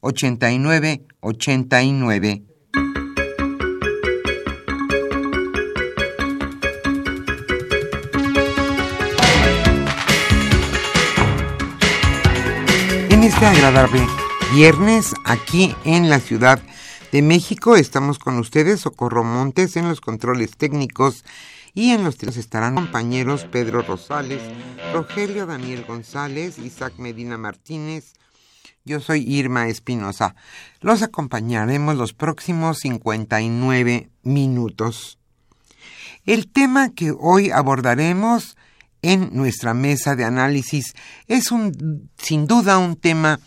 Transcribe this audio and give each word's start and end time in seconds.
89 0.00 1.06
89. 1.20 2.42
En 13.10 13.22
este 13.22 13.46
agradable 13.46 14.06
viernes 14.54 15.12
aquí 15.24 15.74
en 15.84 16.08
la 16.08 16.20
Ciudad 16.20 16.60
de 17.12 17.22
México 17.22 17.76
estamos 17.76 18.18
con 18.18 18.38
ustedes, 18.38 18.80
Socorro 18.80 19.24
Montes, 19.24 19.76
en 19.76 19.88
los 19.88 20.00
controles 20.00 20.56
técnicos 20.56 21.24
y 21.74 21.90
en 21.90 22.04
los 22.04 22.16
tres 22.16 22.36
estarán 22.36 22.74
compañeros 22.74 23.44
Pedro 23.44 23.82
Rosales, 23.82 24.40
Rogelio 24.92 25.46
Daniel 25.46 25.84
González, 25.86 26.58
Isaac 26.58 26.94
Medina 26.98 27.36
Martínez, 27.36 28.14
yo 28.86 29.00
soy 29.00 29.22
Irma 29.26 29.66
Espinosa. 29.66 30.36
Los 30.80 31.02
acompañaremos 31.02 31.96
los 31.96 32.12
próximos 32.14 32.78
59 32.78 34.08
minutos. 34.22 35.18
El 36.24 36.50
tema 36.50 36.90
que 36.90 37.10
hoy 37.10 37.50
abordaremos 37.50 38.56
en 39.02 39.30
nuestra 39.32 39.74
mesa 39.74 40.14
de 40.14 40.24
análisis 40.24 40.94
es 41.26 41.50
un, 41.50 42.08
sin 42.16 42.46
duda 42.46 42.78
un 42.78 42.94
tema 42.94 43.40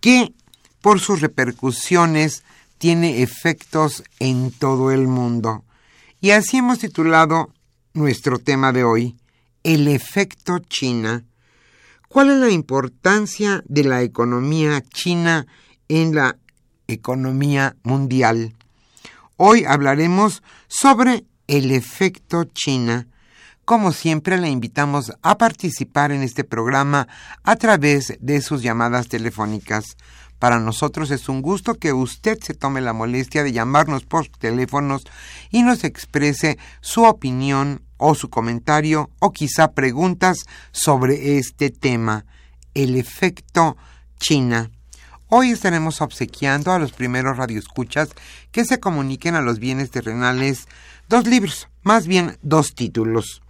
que 0.00 0.34
por 0.80 0.98
sus 0.98 1.20
repercusiones 1.20 2.42
tiene 2.78 3.22
efectos 3.22 4.02
en 4.18 4.50
todo 4.50 4.90
el 4.90 5.06
mundo. 5.06 5.64
Y 6.20 6.32
así 6.32 6.56
hemos 6.56 6.80
titulado 6.80 7.52
nuestro 7.94 8.40
tema 8.40 8.72
de 8.72 8.82
hoy, 8.82 9.16
el 9.62 9.86
efecto 9.86 10.58
China 10.58 11.24
¿Cuál 12.12 12.28
es 12.28 12.36
la 12.36 12.50
importancia 12.50 13.64
de 13.66 13.84
la 13.84 14.02
economía 14.02 14.82
china 14.82 15.46
en 15.88 16.14
la 16.14 16.36
economía 16.86 17.74
mundial? 17.84 18.54
Hoy 19.38 19.64
hablaremos 19.64 20.42
sobre 20.68 21.24
el 21.46 21.70
efecto 21.70 22.44
China. 22.44 23.06
Como 23.64 23.92
siempre, 23.92 24.36
le 24.36 24.50
invitamos 24.50 25.14
a 25.22 25.38
participar 25.38 26.12
en 26.12 26.22
este 26.22 26.44
programa 26.44 27.08
a 27.44 27.56
través 27.56 28.18
de 28.20 28.42
sus 28.42 28.60
llamadas 28.60 29.08
telefónicas. 29.08 29.96
Para 30.42 30.58
nosotros 30.58 31.12
es 31.12 31.28
un 31.28 31.40
gusto 31.40 31.76
que 31.76 31.92
usted 31.92 32.36
se 32.42 32.52
tome 32.52 32.80
la 32.80 32.92
molestia 32.92 33.44
de 33.44 33.52
llamarnos 33.52 34.02
por 34.02 34.26
teléfonos 34.26 35.04
y 35.52 35.62
nos 35.62 35.84
exprese 35.84 36.58
su 36.80 37.04
opinión 37.04 37.80
o 37.96 38.16
su 38.16 38.28
comentario 38.28 39.08
o 39.20 39.30
quizá 39.30 39.70
preguntas 39.70 40.38
sobre 40.72 41.38
este 41.38 41.70
tema, 41.70 42.24
el 42.74 42.96
efecto 42.96 43.76
China. 44.18 44.72
Hoy 45.28 45.52
estaremos 45.52 46.00
obsequiando 46.00 46.72
a 46.72 46.80
los 46.80 46.90
primeros 46.90 47.36
radioescuchas 47.36 48.08
que 48.50 48.64
se 48.64 48.80
comuniquen 48.80 49.36
a 49.36 49.42
los 49.42 49.60
bienes 49.60 49.92
terrenales 49.92 50.66
dos 51.08 51.24
libros, 51.28 51.68
más 51.84 52.08
bien 52.08 52.36
dos 52.42 52.74
títulos. 52.74 53.42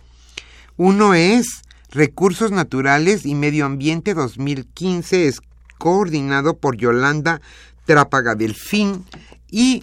Uno 0.76 1.14
es 1.14 1.62
Recursos 1.88 2.50
Naturales 2.50 3.24
y 3.24 3.34
Medio 3.34 3.64
Ambiente 3.64 4.12
2015, 4.12 5.28
es 5.28 5.41
coordinado 5.82 6.59
por 6.59 6.76
Yolanda 6.76 7.41
Trápaga 7.87 8.37
Delfín 8.37 9.04
y 9.50 9.82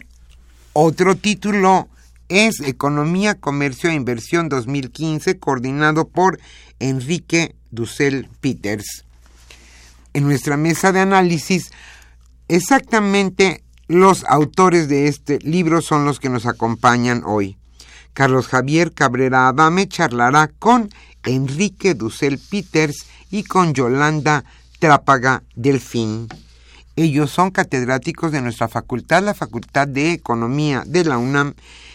otro 0.72 1.16
título 1.16 1.90
es 2.30 2.62
Economía, 2.62 3.36
Comercio 3.36 3.90
e 3.90 3.96
Inversión 3.96 4.48
2015, 4.48 5.40
coordinado 5.40 6.08
por 6.08 6.40
Enrique 6.80 7.54
Dussel 7.72 8.30
Peters. 8.40 9.04
En 10.14 10.24
nuestra 10.24 10.56
mesa 10.56 10.94
de 10.94 11.02
análisis, 11.02 11.70
exactamente 12.48 13.62
los 13.90 14.24
autores 14.24 14.88
de 14.88 15.09
este 15.09 15.40
libro 15.40 15.82
son 15.82 16.06
los 16.06 16.22
que 16.22 16.30
nos 16.30 16.46
acompañan 16.46 17.24
hoy. 17.26 17.58
Carlos 18.14 18.48
Javier 18.48 18.94
Cabrera 18.94 19.50
Adame 19.50 19.90
charlará 19.90 20.48
con 20.59 20.90
Enrique 21.26 21.94
Dussel 21.94 22.40
Peters 22.40 23.06
y 23.30 23.44
con 23.44 23.74
Yolanda 23.74 24.46
Trápaga 24.79 25.44
Delfín. 25.56 26.28
Ellos 26.95 27.31
son 27.31 27.51
catedráticos 27.51 28.31
de 28.31 28.41
nuestra 28.41 28.67
facultad, 28.67 29.23
la 29.23 29.34
Facultad 29.34 29.88
de 29.88 30.12
Economía 30.13 30.84
de 30.85 31.06
la 31.06 31.17
UNAM, 31.17 31.53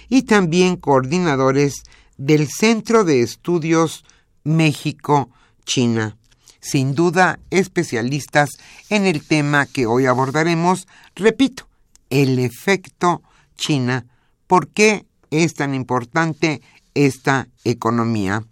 y 0.09 0.23
también 0.23 0.77
coordinadores 0.77 1.83
del 2.17 2.49
Centro 2.49 3.05
de 3.05 3.23
Estudios 3.23 4.05
México-China. 4.45 6.17
Sin 6.61 6.95
duda, 6.95 7.39
especialistas 7.51 8.51
en 8.89 9.05
el 9.05 9.27
tema 9.27 9.67
que 9.67 9.87
hoy 9.87 10.07
abordaremos, 10.07 10.87
repito, 11.15 11.69
el 12.11 12.39
efecto 12.39 13.23
China. 13.57 14.07
¿Por 14.47 14.69
qué 14.69 15.07
es 15.31 15.55
tan 15.55 15.75
importante 15.75 16.63
esta 16.95 17.49
economía? 17.65 18.45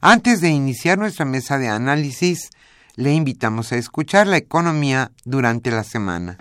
Antes 0.00 0.40
de 0.40 0.50
iniciar 0.50 0.98
nuestra 0.98 1.24
mesa 1.24 1.58
de 1.58 1.68
análisis, 1.68 2.50
le 2.96 3.12
invitamos 3.12 3.72
a 3.72 3.76
escuchar 3.76 4.26
la 4.26 4.36
economía 4.36 5.12
durante 5.24 5.70
la 5.70 5.84
semana. 5.84 6.38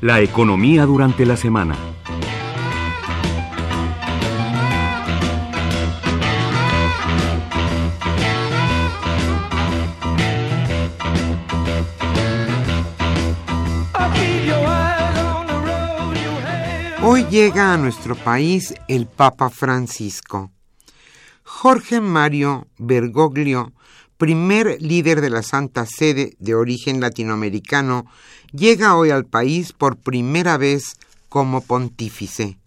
La 0.00 0.20
economía 0.20 0.86
durante 0.86 1.26
la 1.26 1.36
semana. 1.36 1.89
Hoy 17.12 17.24
llega 17.24 17.74
a 17.74 17.76
nuestro 17.76 18.14
país 18.14 18.72
el 18.86 19.08
Papa 19.08 19.50
Francisco. 19.50 20.52
Jorge 21.42 22.00
Mario 22.00 22.68
Bergoglio, 22.78 23.72
primer 24.16 24.80
líder 24.80 25.20
de 25.20 25.28
la 25.28 25.42
Santa 25.42 25.86
Sede 25.86 26.36
de 26.38 26.54
origen 26.54 27.00
latinoamericano, 27.00 28.06
llega 28.52 28.94
hoy 28.94 29.10
al 29.10 29.24
país 29.24 29.72
por 29.72 29.96
primera 29.96 30.56
vez 30.56 30.98
como 31.28 31.62
pontífice. 31.62 32.58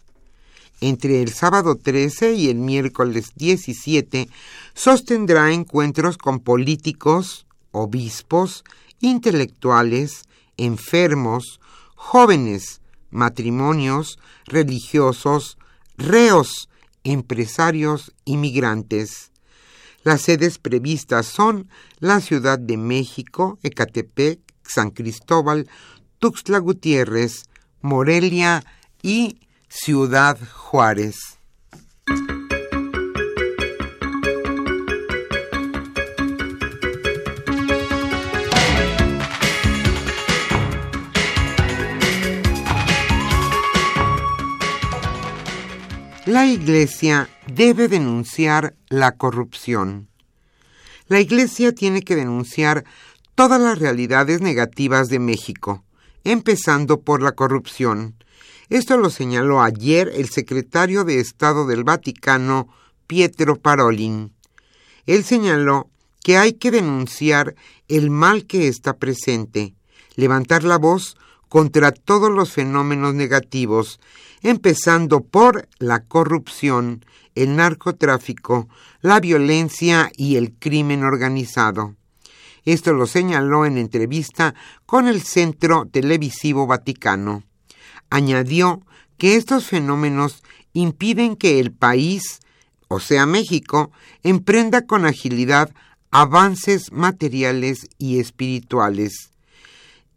entre 0.82 1.22
el 1.22 1.32
sábado 1.32 1.76
13 1.76 2.34
y 2.34 2.50
el 2.50 2.56
miércoles 2.56 3.30
17 3.36 4.28
sostendrá 4.74 5.52
encuentros 5.52 6.18
con 6.18 6.40
políticos, 6.40 7.46
obispos, 7.70 8.62
intelectuales, 9.00 10.24
enfermos, 10.58 11.60
jóvenes, 11.94 12.82
matrimonios, 13.14 14.18
religiosos, 14.44 15.56
reos, 15.96 16.68
empresarios 17.04 18.12
y 18.24 18.36
migrantes. 18.36 19.30
Las 20.02 20.22
sedes 20.22 20.58
previstas 20.58 21.24
son 21.24 21.68
la 21.98 22.20
Ciudad 22.20 22.58
de 22.58 22.76
México, 22.76 23.58
Ecatepec, 23.62 24.40
San 24.62 24.90
Cristóbal, 24.90 25.68
Tuxtla 26.18 26.58
Gutiérrez, 26.58 27.44
Morelia 27.80 28.64
y 29.02 29.38
Ciudad 29.68 30.38
Juárez. 30.52 31.38
La 46.34 46.46
Iglesia 46.46 47.28
debe 47.46 47.86
denunciar 47.86 48.74
la 48.88 49.12
corrupción. 49.12 50.08
La 51.06 51.20
Iglesia 51.20 51.72
tiene 51.72 52.02
que 52.02 52.16
denunciar 52.16 52.84
todas 53.36 53.60
las 53.60 53.78
realidades 53.78 54.40
negativas 54.40 55.06
de 55.06 55.20
México, 55.20 55.84
empezando 56.24 57.02
por 57.02 57.22
la 57.22 57.36
corrupción. 57.36 58.16
Esto 58.68 58.96
lo 58.96 59.10
señaló 59.10 59.62
ayer 59.62 60.10
el 60.12 60.28
secretario 60.28 61.04
de 61.04 61.20
Estado 61.20 61.68
del 61.68 61.84
Vaticano, 61.84 62.66
Pietro 63.06 63.54
Parolin. 63.54 64.32
Él 65.06 65.22
señaló 65.22 65.88
que 66.24 66.36
hay 66.36 66.54
que 66.54 66.72
denunciar 66.72 67.54
el 67.86 68.10
mal 68.10 68.46
que 68.46 68.66
está 68.66 68.96
presente, 68.96 69.76
levantar 70.16 70.64
la 70.64 70.78
voz 70.78 71.16
contra 71.48 71.92
todos 71.92 72.30
los 72.30 72.52
fenómenos 72.52 73.14
negativos, 73.14 74.00
empezando 74.42 75.22
por 75.22 75.68
la 75.78 76.04
corrupción, 76.04 77.04
el 77.34 77.56
narcotráfico, 77.56 78.68
la 79.00 79.20
violencia 79.20 80.10
y 80.16 80.36
el 80.36 80.52
crimen 80.52 81.04
organizado. 81.04 81.96
Esto 82.64 82.92
lo 82.92 83.06
señaló 83.06 83.66
en 83.66 83.76
entrevista 83.76 84.54
con 84.86 85.06
el 85.06 85.22
Centro 85.22 85.86
Televisivo 85.86 86.66
Vaticano. 86.66 87.42
Añadió 88.10 88.82
que 89.18 89.36
estos 89.36 89.66
fenómenos 89.66 90.42
impiden 90.72 91.36
que 91.36 91.60
el 91.60 91.72
país, 91.72 92.40
o 92.88 93.00
sea 93.00 93.26
México, 93.26 93.90
emprenda 94.22 94.86
con 94.86 95.04
agilidad 95.04 95.74
avances 96.10 96.92
materiales 96.92 97.88
y 97.98 98.18
espirituales. 98.20 99.33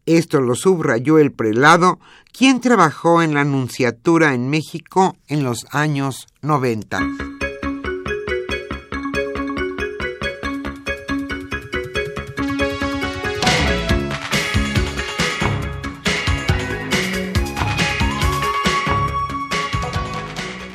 Esto 0.08 0.40
lo 0.40 0.56
subrayó 0.56 1.20
el 1.20 1.34
prelado, 1.34 2.00
quien 2.32 2.62
trabajó 2.62 3.22
en 3.22 3.34
la 3.34 3.42
Anunciatura 3.42 4.34
en 4.34 4.50
México 4.50 5.18
en 5.28 5.44
los 5.44 5.66
años 5.72 6.28
90. 6.42 7.02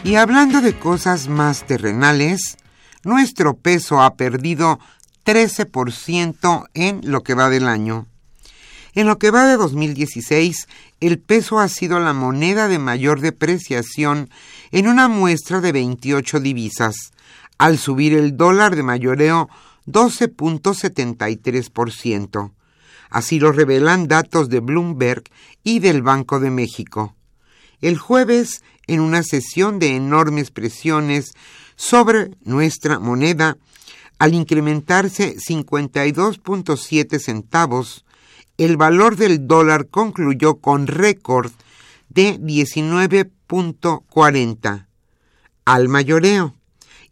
Y 0.04 0.16
hablando 0.16 0.60
de 0.60 0.78
cosas 0.78 1.28
más 1.28 1.66
terrenales, 1.66 2.58
nuestro 3.02 3.54
peso 3.54 4.02
ha 4.02 4.14
perdido 4.16 4.78
13% 5.24 6.68
en 6.74 7.00
lo 7.04 7.22
que 7.22 7.32
va 7.32 7.48
del 7.48 7.66
año. 7.66 8.11
En 8.94 9.06
lo 9.06 9.18
que 9.18 9.30
va 9.30 9.46
de 9.46 9.56
2016, 9.56 10.68
el 11.00 11.18
peso 11.18 11.58
ha 11.58 11.68
sido 11.68 11.98
la 11.98 12.12
moneda 12.12 12.68
de 12.68 12.78
mayor 12.78 13.20
depreciación 13.20 14.28
en 14.70 14.86
una 14.86 15.08
muestra 15.08 15.62
de 15.62 15.72
28 15.72 16.40
divisas, 16.40 17.12
al 17.56 17.78
subir 17.78 18.12
el 18.12 18.36
dólar 18.36 18.76
de 18.76 18.82
mayoreo 18.82 19.48
12.73%. 19.86 22.52
Así 23.08 23.40
lo 23.40 23.52
revelan 23.52 24.08
datos 24.08 24.48
de 24.48 24.60
Bloomberg 24.60 25.24
y 25.64 25.80
del 25.80 26.02
Banco 26.02 26.40
de 26.40 26.50
México. 26.50 27.14
El 27.80 27.98
jueves, 27.98 28.62
en 28.86 29.00
una 29.00 29.22
sesión 29.22 29.78
de 29.78 29.96
enormes 29.96 30.50
presiones 30.50 31.32
sobre 31.76 32.32
nuestra 32.44 32.98
moneda, 32.98 33.56
al 34.18 34.34
incrementarse 34.34 35.36
52.7 35.36 37.18
centavos, 37.18 38.04
el 38.58 38.76
valor 38.76 39.16
del 39.16 39.46
dólar 39.46 39.88
concluyó 39.88 40.56
con 40.56 40.86
récord 40.86 41.52
de 42.08 42.38
19.40 42.40 44.86
al 45.64 45.88
mayoreo 45.88 46.54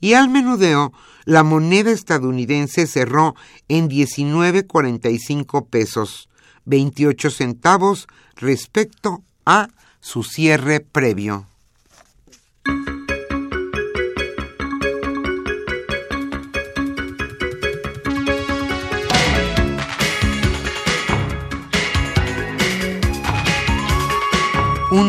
y 0.01 0.15
al 0.15 0.29
menudeo 0.29 0.93
la 1.25 1.43
moneda 1.43 1.91
estadounidense 1.91 2.87
cerró 2.87 3.35
en 3.69 3.89
19.45 3.89 5.69
pesos, 5.69 6.29
28 6.65 7.31
centavos 7.31 8.09
respecto 8.37 9.23
a 9.45 9.69
su 10.01 10.23
cierre 10.23 10.81
previo. 10.81 11.50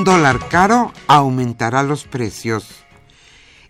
Dólar 0.03 0.47
caro 0.49 0.91
aumentará 1.05 1.83
los 1.83 2.05
precios. 2.05 2.65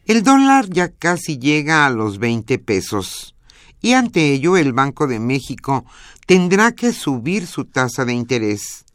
El 0.05 0.23
dólar 0.23 0.69
ya 0.69 0.87
casi 0.87 1.37
llega 1.37 1.85
a 1.85 1.89
los 1.89 2.19
20 2.19 2.57
pesos 2.57 3.35
y 3.81 3.93
ante 3.93 4.31
ello 4.31 4.55
el 4.55 4.71
Banco 4.71 5.07
de 5.07 5.19
México 5.19 5.83
tendrá 6.25 6.71
que 6.71 6.93
subir 6.93 7.47
su 7.47 7.65
tasa 7.65 8.05
de 8.05 8.13
interés. 8.13 8.85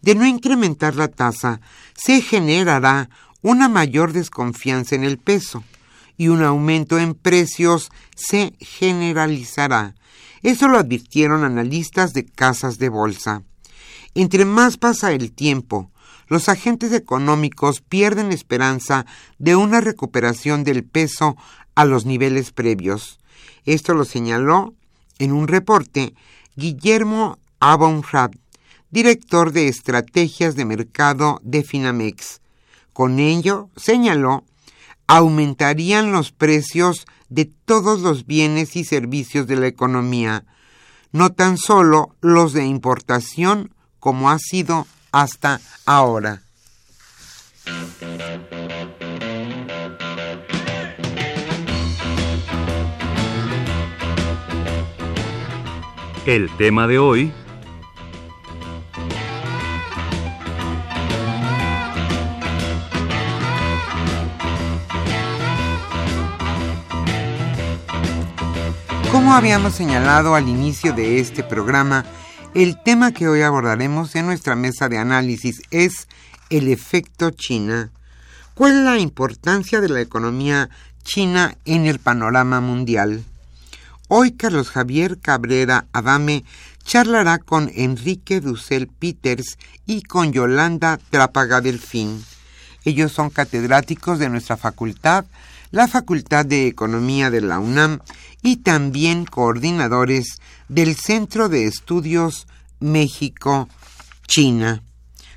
De 0.00 0.14
no 0.14 0.24
incrementar 0.24 0.96
la 0.96 1.08
tasa, 1.08 1.60
se 1.94 2.22
generará 2.22 3.10
una 3.42 3.68
mayor 3.68 4.14
desconfianza 4.14 4.94
en 4.94 5.04
el 5.04 5.18
peso 5.18 5.62
y 6.16 6.28
un 6.28 6.42
aumento 6.42 6.98
en 6.98 7.12
precios 7.12 7.90
se 8.16 8.54
generalizará. 8.58 9.94
Eso 10.42 10.66
lo 10.66 10.78
advirtieron 10.78 11.44
analistas 11.44 12.14
de 12.14 12.24
casas 12.24 12.78
de 12.78 12.88
bolsa. 12.88 13.42
Entre 14.14 14.46
más 14.46 14.78
pasa 14.78 15.12
el 15.12 15.32
tiempo 15.32 15.90
los 16.30 16.48
agentes 16.48 16.92
económicos 16.92 17.82
pierden 17.82 18.32
esperanza 18.32 19.04
de 19.38 19.56
una 19.56 19.80
recuperación 19.80 20.62
del 20.62 20.84
peso 20.84 21.36
a 21.74 21.84
los 21.84 22.06
niveles 22.06 22.52
previos. 22.52 23.18
Esto 23.66 23.94
lo 23.94 24.04
señaló 24.04 24.72
en 25.18 25.32
un 25.32 25.48
reporte 25.48 26.14
Guillermo 26.54 27.38
Abonrad, 27.58 28.30
director 28.90 29.50
de 29.50 29.66
estrategias 29.66 30.54
de 30.54 30.64
mercado 30.64 31.40
de 31.42 31.64
Finamex. 31.64 32.40
Con 32.92 33.18
ello, 33.18 33.68
señaló, 33.76 34.44
aumentarían 35.08 36.12
los 36.12 36.30
precios 36.30 37.06
de 37.28 37.46
todos 37.46 38.02
los 38.02 38.26
bienes 38.26 38.76
y 38.76 38.84
servicios 38.84 39.48
de 39.48 39.56
la 39.56 39.66
economía, 39.66 40.44
no 41.10 41.32
tan 41.32 41.58
solo 41.58 42.14
los 42.20 42.52
de 42.52 42.66
importación 42.66 43.74
como 43.98 44.30
ha 44.30 44.38
sido 44.38 44.86
hasta 45.12 45.60
ahora. 45.86 46.42
El 56.26 56.50
tema 56.56 56.86
de 56.86 56.98
hoy 56.98 57.32
Como 69.10 69.34
habíamos 69.34 69.74
señalado 69.74 70.36
al 70.36 70.48
inicio 70.48 70.92
de 70.92 71.18
este 71.18 71.42
programa, 71.42 72.04
el 72.54 72.82
tema 72.82 73.12
que 73.12 73.28
hoy 73.28 73.42
abordaremos 73.42 74.14
en 74.16 74.26
nuestra 74.26 74.56
mesa 74.56 74.88
de 74.88 74.98
análisis 74.98 75.62
es 75.70 76.08
el 76.50 76.68
efecto 76.68 77.30
China. 77.30 77.92
¿Cuál 78.54 78.78
es 78.78 78.84
la 78.84 78.98
importancia 78.98 79.80
de 79.80 79.88
la 79.88 80.00
economía 80.00 80.68
china 81.04 81.56
en 81.64 81.86
el 81.86 82.00
panorama 82.00 82.60
mundial? 82.60 83.24
Hoy 84.08 84.32
Carlos 84.32 84.70
Javier 84.70 85.18
Cabrera 85.20 85.86
Adame 85.92 86.44
charlará 86.84 87.38
con 87.38 87.70
Enrique 87.74 88.40
Dussel 88.40 88.88
Peters 88.88 89.56
y 89.86 90.02
con 90.02 90.32
Yolanda 90.32 90.98
Trápaga 91.10 91.60
Delfín. 91.60 92.24
Ellos 92.84 93.12
son 93.12 93.30
catedráticos 93.30 94.18
de 94.18 94.28
nuestra 94.28 94.56
facultad, 94.56 95.24
la 95.70 95.86
Facultad 95.86 96.44
de 96.44 96.66
Economía 96.66 97.30
de 97.30 97.42
la 97.42 97.60
UNAM 97.60 98.00
y 98.42 98.58
también 98.58 99.24
coordinadores 99.24 100.38
del 100.68 100.94
Centro 100.96 101.48
de 101.48 101.66
Estudios 101.66 102.46
México-China. 102.80 104.82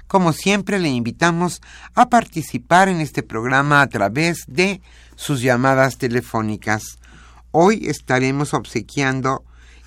Como 0.08 0.32
siempre, 0.32 0.80
le 0.80 0.90
invitamos 0.90 1.62
a 1.96 2.10
participar 2.10 2.88
en 2.88 3.02
este 3.02 3.24
programa 3.24 3.82
a 3.82 3.88
través 3.88 4.44
de 4.48 4.82
sus 5.16 5.42
llamadas 5.42 5.98
telefónicas. 5.98 7.00
Hoy 7.52 7.88
estaremos 7.88 8.54
obsequiando 8.54 9.44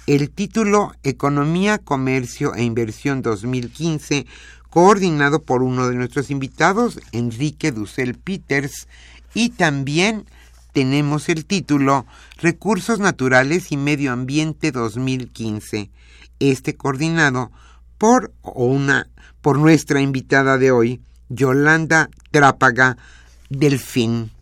el 0.07 0.31
título 0.31 0.93
Economía, 1.03 1.79
Comercio 1.79 2.55
e 2.55 2.63
Inversión 2.63 3.23
2015, 3.23 4.27
coordinado 4.71 5.43
por 5.43 5.63
uno 5.63 5.89
de 5.89 5.95
nuestros 5.95 6.31
invitados, 6.31 7.01
Enrique 7.13 7.73
Dussel 7.73 8.15
Peters, 8.15 8.89
y 9.35 9.51
también 9.51 10.27
tenemos 10.77 11.31
el 11.31 11.47
título 11.47 12.05
Recursos 12.37 12.99
Naturales 12.99 13.73
y 13.73 13.79
Medio 13.79 14.13
Ambiente 14.13 14.73
2015, 14.73 15.89
este 16.39 16.77
coordinado 16.77 17.51
por 17.97 18.35
una 18.43 19.09
por 19.41 19.59
nuestra 19.59 20.03
invitada 20.03 20.59
de 20.59 20.73
hoy, 20.73 21.01
Yolanda 21.31 22.11
Trápaga 22.31 22.99
Delfín 23.49 24.33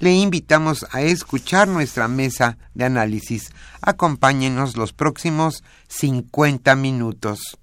le 0.00 0.14
invitamos 0.14 0.84
a 0.90 1.02
escuchar 1.02 1.68
nuestra 1.68 2.08
mesa 2.08 2.58
de 2.74 2.84
análisis. 2.84 3.52
Acompáñenos 3.80 4.76
los 4.76 4.92
próximos 4.92 5.62
50 5.86 6.74
minutos. 6.74 7.56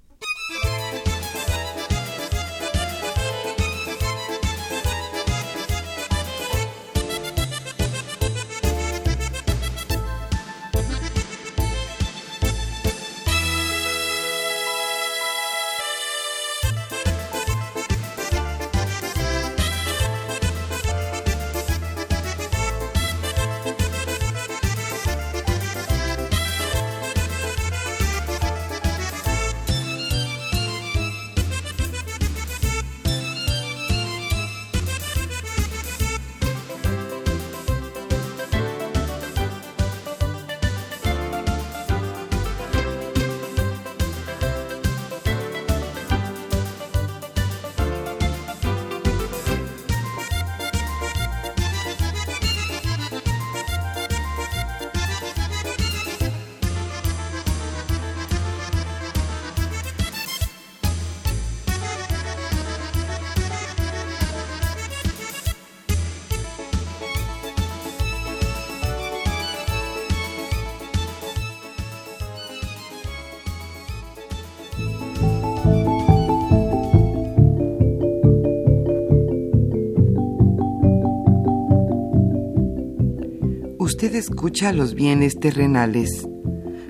Usted 84.06 84.20
escucha 84.20 84.72
los 84.72 84.94
bienes 84.94 85.40
terrenales. 85.40 86.28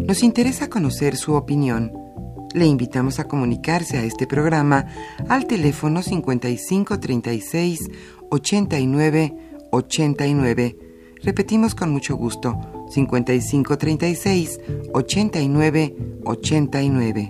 Nos 0.05 0.21
interesa 0.21 0.69
conocer 0.69 1.15
su 1.15 1.33
opinión. 1.35 1.93
Le 2.53 2.65
invitamos 2.65 3.19
a 3.19 3.23
comunicarse 3.23 3.97
a 3.97 4.03
este 4.03 4.27
programa 4.27 4.85
al 5.29 5.47
teléfono 5.47 6.01
5536 6.01 7.89
89 8.31 9.33
89. 9.71 10.77
Repetimos 11.23 11.73
con 11.73 11.91
mucho 11.91 12.17
gusto, 12.17 12.59
5536 12.91 14.59
89 14.93 15.95
89. 16.25 17.29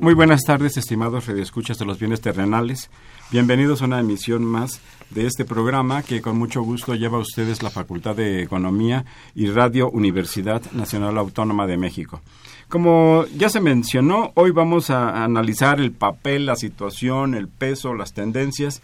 Muy 0.00 0.14
buenas 0.14 0.42
tardes, 0.42 0.76
estimados 0.76 1.26
radioescuchas 1.26 1.78
de 1.78 1.84
los 1.84 2.00
bienes 2.00 2.20
terrenales. 2.20 2.90
Bienvenidos 3.30 3.82
a 3.82 3.84
una 3.84 4.00
emisión 4.00 4.44
más 4.44 4.80
de 5.14 5.26
este 5.26 5.44
programa 5.44 6.02
que 6.02 6.22
con 6.22 6.38
mucho 6.38 6.62
gusto 6.62 6.94
lleva 6.94 7.18
a 7.18 7.20
ustedes 7.20 7.62
la 7.62 7.70
Facultad 7.70 8.16
de 8.16 8.42
Economía 8.42 9.04
y 9.34 9.48
Radio 9.48 9.90
Universidad 9.90 10.62
Nacional 10.72 11.18
Autónoma 11.18 11.66
de 11.66 11.76
México. 11.76 12.20
Como 12.68 13.26
ya 13.36 13.50
se 13.50 13.60
mencionó, 13.60 14.32
hoy 14.34 14.50
vamos 14.50 14.90
a 14.90 15.22
analizar 15.24 15.80
el 15.80 15.92
papel, 15.92 16.46
la 16.46 16.56
situación, 16.56 17.34
el 17.34 17.48
peso, 17.48 17.94
las 17.94 18.14
tendencias 18.14 18.80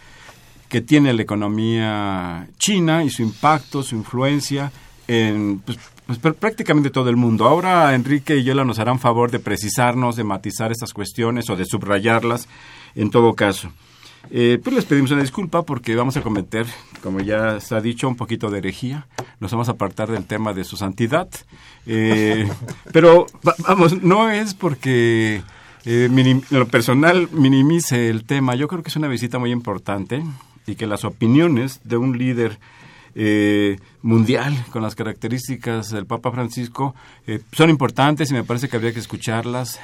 que 0.68 0.82
tiene 0.82 1.14
la 1.14 1.22
economía 1.22 2.48
china 2.58 3.02
y 3.02 3.10
su 3.10 3.22
impacto, 3.22 3.82
su 3.82 3.96
influencia 3.96 4.70
en 5.06 5.60
pues, 5.60 5.78
pues 6.06 6.34
prácticamente 6.34 6.90
todo 6.90 7.08
el 7.08 7.16
mundo. 7.16 7.46
Ahora 7.46 7.94
Enrique 7.94 8.36
y 8.36 8.44
Yola 8.44 8.64
nos 8.64 8.78
harán 8.78 8.98
favor 8.98 9.30
de 9.30 9.38
precisarnos, 9.38 10.16
de 10.16 10.24
matizar 10.24 10.70
estas 10.70 10.92
cuestiones 10.92 11.48
o 11.48 11.56
de 11.56 11.64
subrayarlas 11.64 12.48
en 12.94 13.10
todo 13.10 13.34
caso. 13.34 13.72
Eh, 14.30 14.60
pues 14.62 14.76
les 14.76 14.84
pedimos 14.84 15.10
una 15.10 15.22
disculpa 15.22 15.62
porque 15.62 15.94
vamos 15.94 16.16
a 16.16 16.22
cometer, 16.22 16.66
como 17.02 17.20
ya 17.20 17.60
se 17.60 17.74
ha 17.74 17.80
dicho, 17.80 18.08
un 18.08 18.16
poquito 18.16 18.50
de 18.50 18.58
herejía. 18.58 19.06
Nos 19.40 19.52
vamos 19.52 19.68
a 19.68 19.72
apartar 19.72 20.10
del 20.10 20.26
tema 20.26 20.52
de 20.52 20.64
su 20.64 20.76
santidad. 20.76 21.28
Eh, 21.86 22.48
pero 22.92 23.26
vamos, 23.66 24.02
no 24.02 24.30
es 24.30 24.54
porque 24.54 25.42
eh, 25.84 26.40
lo 26.50 26.68
personal 26.68 27.28
minimice 27.32 28.08
el 28.10 28.24
tema. 28.24 28.54
Yo 28.54 28.68
creo 28.68 28.82
que 28.82 28.90
es 28.90 28.96
una 28.96 29.08
visita 29.08 29.38
muy 29.38 29.50
importante 29.50 30.22
y 30.66 30.76
que 30.76 30.86
las 30.86 31.04
opiniones 31.04 31.80
de 31.84 31.96
un 31.96 32.18
líder 32.18 32.58
eh, 33.14 33.78
mundial 34.02 34.54
con 34.70 34.82
las 34.82 34.94
características 34.94 35.90
del 35.90 36.06
Papa 36.06 36.30
Francisco 36.30 36.94
eh, 37.26 37.40
son 37.52 37.70
importantes 37.70 38.30
y 38.30 38.34
me 38.34 38.44
parece 38.44 38.68
que 38.68 38.76
habría 38.76 38.92
que 38.92 39.00
escucharlas, 39.00 39.80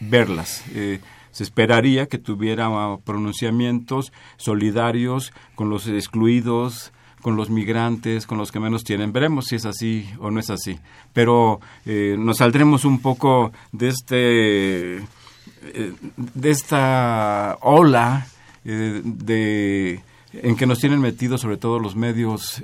verlas. 0.00 0.64
Eh, 0.74 0.98
se 1.32 1.42
esperaría 1.42 2.06
que 2.06 2.18
tuviera 2.18 2.70
pronunciamientos 3.04 4.12
solidarios 4.36 5.32
con 5.56 5.68
los 5.68 5.88
excluidos, 5.88 6.92
con 7.20 7.36
los 7.36 7.50
migrantes, 7.50 8.26
con 8.26 8.38
los 8.38 8.52
que 8.52 8.60
menos 8.60 8.84
tienen. 8.84 9.12
Veremos 9.12 9.46
si 9.46 9.56
es 9.56 9.66
así 9.66 10.08
o 10.18 10.30
no 10.30 10.38
es 10.38 10.50
así. 10.50 10.78
Pero 11.12 11.60
nos 11.84 12.36
saldremos 12.38 12.84
un 12.84 13.00
poco 13.00 13.52
de 13.72 13.88
este 13.88 15.02
de 16.16 16.50
esta 16.50 17.58
ola 17.60 18.26
de 18.64 20.00
en 20.32 20.56
que 20.56 20.66
nos 20.66 20.78
tienen 20.78 21.00
metidos 21.00 21.40
sobre 21.40 21.56
todo 21.56 21.78
los 21.78 21.94
medios 21.94 22.62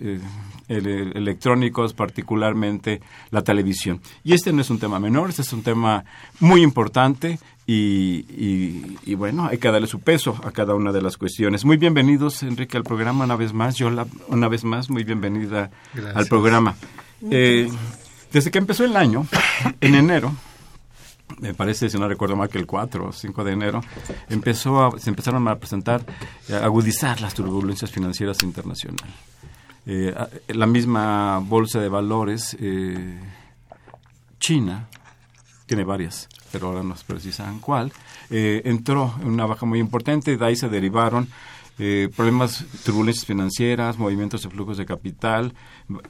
eh, 0.68 1.12
electrónicos, 1.14 1.94
particularmente 1.94 3.00
la 3.30 3.42
televisión. 3.42 4.00
Y 4.24 4.34
este 4.34 4.52
no 4.52 4.60
es 4.60 4.70
un 4.70 4.78
tema 4.78 4.98
menor, 5.00 5.30
este 5.30 5.42
es 5.42 5.52
un 5.52 5.62
tema 5.62 6.04
muy 6.40 6.62
importante 6.62 7.38
y, 7.66 8.24
y, 9.04 9.14
bueno, 9.14 9.46
hay 9.46 9.58
que 9.58 9.70
darle 9.70 9.86
su 9.86 10.00
peso 10.00 10.40
a 10.42 10.52
cada 10.52 10.74
una 10.74 10.90
de 10.90 11.02
las 11.02 11.18
cuestiones. 11.18 11.66
Muy 11.66 11.76
bienvenidos, 11.76 12.42
Enrique, 12.42 12.78
al 12.78 12.82
programa 12.82 13.26
una 13.26 13.36
vez 13.36 13.52
más. 13.52 13.76
Yo, 13.76 13.90
una 14.28 14.48
vez 14.48 14.64
más, 14.64 14.88
muy 14.88 15.04
bienvenida 15.04 15.70
al 16.14 16.26
programa. 16.26 16.76
Eh, 17.30 17.68
desde 18.32 18.50
que 18.50 18.58
empezó 18.58 18.84
el 18.84 18.96
año, 18.96 19.26
en 19.82 19.94
enero, 19.94 20.34
me 21.40 21.54
parece, 21.54 21.88
si 21.88 21.98
no 21.98 22.08
recuerdo 22.08 22.36
mal, 22.36 22.48
que 22.48 22.58
el 22.58 22.66
4 22.66 23.08
o 23.08 23.12
5 23.12 23.44
de 23.44 23.52
enero, 23.52 23.80
empezó 24.28 24.94
se 24.98 25.10
empezaron 25.10 25.46
a 25.48 25.56
presentar, 25.56 26.04
a 26.50 26.64
agudizar 26.64 27.20
las 27.20 27.34
turbulencias 27.34 27.90
financieras 27.90 28.42
internacionales. 28.42 29.14
Eh, 29.90 30.14
la 30.48 30.66
misma 30.66 31.38
bolsa 31.38 31.80
de 31.80 31.88
valores 31.88 32.54
eh, 32.60 33.18
China, 34.38 34.86
tiene 35.64 35.82
varias, 35.82 36.28
pero 36.52 36.68
ahora 36.68 36.82
nos 36.82 37.04
precisan 37.04 37.58
cuál, 37.58 37.90
eh, 38.28 38.60
entró 38.66 39.14
en 39.22 39.28
una 39.28 39.46
baja 39.46 39.64
muy 39.64 39.78
importante, 39.78 40.36
de 40.36 40.44
ahí 40.44 40.56
se 40.56 40.68
derivaron 40.68 41.28
problemas, 42.16 42.64
turbulencias 42.84 43.24
financieras, 43.24 43.98
movimientos 43.98 44.42
de 44.42 44.50
flujos 44.50 44.78
de 44.78 44.84
capital, 44.84 45.54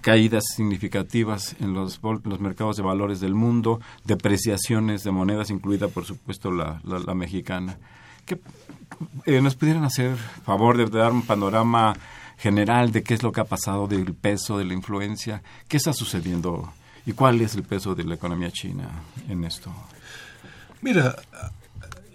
caídas 0.00 0.44
significativas 0.56 1.54
en 1.61 1.75
los, 1.75 2.00
los 2.25 2.40
mercados 2.40 2.78
de 2.78 2.82
valores 2.82 3.20
del 3.20 3.35
mundo, 3.35 3.78
depreciaciones 4.04 5.04
de 5.04 5.11
monedas, 5.11 5.50
incluida 5.50 5.88
por 5.88 6.06
supuesto 6.06 6.50
la, 6.50 6.80
mexicana. 7.14 7.76
¿Qué, 8.25 8.40
eh, 9.26 9.42
¿Nos 9.42 9.56
pudieran 9.56 9.85
hacer 9.85 10.16
favor 10.16 10.78
de 10.78 10.87
dar 10.87 11.12
un 11.12 11.20
panorama 11.20 11.94
general 12.38 12.92
de 12.92 13.02
qué 13.02 13.14
es 13.14 13.23
lo 13.23 13.33
que 13.33 13.40
ha 13.40 13.45
pasado 13.45 13.87
del 13.87 14.14
peso, 14.14 14.59
de 14.59 14.64
la 14.64 14.75
influencia? 14.75 15.42
¿Qué 15.68 15.76
está 15.76 15.92
sucediendo 15.92 16.73
y 17.04 17.12
cuál 17.12 17.40
es 17.40 17.54
el 17.54 17.64
peso 17.64 17.95
de 17.95 18.04
la 18.04 18.14
economía 18.14 18.50
china 18.50 18.88
en 19.28 19.45
esto? 19.45 19.73
Mira, 20.80 21.16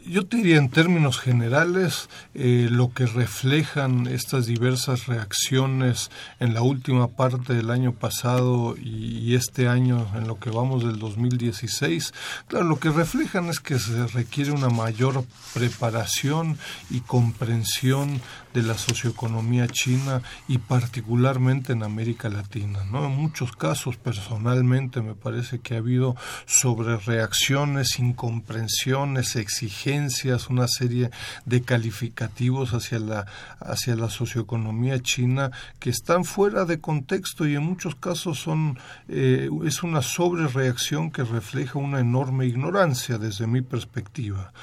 yo 0.05 0.25
te 0.25 0.37
diría 0.37 0.57
en 0.57 0.69
términos 0.69 1.19
generales 1.19 2.09
eh, 2.33 2.67
lo 2.69 2.93
que 2.93 3.05
reflejan 3.05 4.07
estas 4.07 4.45
diversas 4.45 5.07
reacciones 5.07 6.11
en 6.39 6.53
la 6.53 6.61
última 6.61 7.07
parte 7.07 7.53
del 7.53 7.71
año 7.71 7.93
pasado 7.93 8.75
y, 8.77 9.35
este 9.35 9.67
año 9.67 10.05
en 10.15 10.27
lo 10.27 10.39
que 10.39 10.51
vamos 10.51 10.83
del 10.83 10.99
2016, 10.99 12.13
claro, 12.47 12.65
lo 12.65 12.79
que 12.79 12.91
reflejan 12.91 13.49
es 13.49 13.59
que 13.59 13.79
se 13.79 14.05
requiere 14.07 14.51
una 14.51 14.69
mayor 14.69 15.25
preparación 15.53 16.57
y 16.91 16.99
comprensión 16.99 18.21
de 18.53 18.63
la 18.63 18.77
socioeconomía 18.77 19.67
china 19.67 20.21
y 20.47 20.57
particularmente 20.57 21.73
en 21.73 21.83
América 21.83 22.29
Latina. 22.29 22.79
¿no? 22.91 23.05
En 23.05 23.11
muchos 23.11 23.51
casos, 23.53 23.97
personalmente, 23.97 25.01
me 25.01 25.15
parece 25.15 25.59
que 25.59 25.75
ha 25.75 25.77
habido 25.79 26.15
sobre 26.45 26.97
reacciones, 26.97 27.99
incomprensiones, 27.99 29.35
exigencias, 29.35 30.49
una 30.49 30.67
serie 30.67 31.09
de 31.45 31.61
calificativos 31.61 32.73
hacia 32.73 32.99
la, 32.99 33.25
hacia 33.59 33.95
la 33.95 34.09
socioeconomía 34.09 34.99
china 35.01 35.51
que 35.79 35.89
están 35.89 36.25
fuera 36.25 36.65
de 36.65 36.79
contexto 36.79 37.47
y 37.47 37.55
en 37.55 37.63
muchos 37.63 37.95
casos 37.95 38.39
son 38.39 38.77
eh, 39.07 39.49
es 39.65 39.83
una 39.83 40.01
sobrereacción 40.01 41.11
que 41.11 41.23
refleja 41.23 41.79
una 41.79 41.99
enorme 41.99 42.45
ignorancia 42.45 43.17
desde 43.17 43.47
mi 43.47 43.61
perspectiva. 43.61 44.53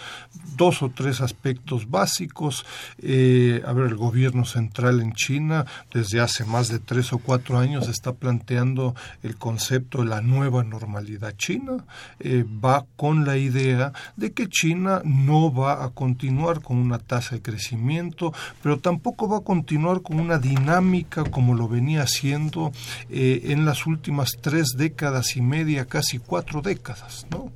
Dos 0.56 0.82
o 0.82 0.90
tres 0.90 1.20
aspectos 1.20 1.90
básicos. 1.90 2.64
Eh, 2.98 3.62
el 3.86 3.96
gobierno 3.96 4.44
central 4.44 5.00
en 5.00 5.12
China 5.12 5.66
desde 5.92 6.20
hace 6.20 6.44
más 6.44 6.68
de 6.68 6.78
tres 6.78 7.12
o 7.12 7.18
cuatro 7.18 7.58
años 7.58 7.88
está 7.88 8.12
planteando 8.12 8.94
el 9.22 9.36
concepto 9.36 9.98
de 9.98 10.06
la 10.06 10.20
nueva 10.20 10.64
normalidad 10.64 11.34
china. 11.36 11.84
Eh, 12.18 12.44
va 12.64 12.86
con 12.96 13.24
la 13.24 13.36
idea 13.36 13.92
de 14.16 14.32
que 14.32 14.48
China 14.48 15.02
no 15.04 15.52
va 15.52 15.84
a 15.84 15.90
continuar 15.90 16.60
con 16.60 16.78
una 16.78 16.98
tasa 16.98 17.36
de 17.36 17.42
crecimiento, 17.42 18.32
pero 18.62 18.78
tampoco 18.78 19.28
va 19.28 19.38
a 19.38 19.44
continuar 19.44 20.02
con 20.02 20.20
una 20.20 20.38
dinámica 20.38 21.24
como 21.24 21.54
lo 21.54 21.68
venía 21.68 22.02
haciendo 22.02 22.72
eh, 23.08 23.42
en 23.46 23.64
las 23.64 23.86
últimas 23.86 24.38
tres 24.40 24.74
décadas 24.76 25.36
y 25.36 25.42
media, 25.42 25.86
casi 25.86 26.18
cuatro 26.18 26.62
décadas, 26.62 27.26
¿no? 27.30 27.50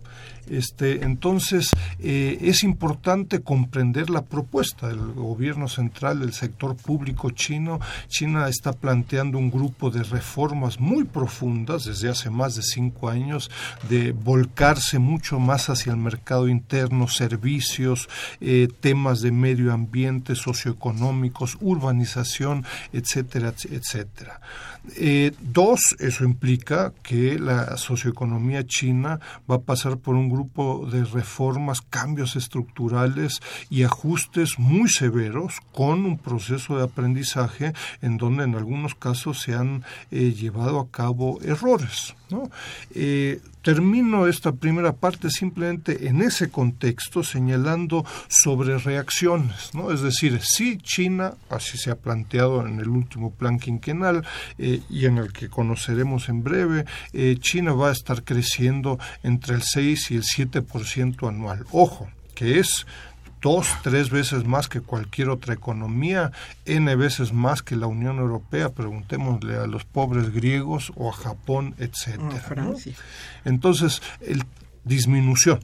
Este, 0.49 1.05
entonces, 1.05 1.71
eh, 1.99 2.39
es 2.43 2.63
importante 2.63 3.41
comprender 3.41 4.11
la 4.11 4.23
propuesta 4.23 4.89
del 4.89 5.13
gobierno 5.13 5.69
central 5.69 6.21
del 6.21 6.33
sector 6.33 6.77
público 6.77 7.31
chino. 7.31 7.81
China 8.09 8.49
está 8.49 8.73
planteando 8.73 9.39
un 9.39 9.51
grupo 9.51 9.91
de 9.91 10.03
reformas 10.03 10.81
muy 10.81 11.05
profundas 11.05 11.85
desde 11.85 12.09
hace 12.09 12.31
más 12.31 12.55
de 12.57 12.63
cinco 12.63 13.09
años, 13.09 13.51
de 13.89 14.13
volcarse 14.13 14.99
mucho 14.99 15.39
más 15.39 15.71
hacia 15.71 15.93
el 15.93 15.99
mercado 15.99 16.49
interno, 16.49 17.09
servicios, 17.09 18.09
eh, 18.41 18.69
temas 18.81 19.21
de 19.21 19.33
medio 19.33 19.73
ambiente, 19.73 20.35
socioeconómicos, 20.35 21.57
urbanización, 21.61 22.65
etcétera, 22.93 23.55
etcétera. 23.71 24.41
Eh, 24.97 25.33
dos, 25.41 25.81
eso 25.99 26.25
implica 26.25 26.93
que 27.03 27.39
la 27.39 27.77
socioeconomía 27.77 28.67
china 28.67 29.19
va 29.51 29.57
a 29.57 29.61
pasar 29.61 29.97
por 29.97 30.15
un 30.15 30.29
grupo 30.29 30.87
de 30.91 31.05
reformas, 31.05 31.81
cambios 31.81 32.37
estructurales 32.37 33.41
y 33.71 33.83
ajustes 33.83 34.59
muy 34.59 34.89
severos 34.89 35.61
con 35.73 36.05
un 36.05 36.19
proceso 36.19 36.77
de 36.77 36.85
aprendizaje 36.85 37.73
en 38.03 38.19
donde 38.19 38.45
en 38.45 38.55
algunos 38.55 38.95
casos 38.95 39.41
se 39.41 39.55
han 39.55 39.85
eh, 40.11 40.33
llevado 40.33 40.81
a 40.81 40.91
cabo 40.91 41.41
errores. 41.43 42.15
¿no? 42.31 42.51
Eh, 42.95 43.41
termino 43.65 44.29
esta 44.29 44.53
primera 44.53 44.93
parte 44.93 45.31
simplemente 45.31 46.07
en 46.07 46.21
ese 46.21 46.51
contexto 46.51 47.25
señalando 47.25 48.05
sobre 48.29 48.79
reacciones, 48.79 49.75
¿no? 49.75 49.91
Es 49.91 50.03
decir, 50.03 50.39
si 50.43 50.77
China, 50.77 51.35
así 51.49 51.79
se 51.79 51.91
ha 51.91 51.97
planteado 51.97 52.67
en 52.67 52.79
el 52.79 52.89
último 52.89 53.33
plan 53.33 53.59
quinquenal 53.59 54.25
eh, 54.59 54.83
y 54.91 55.07
en 55.07 55.17
el 55.17 55.33
que 55.33 55.49
conoceremos 55.49 56.29
en 56.29 56.45
breve, 56.45 56.85
eh, 57.15 57.37
China 57.41 57.73
va 57.73 57.89
a 57.89 57.93
estar 57.93 58.23
creciendo 58.23 58.99
entre 59.23 59.55
el 59.55 59.63
6 59.63 60.11
y 60.11 60.17
el 60.17 60.25
7% 60.25 61.27
anual. 61.27 61.65
Ojo, 61.73 62.09
que 62.35 62.59
es 62.59 62.87
dos, 63.45 63.69
tres 63.83 64.09
veces 64.09 64.47
más 64.47 64.69
que 64.69 64.81
cualquier 64.81 65.29
otra 65.29 65.53
economía, 65.53 66.33
n 66.65 66.97
veces 66.97 67.35
más 67.35 67.63
que 67.63 67.77
la 67.77 67.87
Unión 67.87 68.19
Europea, 68.19 68.71
preguntémosle 68.71 69.57
a 69.57 69.67
los 69.67 69.85
pobres 69.85 70.33
griegos 70.33 70.93
o 70.97 71.11
a 71.11 71.13
Japón, 71.13 71.75
etcétera. 71.79 72.73
Entonces, 73.45 74.01
el, 74.23 74.45
disminución 74.85 75.61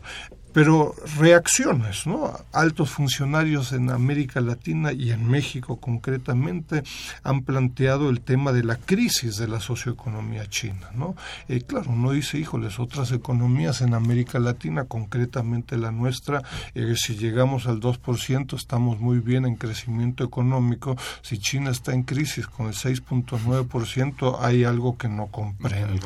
pero 0.53 0.95
reacciones, 1.19 2.07
¿no? 2.07 2.33
Altos 2.53 2.91
funcionarios 2.91 3.73
en 3.73 3.91
América 3.91 4.41
Latina 4.41 4.93
y 4.93 5.11
en 5.11 5.29
México 5.29 5.77
concretamente 5.81 6.83
han 7.23 7.43
planteado 7.43 8.11
el 8.11 8.21
tema 8.21 8.53
de 8.53 8.65
la 8.65 8.77
crisis 8.77 9.37
de 9.37 9.49
la 9.49 9.61
socioeconomía 9.61 10.49
china, 10.49 10.91
¿no? 10.95 11.15
Eh, 11.49 11.63
claro, 11.63 11.91
uno 11.91 12.13
dice, 12.13 12.39
híjoles, 12.39 12.79
otras 12.79 13.13
economías 13.13 13.81
en 13.81 13.95
América 13.95 14.39
Latina, 14.39 14.85
concretamente 14.85 15.77
la 15.77 15.93
nuestra, 15.93 16.43
eh, 16.75 16.95
si 16.97 17.17
llegamos 17.17 17.67
al 17.67 17.81
2% 17.81 18.57
estamos 18.57 19.01
muy 19.01 19.21
bien 19.21 19.45
en 19.47 19.57
crecimiento 19.57 20.25
económico, 20.25 20.97
si 21.23 21.39
China 21.39 21.71
está 21.71 21.93
en 21.93 22.03
crisis 22.03 22.47
con 22.47 22.67
el 22.67 22.75
6.9% 22.75 24.39
hay 24.41 24.65
algo 24.65 24.97
que 24.97 25.09
no 25.09 25.27
comprende. 25.27 26.01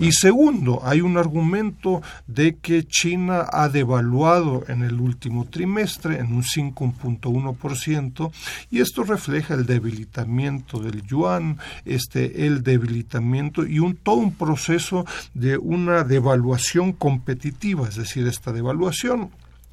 y 0.00 0.12
segundo, 0.12 0.80
hay 0.84 1.00
un 1.00 1.16
argumento 1.18 2.02
de 2.26 2.56
que 2.56 2.84
China 2.86 3.46
ha 3.52 3.68
devaluado 3.76 4.64
en 4.68 4.82
el 4.82 4.98
último 5.00 5.44
trimestre 5.44 6.18
en 6.18 6.32
un 6.32 6.42
5.1% 6.42 8.32
y 8.70 8.80
esto 8.80 9.04
refleja 9.04 9.52
el 9.52 9.66
debilitamiento 9.66 10.78
del 10.80 11.02
yuan, 11.02 11.58
este 11.84 12.46
el 12.46 12.62
debilitamiento 12.62 13.66
y 13.66 13.80
un 13.80 13.96
todo 13.96 14.16
un 14.16 14.32
proceso 14.32 15.04
de 15.34 15.58
una 15.58 16.04
devaluación 16.04 16.94
competitiva, 16.94 17.86
es 17.86 17.96
decir, 17.96 18.26
esta 18.26 18.50
devaluación 18.50 19.30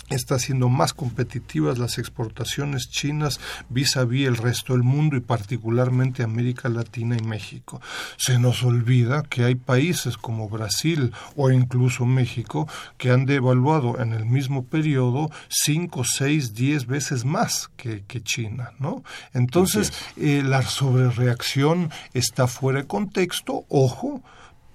está 0.10 0.36
haciendo 0.36 0.70
más 0.70 0.94
competitivas 0.94 1.78
las 1.78 1.98
exportaciones 1.98 2.90
chinas 2.90 3.40
vis 3.70 3.98
a 3.98 4.06
vis 4.06 4.28
el 4.28 4.38
resto 4.38 4.74
del 4.74 4.84
mundo 4.84 5.16
y 5.16 5.22
particularmente 5.22 6.24
América 6.24 6.70
Latina 6.70 7.18
y 7.18 7.24
México. 7.24 7.82
Se 8.18 8.40
nos 8.40 8.64
olvida 8.64 9.24
que 9.24 9.44
hay 9.44 9.56
países 9.56 10.18
como 10.18 10.50
Brasil 10.50 11.12
o 11.36 11.52
incluso 11.52 12.06
México 12.06 12.68
que 12.98 13.12
han 13.12 13.26
devaluado 13.26 14.00
en 14.00 14.14
el 14.14 14.26
mismo 14.26 14.66
periodo 14.66 15.32
5, 15.50 16.04
6, 16.04 16.54
10 16.54 16.86
veces 16.88 17.26
más 17.26 17.70
que, 17.78 18.04
China, 18.24 18.72
¿no? 18.80 19.04
Entonces, 19.34 19.92
eh, 20.18 20.44
la 20.46 20.62
sobrereacción 20.62 21.90
está 22.14 22.48
fuera 22.48 22.82
de 22.82 22.88
contexto, 22.88 23.66
ojo, 23.70 24.24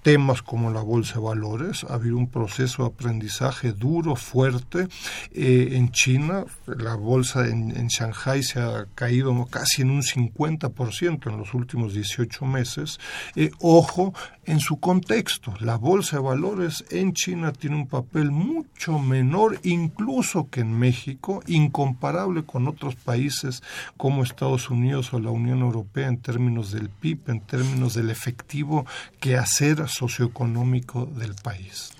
temas 0.09 0.41
como 0.41 0.71
la 0.71 0.81
bolsa 0.81 1.15
de 1.15 1.19
valores. 1.19 1.83
Ha 1.87 1.93
habido 1.93 2.17
un 2.17 2.29
proceso 2.29 2.81
de 2.81 2.89
aprendizaje 2.89 3.73
duro, 3.73 4.15
fuerte. 4.15 4.87
Eh, 5.31 5.69
en 5.73 5.91
China, 5.91 6.45
la 6.65 6.95
bolsa 6.95 7.47
en, 7.47 7.77
en, 7.77 7.89
Shanghai 7.89 8.41
se 8.41 8.59
ha 8.59 8.87
caído 8.95 9.45
casi 9.45 9.83
en 9.83 9.91
un 9.91 10.01
50% 10.01 11.31
en 11.31 11.37
los 11.37 11.53
últimos 11.53 11.93
18 11.93 12.43
meses. 12.45 12.99
Eh, 13.35 13.51
ojo, 13.59 14.15
en 14.45 14.59
su 14.59 14.79
contexto, 14.79 15.53
la 15.59 15.75
bolsa 15.75 16.15
de 16.15 16.23
valores 16.23 16.83
en 16.89 17.13
China 17.13 17.53
tiene 17.53 17.75
un 17.75 17.87
papel 17.87 18.31
mucho 18.31 18.97
menor 18.97 19.59
incluso 19.61 20.49
que 20.49 20.61
en 20.61 20.73
México, 20.73 21.43
incomparable 21.45 22.41
con 22.43 22.67
otros 22.67 22.95
países 22.95 23.61
como 23.95 24.23
Estados 24.23 24.71
Unidos 24.71 25.13
o 25.13 25.19
la 25.19 25.29
Unión 25.29 25.59
Europea 25.59 26.07
en 26.07 26.17
términos 26.17 26.71
del 26.71 26.89
PIB, 26.89 27.29
en 27.29 27.41
términos 27.41 27.93
del 27.93 28.09
efectivo 28.09 28.87
que 29.19 29.37
hacer 29.37 29.81
socioeconómico 29.99 31.05
del 31.05 31.35
país. 31.35 31.91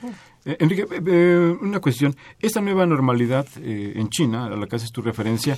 Eh, 0.45 0.55
Enrique, 0.59 0.83
eh, 0.89 1.01
eh, 1.05 1.57
una 1.61 1.79
cuestión. 1.79 2.15
Esta 2.39 2.61
nueva 2.61 2.85
normalidad 2.85 3.45
en 3.61 4.09
China, 4.09 4.45
a 4.45 4.49
la 4.49 4.67
que 4.67 4.77
haces 4.77 4.91
tu 4.91 5.01
referencia, 5.01 5.57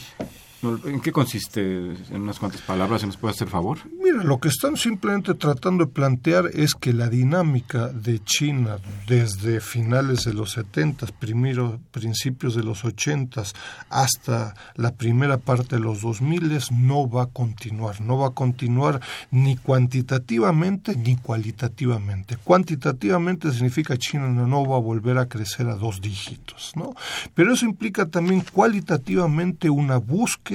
¿En 0.64 1.02
qué 1.02 1.12
consiste? 1.12 1.62
En 1.62 2.22
unas 2.22 2.38
cuantas 2.38 2.62
palabras, 2.62 3.02
¿se 3.02 3.08
nos 3.08 3.18
puede 3.18 3.34
hacer 3.34 3.48
favor? 3.48 3.80
Mira, 4.04 4.24
lo 4.24 4.40
que 4.40 4.50
están 4.50 4.78
simplemente 4.78 5.34
tratando 5.34 5.86
de 5.86 5.92
plantear 5.92 6.52
es 6.54 6.76
que 6.76 6.94
la 6.94 7.10
dinámica 7.10 7.88
de 7.88 8.24
China 8.24 8.78
desde 9.08 9.60
finales 9.60 10.24
de 10.26 10.34
los 10.34 10.52
70, 10.52 11.08
primero, 11.20 11.80
principios 11.92 12.56
de 12.56 12.64
los 12.64 12.86
80 12.86 13.44
hasta 13.90 14.54
la 14.76 14.94
primera 14.94 15.38
parte 15.38 15.78
de 15.78 15.82
los 15.82 16.02
2000 16.02 16.60
no 16.72 17.10
va 17.10 17.24
a 17.24 17.28
continuar. 17.28 18.00
No 18.00 18.20
va 18.20 18.28
a 18.28 18.32
continuar 18.32 19.02
ni 19.32 19.58
cuantitativamente 19.58 20.96
ni 20.96 21.16
cualitativamente. 21.16 22.38
Cuantitativamente 22.38 23.52
significa 23.52 23.98
China 23.98 24.30
no 24.30 24.66
va 24.66 24.78
a 24.78 24.80
volver 24.80 25.18
a 25.18 25.28
crecer 25.28 25.68
a 25.68 25.76
dos 25.76 26.02
dígitos, 26.02 26.74
¿no? 26.76 26.94
Pero 27.34 27.54
eso 27.54 27.66
implica 27.66 28.06
también 28.06 28.44
cualitativamente 28.54 29.70
una 29.70 29.98
búsqueda 29.98 30.51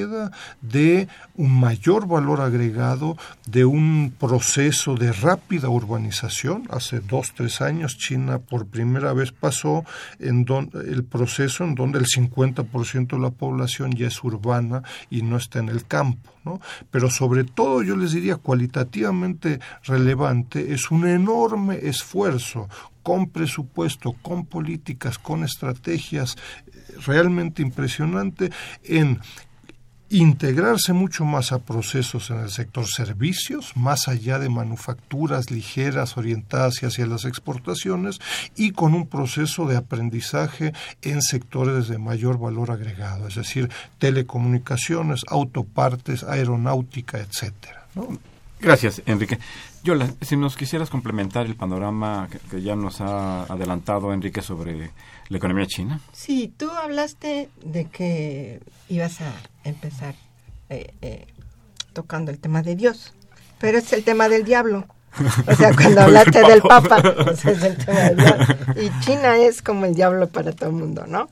de 0.60 1.08
un 1.36 1.58
mayor 1.60 2.06
valor 2.06 2.40
agregado, 2.40 3.16
de 3.46 3.64
un 3.64 4.12
proceso 4.18 4.94
de 4.94 5.12
rápida 5.12 5.68
urbanización. 5.68 6.64
Hace 6.70 7.00
dos, 7.00 7.32
tres 7.34 7.60
años 7.60 7.96
China 7.96 8.38
por 8.38 8.66
primera 8.66 9.12
vez 9.12 9.32
pasó 9.32 9.84
en 10.18 10.46
el 10.86 11.04
proceso 11.04 11.64
en 11.64 11.74
donde 11.74 11.98
el 11.98 12.06
50% 12.06 13.08
de 13.08 13.18
la 13.18 13.30
población 13.30 13.92
ya 13.92 14.08
es 14.08 14.22
urbana 14.22 14.82
y 15.10 15.22
no 15.22 15.36
está 15.36 15.58
en 15.58 15.68
el 15.68 15.86
campo. 15.86 16.30
¿no? 16.44 16.60
Pero 16.90 17.10
sobre 17.10 17.44
todo 17.44 17.82
yo 17.82 17.96
les 17.96 18.12
diría 18.12 18.36
cualitativamente 18.36 19.60
relevante 19.84 20.72
es 20.72 20.90
un 20.90 21.06
enorme 21.06 21.78
esfuerzo 21.82 22.68
con 23.02 23.28
presupuesto, 23.28 24.16
con 24.20 24.46
políticas, 24.46 25.16
con 25.18 25.44
estrategias 25.44 26.36
eh, 26.66 26.94
realmente 27.06 27.62
impresionante 27.62 28.50
en 28.82 29.20
integrarse 30.08 30.92
mucho 30.92 31.24
más 31.24 31.52
a 31.52 31.58
procesos 31.58 32.30
en 32.30 32.38
el 32.40 32.50
sector 32.50 32.86
servicios, 32.86 33.72
más 33.76 34.08
allá 34.08 34.38
de 34.38 34.48
manufacturas 34.48 35.50
ligeras 35.50 36.16
orientadas 36.16 36.76
hacia 36.82 37.06
las 37.06 37.24
exportaciones 37.24 38.20
y 38.54 38.70
con 38.70 38.94
un 38.94 39.06
proceso 39.06 39.66
de 39.66 39.76
aprendizaje 39.76 40.72
en 41.02 41.22
sectores 41.22 41.88
de 41.88 41.98
mayor 41.98 42.38
valor 42.38 42.70
agregado, 42.70 43.26
es 43.26 43.34
decir, 43.34 43.68
telecomunicaciones, 43.98 45.22
autopartes, 45.28 46.22
aeronáutica, 46.22 47.18
etcétera. 47.18 47.86
Gracias, 48.60 49.02
Enrique. 49.06 49.38
Yola, 49.86 50.12
si 50.20 50.36
nos 50.36 50.56
quisieras 50.56 50.90
complementar 50.90 51.46
el 51.46 51.54
panorama 51.54 52.28
que, 52.50 52.60
ya 52.60 52.74
nos 52.74 53.00
ha 53.00 53.44
adelantado 53.44 54.12
Enrique 54.12 54.42
sobre 54.42 54.90
la 55.28 55.36
economía 55.38 55.64
china. 55.66 56.00
Sí, 56.12 56.52
tú 56.56 56.68
hablaste 56.72 57.48
de 57.64 57.84
que 57.84 58.60
ibas 58.88 59.20
a 59.20 59.32
empezar 59.62 60.16
eh, 60.70 60.92
eh, 61.02 61.28
tocando 61.92 62.32
el 62.32 62.40
tema 62.40 62.62
de 62.62 62.74
Dios, 62.74 63.14
pero 63.60 63.78
es 63.78 63.92
el 63.92 64.02
tema 64.02 64.28
del 64.28 64.44
diablo. 64.44 64.86
O 65.46 65.54
sea, 65.54 65.72
cuando 65.76 66.00
hablaste 66.00 66.42
del 66.42 66.62
Papa, 66.62 67.00
pues 67.22 67.44
es 67.44 67.62
el 67.62 67.76
tema 67.76 68.00
del 68.00 68.16
diablo. 68.16 68.46
Y 68.82 69.04
China 69.04 69.36
es 69.36 69.62
como 69.62 69.86
el 69.86 69.94
diablo 69.94 70.26
para 70.26 70.50
todo 70.50 70.70
el 70.70 70.74
mundo, 70.74 71.04
¿no? 71.06 71.28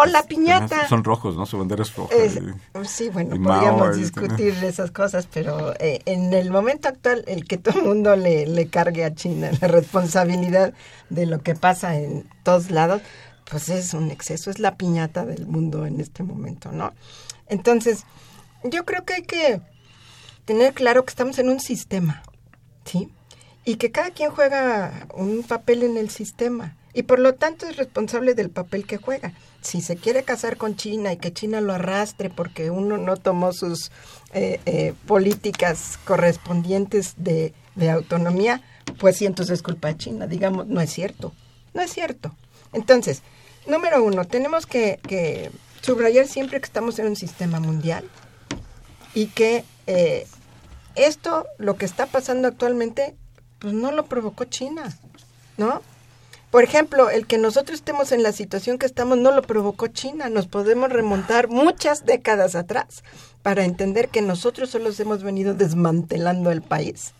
O 0.00 0.06
la 0.06 0.22
piñata. 0.22 0.86
Son 0.88 1.02
rojos, 1.02 1.36
¿no? 1.36 1.44
Su 1.44 1.58
bandera 1.58 1.82
es 1.82 1.94
roja. 1.94 2.14
sí, 2.84 3.08
bueno, 3.08 3.30
podríamos 3.42 3.96
discutir 3.96 4.54
esas 4.62 4.92
cosas, 4.92 5.26
pero 5.32 5.74
eh, 5.80 6.02
en 6.06 6.32
el 6.32 6.50
momento 6.50 6.88
actual, 6.88 7.24
el 7.26 7.46
que 7.46 7.58
todo 7.58 7.80
el 7.80 7.86
mundo 7.86 8.14
le, 8.14 8.46
le 8.46 8.68
cargue 8.68 9.04
a 9.04 9.14
China 9.14 9.50
la 9.60 9.66
responsabilidad 9.66 10.72
de 11.10 11.26
lo 11.26 11.40
que 11.40 11.54
pasa 11.54 11.96
en 11.96 12.28
todos 12.44 12.70
lados, 12.70 13.02
pues 13.50 13.68
es 13.70 13.92
un 13.92 14.10
exceso, 14.10 14.50
es 14.50 14.60
la 14.60 14.76
piñata 14.76 15.24
del 15.24 15.46
mundo 15.46 15.84
en 15.84 16.00
este 16.00 16.22
momento, 16.22 16.70
¿no? 16.70 16.92
Entonces, 17.48 18.04
yo 18.62 18.84
creo 18.84 19.04
que 19.04 19.14
hay 19.14 19.22
que 19.22 19.60
tener 20.44 20.74
claro 20.74 21.04
que 21.04 21.10
estamos 21.10 21.38
en 21.38 21.48
un 21.48 21.60
sistema, 21.60 22.22
¿sí? 22.84 23.10
Y 23.64 23.76
que 23.76 23.90
cada 23.90 24.10
quien 24.10 24.30
juega 24.30 25.08
un 25.14 25.42
papel 25.42 25.82
en 25.82 25.96
el 25.96 26.10
sistema 26.10 26.76
y 26.94 27.02
por 27.02 27.18
lo 27.18 27.34
tanto 27.34 27.66
es 27.66 27.76
responsable 27.76 28.34
del 28.34 28.50
papel 28.50 28.86
que 28.86 28.96
juega 28.96 29.32
si 29.60 29.80
se 29.80 29.96
quiere 29.96 30.22
casar 30.22 30.56
con 30.56 30.76
China 30.76 31.12
y 31.12 31.16
que 31.16 31.32
China 31.32 31.60
lo 31.60 31.72
arrastre 31.74 32.30
porque 32.30 32.70
uno 32.70 32.96
no 32.96 33.16
tomó 33.16 33.52
sus 33.52 33.90
eh, 34.32 34.60
eh, 34.66 34.94
políticas 35.06 35.98
correspondientes 36.04 37.14
de, 37.16 37.54
autonomía, 37.90 38.62
pues 38.98 39.16
sí, 39.16 39.26
entonces 39.26 39.54
es 39.54 39.62
culpa 39.62 39.88
de 39.88 39.96
China. 39.96 40.26
Digamos, 40.26 40.66
no 40.66 40.80
es 40.80 40.90
cierto. 40.90 41.32
No 41.74 41.82
es 41.82 41.92
cierto. 41.92 42.34
Entonces, 42.72 43.22
número 43.66 44.02
uno, 44.02 44.24
tenemos 44.24 44.66
que, 44.66 45.50
subrayar 45.80 46.26
siempre 46.26 46.60
que 46.60 46.66
estamos 46.66 46.98
en 46.98 47.06
un 47.06 47.16
sistema 47.16 47.60
mundial 47.60 48.04
y 49.14 49.26
que 49.26 49.64
eh, 49.86 50.26
esto, 50.96 51.46
lo 51.58 51.76
que 51.76 51.84
está 51.84 52.06
pasando 52.06 52.48
actualmente, 52.48 53.14
pues 53.60 53.74
no 53.74 53.92
lo 53.92 54.06
provocó 54.06 54.44
China, 54.44 54.98
¿no? 55.56 55.82
Por 56.50 56.64
ejemplo, 56.64 57.10
el 57.10 57.26
que 57.26 57.36
nosotros 57.36 57.78
estemos 57.78 58.10
en 58.10 58.22
la 58.22 58.32
situación 58.32 58.78
que 58.78 58.86
estamos 58.86 59.18
no 59.18 59.32
lo 59.32 59.42
provocó 59.42 59.88
China. 59.88 60.30
Nos 60.30 60.46
podemos 60.46 60.90
remontar 60.90 61.48
muchas 61.48 62.06
décadas 62.06 62.54
atrás 62.54 63.04
para 63.42 63.64
entender 63.64 64.08
que 64.08 64.22
nosotros 64.22 64.70
solo 64.70 64.90
hemos 64.98 65.22
venido 65.22 65.54
desmantelando 65.54 66.50
el 66.50 66.62
país 66.62 67.12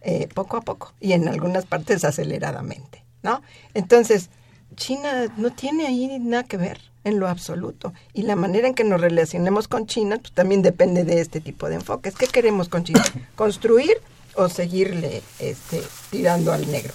eh, 0.00 0.28
poco 0.34 0.56
a 0.56 0.62
poco 0.62 0.94
y 0.98 1.12
en 1.12 1.28
algunas 1.28 1.64
partes 1.64 2.04
aceleradamente, 2.04 3.04
¿no? 3.22 3.40
Entonces, 3.72 4.30
China 4.74 5.32
no 5.36 5.52
tiene 5.52 5.86
ahí 5.86 6.18
nada 6.18 6.42
que 6.42 6.56
ver 6.56 6.80
en 7.04 7.20
lo 7.20 7.28
absoluto. 7.28 7.92
Y 8.12 8.22
la 8.22 8.34
manera 8.34 8.66
en 8.66 8.74
que 8.74 8.82
nos 8.84 9.00
relacionemos 9.00 9.68
con 9.68 9.86
China 9.86 10.18
pues, 10.18 10.32
también 10.32 10.62
depende 10.62 11.04
de 11.04 11.20
este 11.20 11.40
tipo 11.40 11.68
de 11.68 11.76
enfoques. 11.76 12.16
¿Qué 12.16 12.26
queremos 12.26 12.68
con 12.68 12.82
China? 12.82 13.04
¿Construir 13.36 13.96
o 14.34 14.48
seguirle 14.48 15.22
este, 15.38 15.82
tirando 16.10 16.52
al 16.52 16.70
negro? 16.70 16.92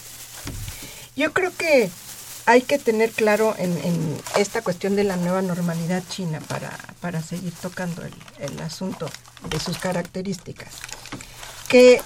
Yo 1.17 1.33
creo 1.33 1.51
que 1.57 1.89
hay 2.45 2.61
que 2.61 2.77
tener 2.77 3.11
claro 3.11 3.55
en, 3.57 3.75
esta 4.37 4.61
cuestión 4.61 4.95
de 4.95 5.03
la 5.03 5.17
nueva 5.17 5.41
normalidad 5.41 6.03
china 6.07 6.39
para, 7.01 7.21
seguir 7.21 7.51
tocando 7.59 8.03
el, 8.03 8.59
asunto 8.61 9.09
de 9.49 9.59
sus 9.59 9.79
características, 9.79 10.69
que 11.67 12.01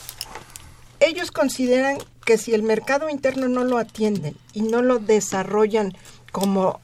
ellos 1.02 1.32
consideran 1.32 2.00
que 2.26 2.38
si 2.38 2.54
el 2.54 2.64
mercado 2.64 3.10
interno 3.10 3.50
no 3.50 3.66
lo 3.66 3.78
atienden 3.78 4.36
y 4.54 4.62
no 4.62 4.82
lo 4.82 5.00
desarrollan 5.00 5.94
como 6.32 6.80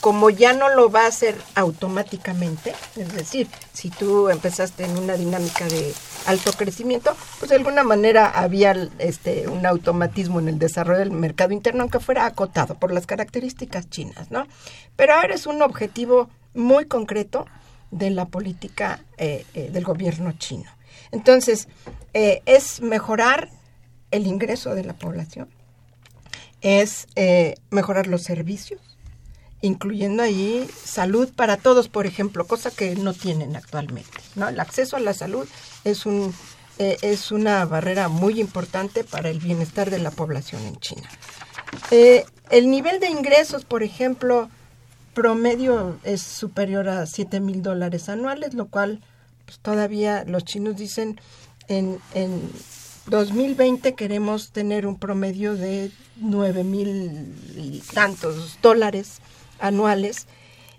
como 0.00 0.30
ya 0.30 0.52
no 0.52 0.68
lo 0.68 0.90
va 0.90 1.04
a 1.04 1.08
hacer 1.08 1.36
automáticamente, 1.54 2.74
es 2.96 3.12
decir, 3.12 3.48
si 3.72 3.90
tú 3.90 4.28
empezaste 4.28 4.84
en 4.84 4.96
una 4.96 5.14
dinámica 5.14 5.66
de 5.66 5.92
alto 6.26 6.52
crecimiento, 6.52 7.16
pues 7.38 7.48
de 7.48 7.56
alguna 7.56 7.82
manera 7.82 8.30
había 8.30 8.76
este 8.98 9.48
un 9.48 9.66
automatismo 9.66 10.38
en 10.38 10.48
el 10.48 10.58
desarrollo 10.58 11.00
del 11.00 11.10
mercado 11.10 11.52
interno, 11.52 11.82
aunque 11.82 12.00
fuera 12.00 12.26
acotado 12.26 12.76
por 12.76 12.92
las 12.92 13.06
características 13.06 13.90
chinas, 13.90 14.30
¿no? 14.30 14.46
Pero 14.94 15.14
ahora 15.14 15.34
es 15.34 15.46
un 15.46 15.62
objetivo 15.62 16.28
muy 16.54 16.86
concreto 16.86 17.46
de 17.90 18.10
la 18.10 18.26
política 18.26 19.00
eh, 19.16 19.44
eh, 19.54 19.70
del 19.70 19.84
gobierno 19.84 20.32
chino. 20.32 20.70
Entonces, 21.10 21.68
eh, 22.12 22.42
es 22.46 22.80
mejorar 22.82 23.50
el 24.10 24.26
ingreso 24.26 24.74
de 24.74 24.84
la 24.84 24.94
población, 24.94 25.48
es 26.60 27.06
mejorar 27.70 28.06
los 28.06 28.22
servicios, 28.22 28.97
incluyendo 29.60 30.22
ahí 30.22 30.68
salud 30.84 31.28
para 31.34 31.56
todos, 31.56 31.88
por 31.88 32.06
ejemplo, 32.06 32.46
cosa 32.46 32.70
que 32.70 32.94
no 32.94 33.12
tienen 33.12 33.56
actualmente. 33.56 34.18
¿no? 34.36 34.48
El 34.48 34.60
acceso 34.60 34.96
a 34.96 35.00
la 35.00 35.14
salud 35.14 35.48
es, 35.84 36.06
un, 36.06 36.32
eh, 36.78 36.96
es 37.02 37.32
una 37.32 37.64
barrera 37.64 38.08
muy 38.08 38.40
importante 38.40 39.04
para 39.04 39.30
el 39.30 39.40
bienestar 39.40 39.90
de 39.90 39.98
la 39.98 40.10
población 40.10 40.62
en 40.62 40.76
China. 40.76 41.08
Eh, 41.90 42.24
el 42.50 42.70
nivel 42.70 43.00
de 43.00 43.08
ingresos, 43.08 43.64
por 43.64 43.82
ejemplo, 43.82 44.48
promedio 45.12 45.98
es 46.04 46.22
superior 46.22 46.88
a 46.88 47.06
7 47.06 47.40
mil 47.40 47.62
dólares 47.62 48.08
anuales, 48.08 48.54
lo 48.54 48.66
cual 48.66 49.00
pues, 49.44 49.58
todavía 49.58 50.24
los 50.24 50.44
chinos 50.44 50.76
dicen 50.76 51.20
en, 51.66 51.98
en 52.14 52.50
2020 53.06 53.94
queremos 53.94 54.52
tener 54.52 54.86
un 54.86 54.98
promedio 54.98 55.56
de 55.56 55.90
9 56.16 56.62
mil 56.64 57.34
y 57.56 57.82
tantos 57.92 58.58
dólares 58.62 59.20
anuales. 59.60 60.26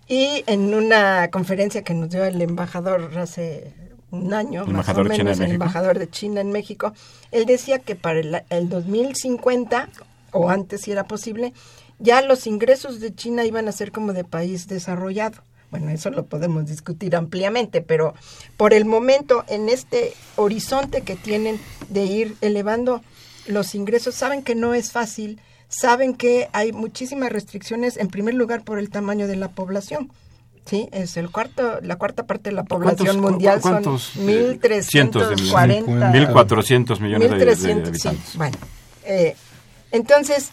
Y 0.07 0.43
en 0.47 0.73
una 0.73 1.29
conferencia 1.29 1.83
que 1.83 1.93
nos 1.93 2.09
dio 2.09 2.25
el 2.25 2.41
embajador 2.41 3.17
hace 3.17 3.73
un 4.11 4.33
año, 4.33 4.65
más 4.65 4.89
o 4.89 5.03
menos, 5.03 5.39
el 5.39 5.51
embajador 5.51 5.99
de 5.99 6.09
China 6.09 6.41
en 6.41 6.51
México, 6.51 6.93
él 7.31 7.45
decía 7.45 7.79
que 7.79 7.95
para 7.95 8.19
el, 8.19 8.41
el 8.49 8.69
2050, 8.69 9.89
o 10.31 10.49
antes 10.49 10.81
si 10.81 10.91
era 10.91 11.03
posible, 11.03 11.53
ya 11.99 12.21
los 12.21 12.47
ingresos 12.47 12.99
de 12.99 13.13
China 13.13 13.45
iban 13.45 13.67
a 13.67 13.71
ser 13.71 13.91
como 13.91 14.13
de 14.13 14.23
país 14.23 14.67
desarrollado. 14.67 15.43
Bueno, 15.69 15.91
eso 15.91 16.09
lo 16.09 16.25
podemos 16.25 16.65
discutir 16.65 17.15
ampliamente, 17.15 17.81
pero 17.81 18.15
por 18.57 18.73
el 18.73 18.85
momento, 18.85 19.43
en 19.47 19.69
este 19.69 20.13
horizonte 20.35 21.01
que 21.01 21.15
tienen 21.15 21.59
de 21.89 22.05
ir 22.05 22.35
elevando 22.41 23.03
los 23.45 23.75
ingresos, 23.75 24.15
saben 24.15 24.41
que 24.41 24.55
no 24.55 24.73
es 24.73 24.91
fácil, 24.91 25.39
saben 25.69 26.15
que 26.15 26.49
hay 26.51 26.73
muchísimas 26.73 27.32
restricciones, 27.32 27.95
en 27.97 28.10
primer 28.10 28.34
lugar 28.34 28.63
por 28.63 28.79
el 28.79 28.89
tamaño 28.89 29.27
de 29.27 29.38
la 29.38 29.49
población. 29.49 30.12
Sí, 30.65 30.89
es 30.91 31.15
el 31.17 31.32
cuarto, 31.32 31.79
la 31.82 31.95
cuarta 31.95 32.27
parte 32.27 32.49
de 32.49 32.55
la 32.55 32.63
población 32.63 33.21
mundial 33.21 33.62
son 33.62 33.84
1.340. 33.84 35.86
1.400 35.86 36.99
millones 36.99 37.32
de, 37.32 37.41
habitantes. 37.41 38.03
bueno, 38.36 38.58
eh, 39.03 39.36
entonces, 39.91 40.51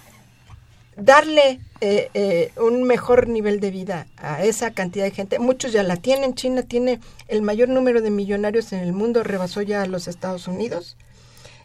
darle 0.96 1.60
eh, 1.82 2.08
eh, 2.14 2.52
un 2.56 2.84
mejor 2.84 3.28
nivel 3.28 3.60
de 3.60 3.70
vida 3.70 4.06
a 4.16 4.42
esa 4.42 4.70
cantidad 4.70 5.04
de 5.04 5.10
gente, 5.10 5.38
muchos 5.38 5.72
ya 5.72 5.82
la 5.82 5.96
tienen, 5.96 6.34
China 6.34 6.62
tiene 6.62 6.98
el 7.28 7.42
mayor 7.42 7.68
número 7.68 8.00
de 8.00 8.08
millonarios 8.10 8.72
en 8.72 8.80
el 8.80 8.94
mundo, 8.94 9.22
rebasó 9.22 9.60
ya 9.60 9.82
a 9.82 9.86
los 9.86 10.08
Estados 10.08 10.48
Unidos. 10.48 10.96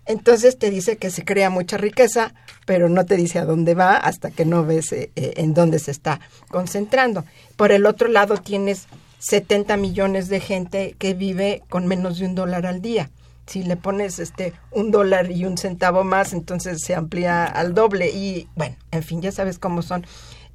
Entonces 0.06 0.58
te 0.58 0.70
dice 0.70 0.98
que 0.98 1.12
se 1.12 1.24
crea 1.24 1.50
mucha 1.50 1.78
riqueza, 1.78 2.34
pero 2.66 2.90
no 2.90 3.06
te 3.06 3.16
dice 3.18 3.40
a 3.40 3.46
dónde 3.46 3.76
va 3.76 3.96
hasta 3.96 4.32
que 4.32 4.46
no 4.46 4.66
ves 4.66 4.92
eh, 4.92 5.12
eh, 5.16 5.34
en 5.38 5.54
dónde 5.54 5.80
se 5.80 5.92
está 5.92 6.20
concentrando. 6.50 7.24
Por 7.56 7.72
el 7.72 7.86
otro 7.86 8.08
lado 8.08 8.38
tienes 8.38 8.88
70 9.20 9.78
millones 9.78 10.28
de 10.30 10.40
gente 10.40 10.96
que 10.98 11.14
vive 11.14 11.62
con 11.70 11.86
menos 11.88 12.18
de 12.18 12.26
un 12.26 12.36
dólar 12.36 12.66
al 12.66 12.82
día. 12.82 13.12
Si 13.46 13.64
le 13.64 13.76
pones 13.76 14.20
este 14.20 14.54
un 14.72 14.92
dólar 14.92 15.32
y 15.32 15.46
un 15.46 15.58
centavo 15.58 16.04
más, 16.04 16.34
entonces 16.34 16.82
se 16.82 16.96
amplía 16.96 17.46
al 17.46 17.74
doble. 17.74 18.10
Y 18.10 18.48
bueno, 18.56 18.76
en 18.92 19.04
fin, 19.04 19.22
ya 19.22 19.32
sabes 19.32 19.60
cómo 19.60 19.82
son 19.82 20.06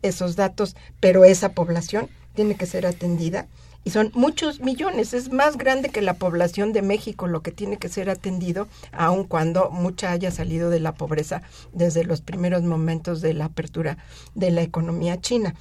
esos 0.03 0.35
datos, 0.35 0.77
pero 1.01 1.25
esa 1.25 1.51
población 1.51 2.09
tiene 2.35 2.57
que 2.57 2.67
ser 2.67 2.87
atendida 2.87 3.47
y 3.87 3.91
son 3.91 4.11
muchos 4.15 4.59
millones, 4.59 5.15
es 5.15 5.31
más 5.31 5.57
grande 5.57 5.91
que 5.91 6.03
la 6.03 6.15
población 6.15 6.73
de 6.73 6.83
México 6.83 7.29
lo 7.29 7.43
que 7.43 7.53
tiene 7.53 7.77
que 7.77 7.89
ser 7.89 8.11
atendido, 8.11 8.67
aun 8.91 9.23
cuando 9.23 9.71
mucha 9.71 10.11
haya 10.11 10.33
salido 10.33 10.71
de 10.71 10.81
la 10.81 10.97
pobreza 10.97 11.43
desde 11.73 12.03
los 12.03 12.21
primeros 12.21 12.65
momentos 12.65 13.21
de 13.21 13.33
la 13.33 13.45
apertura 13.45 13.97
de 14.35 14.51
la 14.51 14.63
economía 14.63 15.21
china. 15.21 15.55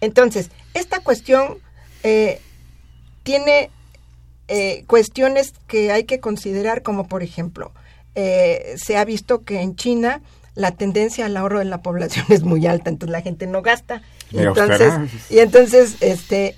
Entonces, 0.00 0.50
esta 0.74 0.98
cuestión 0.98 1.58
eh, 2.02 2.40
tiene 3.22 3.70
eh, 4.48 4.82
cuestiones 4.88 5.54
que 5.68 5.92
hay 5.92 6.02
que 6.02 6.18
considerar, 6.18 6.82
como 6.82 7.06
por 7.06 7.22
ejemplo, 7.22 7.70
eh, 8.16 8.74
se 8.74 8.96
ha 8.96 9.04
visto 9.04 9.44
que 9.44 9.60
en 9.60 9.76
China 9.76 10.22
la 10.56 10.72
tendencia 10.72 11.26
al 11.26 11.36
ahorro 11.36 11.60
de 11.60 11.66
la 11.66 11.82
población 11.82 12.26
es 12.30 12.42
muy 12.42 12.66
alta, 12.66 12.90
entonces 12.90 13.12
la 13.12 13.22
gente 13.22 13.46
no 13.46 13.62
gasta. 13.62 14.02
Y 14.32 14.38
entonces, 14.40 14.92
y 15.30 15.38
entonces 15.38 15.98
este, 16.00 16.56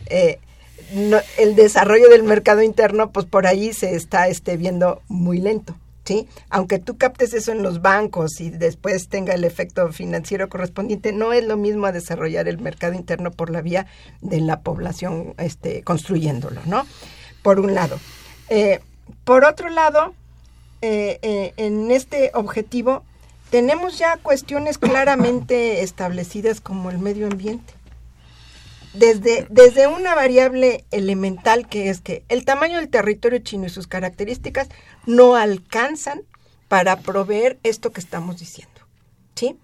el 1.38 1.56
desarrollo 1.56 2.08
del 2.08 2.22
mercado 2.22 2.62
interno, 2.62 3.10
pues 3.10 3.26
por 3.26 3.46
ahí 3.46 3.72
se 3.72 3.94
está 3.94 4.28
este, 4.28 4.56
viendo 4.56 5.02
muy 5.08 5.38
lento. 5.38 5.74
¿Sí? 6.04 6.28
Aunque 6.50 6.78
tú 6.78 6.98
captes 6.98 7.32
eso 7.32 7.50
en 7.50 7.62
los 7.62 7.80
bancos 7.80 8.38
y 8.38 8.50
después 8.50 9.08
tenga 9.08 9.32
el 9.32 9.42
efecto 9.42 9.90
financiero 9.90 10.50
correspondiente, 10.50 11.14
no 11.14 11.32
es 11.32 11.44
lo 11.46 11.56
mismo 11.56 11.86
a 11.86 11.92
desarrollar 11.92 12.46
el 12.46 12.58
mercado 12.58 12.92
interno 12.92 13.30
por 13.30 13.48
la 13.48 13.62
vía 13.62 13.86
de 14.20 14.42
la 14.42 14.60
población 14.60 15.32
este, 15.38 15.82
construyéndolo, 15.82 16.60
¿no? 16.66 16.84
Por 17.42 17.58
un 17.58 17.74
lado. 17.74 17.98
Eh, 18.50 18.80
por 19.24 19.44
otro 19.46 19.70
lado, 19.70 20.12
eh, 20.82 21.18
eh, 21.22 21.54
en 21.56 21.90
este 21.90 22.30
objetivo 22.34 23.02
tenemos 23.48 23.98
ya 23.98 24.18
cuestiones 24.18 24.76
claramente 24.76 25.82
establecidas 25.82 26.60
como 26.60 26.90
el 26.90 26.98
medio 26.98 27.26
ambiente 27.26 27.73
desde, 28.94 29.46
desde 29.50 29.87
una 29.87 30.14
variable 30.14 30.85
elemental 30.90 31.68
que 31.68 31.90
es 31.90 32.00
que 32.00 32.24
el 32.28 32.44
tamaño 32.44 32.78
del 32.78 32.88
territorio 32.88 33.40
chino 33.40 33.66
y 33.66 33.70
sus 33.70 33.87
características 33.87 34.68
no 35.07 35.37
alcanzan 35.37 36.22
para 36.68 37.00
proveer 37.00 37.59
esto 37.62 37.92
que 37.92 38.00
estamos 38.00 38.38
diciendo. 38.38 38.72
¿Sí? 39.35 39.59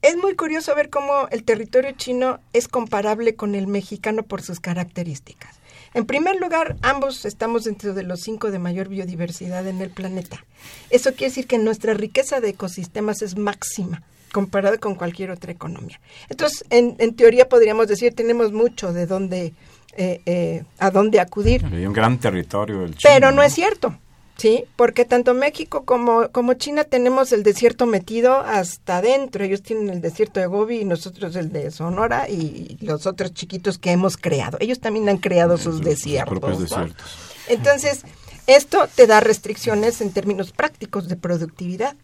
Es 0.00 0.16
muy 0.16 0.34
curioso 0.34 0.74
ver 0.74 0.90
cómo 0.90 1.28
el 1.30 1.44
territorio 1.44 1.92
chino 1.92 2.40
es 2.52 2.66
comparable 2.66 3.36
con 3.36 3.54
el 3.54 3.68
mexicano 3.68 4.24
por 4.24 4.42
sus 4.42 4.58
características. 4.58 5.56
En 5.94 6.06
primer 6.06 6.36
lugar, 6.40 6.76
ambos 6.80 7.26
estamos 7.26 7.64
dentro 7.64 7.92
de 7.92 8.02
los 8.02 8.20
cinco 8.20 8.50
de 8.50 8.58
mayor 8.58 8.88
biodiversidad 8.88 9.66
en 9.68 9.80
el 9.82 9.90
planeta. 9.90 10.44
Eso 10.90 11.10
quiere 11.10 11.26
decir 11.26 11.46
que 11.46 11.58
nuestra 11.58 11.92
riqueza 11.94 12.40
de 12.40 12.48
ecosistemas 12.48 13.20
es 13.22 13.36
máxima 13.36 14.02
comparado 14.32 14.80
con 14.80 14.94
cualquier 14.96 15.30
otra 15.30 15.52
economía. 15.52 16.00
Entonces, 16.28 16.64
en, 16.70 16.96
en 16.98 17.14
teoría 17.14 17.48
podríamos 17.48 17.86
decir, 17.86 18.14
tenemos 18.14 18.52
mucho 18.52 18.92
de 18.92 19.06
dónde, 19.06 19.52
eh, 19.96 20.20
eh, 20.26 20.64
a 20.78 20.90
dónde 20.90 21.20
acudir. 21.20 21.64
Hay 21.66 21.86
un 21.86 21.92
gran 21.92 22.18
territorio 22.18 22.80
del 22.80 22.96
China. 22.96 23.14
Pero 23.14 23.30
no, 23.30 23.42
es 23.42 23.52
cierto. 23.54 23.96
Sí, 24.38 24.64
porque 24.76 25.04
tanto 25.04 25.34
México 25.34 25.84
como, 25.84 26.30
como 26.32 26.54
China 26.54 26.84
tenemos 26.84 27.32
el 27.32 27.42
desierto 27.42 27.86
metido 27.86 28.38
hasta 28.38 28.96
adentro. 28.96 29.44
Ellos 29.44 29.62
tienen 29.62 29.90
el 29.90 30.00
desierto 30.00 30.40
de 30.40 30.46
Gobi 30.46 30.80
y 30.80 30.84
nosotros 30.84 31.36
el 31.36 31.52
de 31.52 31.70
Sonora 31.70 32.28
y 32.28 32.78
los 32.80 33.06
otros 33.06 33.34
chiquitos 33.34 33.78
que 33.78 33.92
hemos 33.92 34.16
creado. 34.16 34.56
Ellos 34.60 34.80
también 34.80 35.08
han 35.08 35.18
creado 35.18 35.58
sus, 35.58 35.82
desiertos. 35.82 36.60
desiertos. 36.60 37.18
Entonces, 37.48 38.02
esto 38.46 38.88
te 38.94 39.06
da 39.06 39.20
restricciones 39.20 40.00
en 40.00 40.12
términos 40.12 40.50
prácticos 40.50 41.08
de 41.08 41.16
productividad. 41.16 41.94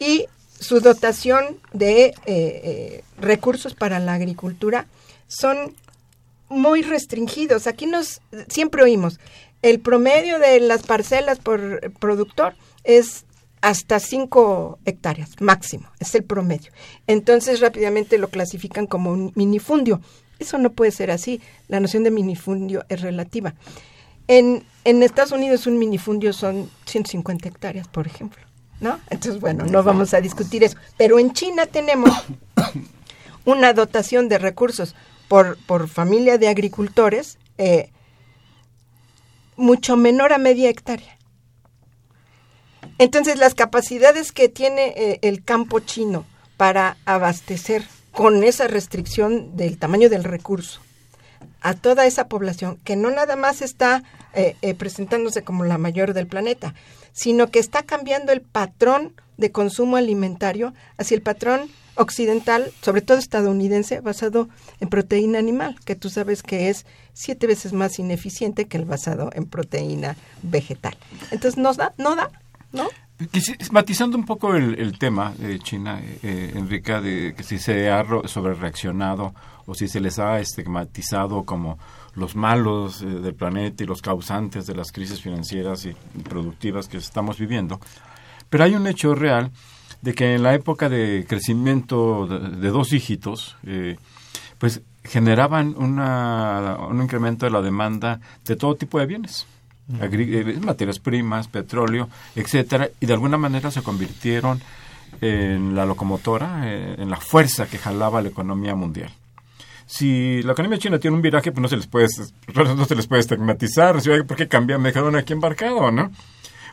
Y 0.00 0.26
su 0.60 0.80
dotación 0.80 1.58
de 1.72 2.06
eh, 2.06 2.14
eh, 2.26 3.04
recursos 3.18 3.74
para 3.74 3.98
la 3.98 4.14
agricultura 4.14 4.86
son 5.26 5.74
muy 6.48 6.82
restringidos. 6.82 7.66
Aquí 7.66 7.86
nos 7.86 8.20
siempre 8.48 8.82
oímos, 8.82 9.20
el 9.62 9.80
promedio 9.80 10.38
de 10.38 10.60
las 10.60 10.82
parcelas 10.82 11.38
por 11.38 11.92
productor 11.94 12.54
es 12.84 13.24
hasta 13.60 13.98
5 13.98 14.78
hectáreas 14.84 15.40
máximo, 15.40 15.90
es 15.98 16.14
el 16.14 16.24
promedio. 16.24 16.70
Entonces 17.06 17.60
rápidamente 17.60 18.18
lo 18.18 18.28
clasifican 18.28 18.86
como 18.86 19.10
un 19.10 19.32
minifundio. 19.34 20.00
Eso 20.38 20.58
no 20.58 20.72
puede 20.72 20.92
ser 20.92 21.10
así. 21.10 21.40
La 21.66 21.80
noción 21.80 22.04
de 22.04 22.12
minifundio 22.12 22.84
es 22.88 23.00
relativa. 23.00 23.54
En, 24.28 24.64
en 24.84 25.02
Estados 25.02 25.32
Unidos 25.32 25.66
un 25.66 25.78
minifundio 25.78 26.32
son 26.32 26.70
150 26.86 27.48
hectáreas, 27.48 27.88
por 27.88 28.06
ejemplo. 28.06 28.47
¿No? 28.80 29.00
Entonces, 29.10 29.40
bueno, 29.40 29.64
no 29.64 29.82
vamos 29.82 30.14
a 30.14 30.20
discutir 30.20 30.64
eso. 30.64 30.76
Pero 30.96 31.18
en 31.18 31.32
China 31.32 31.66
tenemos 31.66 32.10
una 33.44 33.72
dotación 33.72 34.28
de 34.28 34.38
recursos 34.38 34.94
por, 35.28 35.58
por 35.66 35.88
familia 35.88 36.38
de 36.38 36.48
agricultores 36.48 37.38
eh, 37.58 37.90
mucho 39.56 39.96
menor 39.96 40.32
a 40.32 40.38
media 40.38 40.70
hectárea. 40.70 41.18
Entonces, 42.98 43.38
las 43.38 43.54
capacidades 43.54 44.32
que 44.32 44.48
tiene 44.48 44.94
eh, 44.96 45.18
el 45.22 45.44
campo 45.44 45.80
chino 45.80 46.24
para 46.56 46.96
abastecer 47.04 47.84
con 48.12 48.42
esa 48.42 48.66
restricción 48.66 49.56
del 49.56 49.78
tamaño 49.78 50.08
del 50.08 50.24
recurso 50.24 50.80
a 51.60 51.74
toda 51.74 52.06
esa 52.06 52.28
población, 52.28 52.78
que 52.84 52.96
no 52.96 53.10
nada 53.10 53.36
más 53.36 53.62
está 53.62 54.02
eh, 54.32 54.74
presentándose 54.74 55.42
como 55.42 55.64
la 55.64 55.78
mayor 55.78 56.14
del 56.14 56.26
planeta, 56.26 56.74
sino 57.12 57.50
que 57.50 57.58
está 57.58 57.82
cambiando 57.82 58.32
el 58.32 58.40
patrón 58.40 59.14
de 59.36 59.52
consumo 59.52 59.96
alimentario 59.96 60.74
hacia 60.96 61.14
el 61.14 61.22
patrón 61.22 61.70
occidental, 61.94 62.72
sobre 62.80 63.02
todo 63.02 63.18
estadounidense, 63.18 64.00
basado 64.00 64.48
en 64.80 64.88
proteína 64.88 65.38
animal, 65.38 65.76
que 65.84 65.96
tú 65.96 66.10
sabes 66.10 66.42
que 66.42 66.68
es 66.68 66.86
siete 67.12 67.46
veces 67.46 67.72
más 67.72 67.98
ineficiente 67.98 68.66
que 68.66 68.76
el 68.76 68.84
basado 68.84 69.30
en 69.34 69.46
proteína 69.46 70.16
vegetal. 70.42 70.96
Entonces, 71.30 71.58
¿nos 71.58 71.76
da? 71.76 71.92
¿No 71.98 72.14
da? 72.14 72.30
¿No? 72.72 72.88
Matizando 73.72 74.16
un 74.16 74.24
poco 74.24 74.54
el, 74.54 74.96
tema 74.98 75.34
de 75.36 75.58
China, 75.58 76.00
eh, 76.22 76.52
Enrica, 76.54 77.00
de 77.00 77.34
que 77.36 77.42
si 77.42 77.58
se 77.58 77.90
ha 77.90 78.04
sobre 78.26 78.54
reaccionado 78.54 79.34
o 79.66 79.74
si 79.74 79.88
se 79.88 80.00
les 80.00 80.20
ha 80.20 80.38
estigmatizado 80.38 81.42
como 81.44 81.78
los 82.18 82.36
malos 82.36 83.02
eh, 83.02 83.06
del 83.06 83.34
planeta 83.34 83.82
y 83.82 83.86
los 83.86 84.02
causantes 84.02 84.66
de 84.66 84.74
las 84.74 84.92
crisis 84.92 85.20
financieras 85.20 85.86
y 85.86 85.92
productivas 86.22 86.88
que 86.88 86.98
estamos 86.98 87.38
viviendo. 87.38 87.80
Pero 88.50 88.64
hay 88.64 88.74
un 88.74 88.86
hecho 88.86 89.14
real 89.14 89.50
de 90.02 90.14
que 90.14 90.34
en 90.34 90.42
la 90.42 90.54
época 90.54 90.88
de 90.88 91.24
crecimiento 91.28 92.26
de, 92.26 92.68
dos 92.68 92.90
dígitos, 92.90 93.56
eh, 93.64 93.96
pues 94.58 94.80
generaban 95.04 95.74
una, 95.76 96.76
un 96.88 97.02
incremento 97.02 97.46
de 97.46 97.52
la 97.52 97.62
demanda 97.62 98.20
de 98.44 98.56
todo 98.56 98.76
tipo 98.76 98.98
de 98.98 99.06
bienes. 99.06 99.46
Eh, 100.00 100.60
materias 100.62 100.98
primas, 100.98 101.48
petróleo, 101.48 102.10
etcétera, 102.36 102.90
y 103.00 103.06
de 103.06 103.12
alguna 103.14 103.38
manera 103.38 103.70
se 103.70 103.82
convirtieron 103.82 104.60
en 105.22 105.74
la 105.74 105.86
locomotora, 105.86 106.70
en 106.70 107.08
la 107.08 107.16
fuerza 107.16 107.66
que 107.66 107.78
jalaba 107.78 108.20
la 108.20 108.28
economía 108.28 108.74
mundial 108.74 109.10
si 109.88 110.42
la 110.42 110.52
economía 110.52 110.78
china 110.78 110.98
tiene 110.98 111.16
un 111.16 111.22
viraje, 111.22 111.50
pues 111.50 111.62
no 111.62 111.68
se 111.68 111.76
les 111.76 111.86
puede, 111.86 112.08
no 112.54 112.84
se 112.84 112.94
les 112.94 113.06
puede 113.06 113.20
estigmatizar, 113.20 113.96
¿por 114.26 114.36
qué 114.36 114.46
cambian? 114.46 114.82
Me 114.82 114.90
dejaron 114.90 115.16
aquí 115.16 115.32
embarcado, 115.32 115.90
¿no? 115.90 116.12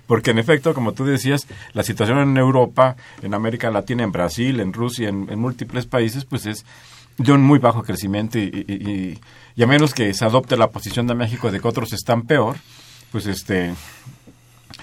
Porque 0.06 0.32
en 0.32 0.38
efecto, 0.38 0.74
como 0.74 0.92
tú 0.92 1.06
decías, 1.06 1.48
la 1.72 1.84
situación 1.84 2.20
en 2.20 2.36
Europa, 2.36 2.98
en 3.22 3.34
América 3.34 3.72
Latina, 3.72 4.04
en 4.04 4.12
Brasil, 4.12 4.60
en 4.60 4.74
Rusia, 4.74 5.08
en, 5.08 5.40
múltiples 5.40 5.86
países, 5.86 6.26
pues 6.26 6.46
es 6.46 6.66
de 7.18 7.32
un 7.32 7.42
muy 7.42 7.58
bajo 7.58 7.84
crecimiento 7.84 8.38
y, 8.38 9.18
a 9.58 9.66
menos 9.66 9.94
que 9.94 10.14
se 10.14 10.26
adopte 10.26 10.58
la 10.58 10.72
posición 10.72 11.08
de 11.08 11.16
México 11.16 11.50
de 11.52 11.62
que 11.62 11.68
otros 11.70 11.94
están 11.94 12.24
peor, 12.24 12.58
pues 13.14 13.28
este 13.28 13.74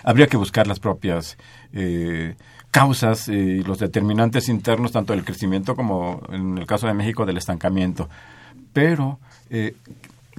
habría 0.04 0.26
que 0.26 0.38
buscar 0.38 0.66
las 0.66 0.80
propias 0.80 1.36
eh, 1.74 2.34
causas 2.72 3.28
y 3.28 3.62
los 3.62 3.78
determinantes 3.78 4.48
internos, 4.48 4.92
tanto 4.92 5.12
del 5.12 5.24
crecimiento 5.24 5.76
como, 5.76 6.22
en 6.30 6.58
el 6.58 6.66
caso 6.66 6.86
de 6.86 6.94
México, 6.94 7.26
del 7.26 7.36
estancamiento. 7.36 8.08
Pero, 8.72 9.20
eh, 9.50 9.76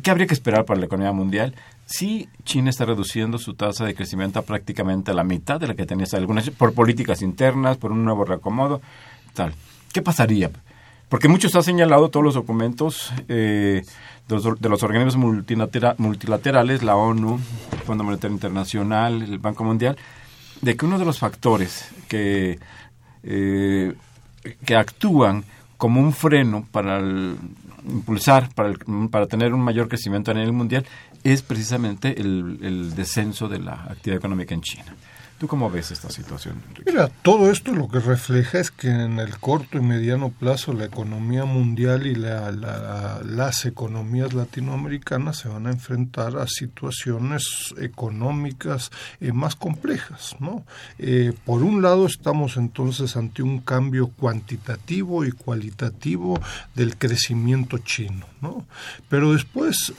¿qué 0.02 0.10
habría 0.10 0.26
que 0.26 0.34
esperar 0.34 0.66
para 0.66 0.80
la 0.80 0.88
economía 0.88 1.14
mundial? 1.14 1.54
Si 1.86 2.28
China 2.44 2.72
está 2.72 2.86
reduciendo 2.86 3.38
su 3.38 3.54
tasa 3.54 3.86
de 3.86 3.94
crecimiento 3.94 4.40
a 4.40 4.42
prácticamente 4.42 5.14
la 5.14 5.24
mitad 5.24 5.60
de 5.60 5.68
la 5.68 5.76
que 5.76 5.86
tenía 5.86 6.08
algunas, 6.14 6.50
por 6.50 6.74
políticas 6.74 7.22
internas, 7.22 7.78
por 7.78 7.92
un 7.92 8.04
nuevo 8.04 8.26
reacomodo, 8.26 8.82
tal. 9.36 9.54
¿Qué 9.94 10.02
pasaría? 10.02 10.50
Porque 11.10 11.28
muchos 11.28 11.56
han 11.56 11.62
señalado 11.62 12.10
todos 12.10 12.24
los 12.24 12.34
documentos 12.34 13.14
eh, 13.28 13.84
de, 14.28 14.36
los, 14.36 14.60
de, 14.60 14.70
los, 14.70 14.82
organismos 14.82 15.46
multilaterales, 16.00 16.82
la 16.82 16.96
ONU, 16.96 17.40
el 17.74 17.80
Fondo 17.80 18.04
Monetario 18.04 18.34
Internacional, 18.34 19.22
el 19.22 19.38
Banco 19.38 19.64
Mundial, 19.64 19.98
de 20.64 20.78
que 20.78 20.86
uno 20.86 20.98
de 20.98 21.06
los 21.06 21.20
factores 21.20 21.86
que, 22.08 22.58
eh, 23.24 23.94
que 24.66 24.76
actúan 24.76 25.44
como 25.78 26.00
un 26.00 26.14
freno 26.14 26.66
para 26.72 27.02
impulsar, 27.86 28.50
para, 28.56 28.74
para 29.12 29.28
tener 29.28 29.54
un 29.54 29.60
mayor 29.60 29.90
crecimiento 29.90 30.32
a 30.32 30.34
nivel 30.34 30.54
mundial, 30.54 30.86
es 31.24 31.42
precisamente 31.42 32.20
el 32.20 32.96
descenso 32.96 33.50
de 33.50 33.60
la 33.60 33.74
actividad 33.74 34.18
económica 34.18 34.54
en 34.54 34.62
China. 34.62 34.96
¿Tú 35.44 35.50
cómo 35.50 35.70
ves 35.70 35.92
esta 35.92 36.10
situación? 36.10 36.64
Mira, 36.86 37.10
todo 37.22 37.52
esto 37.52 37.74
lo 37.74 37.90
que 37.90 38.00
refleja 38.00 38.62
es 38.62 38.72
que 38.72 38.88
en 38.88 39.20
el 39.20 39.40
corto 39.40 39.78
y 39.78 39.82
mediano 39.82 40.30
plazo 40.30 40.72
la 40.72 40.86
economía 40.86 41.44
mundial 41.44 42.08
y 42.08 42.16
las 42.16 43.66
economías 43.66 44.34
latinoamericanas 44.34 45.36
se 45.36 45.50
van 45.50 45.68
a 45.68 45.72
enfrentar 45.72 46.38
a 46.38 46.48
situaciones 46.48 47.76
económicas 47.78 48.90
eh, 49.20 49.34
más 49.34 49.58
complejas. 49.58 50.38
¿no? 50.40 50.64
Eh, 50.98 51.34
por 51.44 51.62
un 51.62 51.82
lado 51.82 52.06
estamos 52.06 52.56
entonces 52.56 53.18
ante 53.18 53.44
un 53.44 53.60
cambio 53.60 54.08
cuantitativo 54.08 55.26
y 55.26 55.34
cualitativo 55.34 56.40
del 56.74 56.96
crecimiento 56.96 57.80
chino, 57.80 58.26
¿no? 58.40 58.66
pero 59.10 59.34
después 59.34 59.92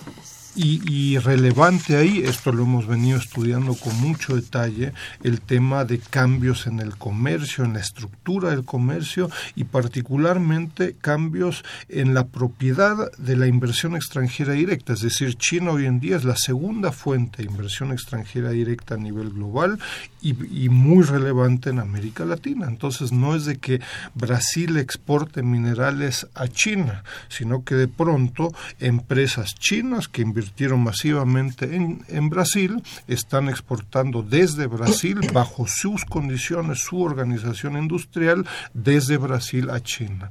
y, 0.56 1.18
relevante 1.18 1.96
ahí, 1.96 2.18
esto 2.18 2.52
lo 2.52 2.62
hemos 2.62 2.86
venido 2.86 3.18
estudiando 3.18 3.74
con 3.74 3.98
mucho 4.00 4.36
detalle, 4.36 4.92
el 5.22 5.40
tema 5.40 5.84
de 5.84 5.98
cambios 5.98 6.66
en 6.68 6.78
el 6.78 6.96
comercio, 6.96 7.64
en 7.64 7.72
la 7.72 7.80
estructura 7.80 8.50
del 8.50 8.64
comercio 8.64 9.30
y 9.56 9.64
particularmente 9.64 10.94
cambios 11.00 11.64
en 11.88 12.14
la 12.14 12.26
propiedad 12.26 13.10
de 13.18 13.36
la 13.36 13.48
inversión 13.48 13.96
extranjera 13.96 14.52
directa. 14.52 14.92
Es 14.92 15.00
decir, 15.00 15.34
China 15.36 15.72
hoy 15.72 15.86
en 15.86 15.98
día 15.98 16.16
es 16.16 16.24
la 16.24 16.36
segunda 16.36 16.92
fuente 16.92 17.42
de 17.42 17.50
inversión 17.50 17.90
extranjera 17.90 18.50
directa 18.50 18.94
a 18.94 18.98
nivel 18.98 19.30
global 19.30 19.80
y, 20.22 20.64
y 20.64 20.68
muy 20.68 21.02
relevante 21.02 21.70
en 21.70 21.80
América 21.80 22.24
Latina. 22.24 22.66
Entonces 22.68 23.10
no 23.10 23.34
es 23.34 23.44
de 23.44 23.56
que 23.56 23.80
Brasil 24.14 24.76
exporte 24.76 25.42
minerales 25.42 26.28
a 26.34 26.46
China, 26.46 27.02
sino 27.28 27.64
que 27.64 27.74
de 27.74 27.88
pronto 27.88 28.52
empresas 28.78 29.54
chinas 29.56 30.06
que 30.06 30.22
invierten 30.22 30.43
invirtieron 30.44 30.82
masivamente 30.82 31.74
en, 31.74 32.04
en 32.08 32.28
Brasil, 32.28 32.82
están 33.08 33.48
exportando 33.48 34.22
desde 34.22 34.66
Brasil, 34.66 35.20
bajo 35.32 35.66
sus 35.66 36.04
condiciones, 36.04 36.80
su 36.80 37.00
organización 37.00 37.78
industrial, 37.78 38.46
desde 38.74 39.16
Brasil 39.16 39.70
a 39.70 39.80
China. 39.80 40.30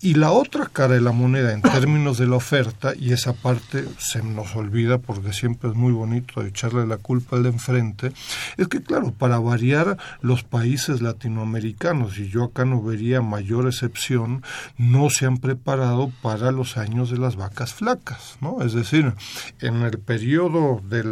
Y 0.00 0.14
la 0.14 0.30
otra 0.30 0.66
cara 0.66 0.94
de 0.94 1.00
la 1.00 1.12
moneda 1.12 1.52
en 1.52 1.62
términos 1.62 2.18
de 2.18 2.26
la 2.26 2.36
oferta, 2.36 2.92
y 2.94 3.12
esa 3.12 3.32
parte 3.32 3.84
se 3.98 4.22
nos 4.22 4.54
olvida 4.54 4.98
porque 4.98 5.32
siempre 5.32 5.70
es 5.70 5.76
muy 5.76 5.92
bonito 5.92 6.42
echarle 6.42 6.86
la 6.86 6.98
culpa 6.98 7.36
al 7.36 7.42
de 7.42 7.48
enfrente, 7.48 8.12
es 8.56 8.68
que 8.68 8.82
claro, 8.82 9.12
para 9.12 9.38
variar 9.38 9.98
los 10.20 10.44
países 10.44 11.02
latinoamericanos, 11.02 12.18
y 12.18 12.28
yo 12.28 12.44
acá 12.44 12.64
no 12.64 12.82
vería 12.82 13.22
mayor 13.22 13.66
excepción, 13.66 14.42
no 14.76 15.10
se 15.10 15.26
han 15.26 15.38
preparado 15.38 16.12
para 16.22 16.52
los 16.52 16.76
años 16.76 17.10
de 17.10 17.18
las 17.18 17.36
vacas 17.36 17.74
flacas, 17.74 18.38
¿no? 18.40 18.62
Es 18.62 18.72
decir, 18.72 19.14
en 19.60 19.82
el 19.82 19.98
periodo 19.98 20.80
de 20.88 21.04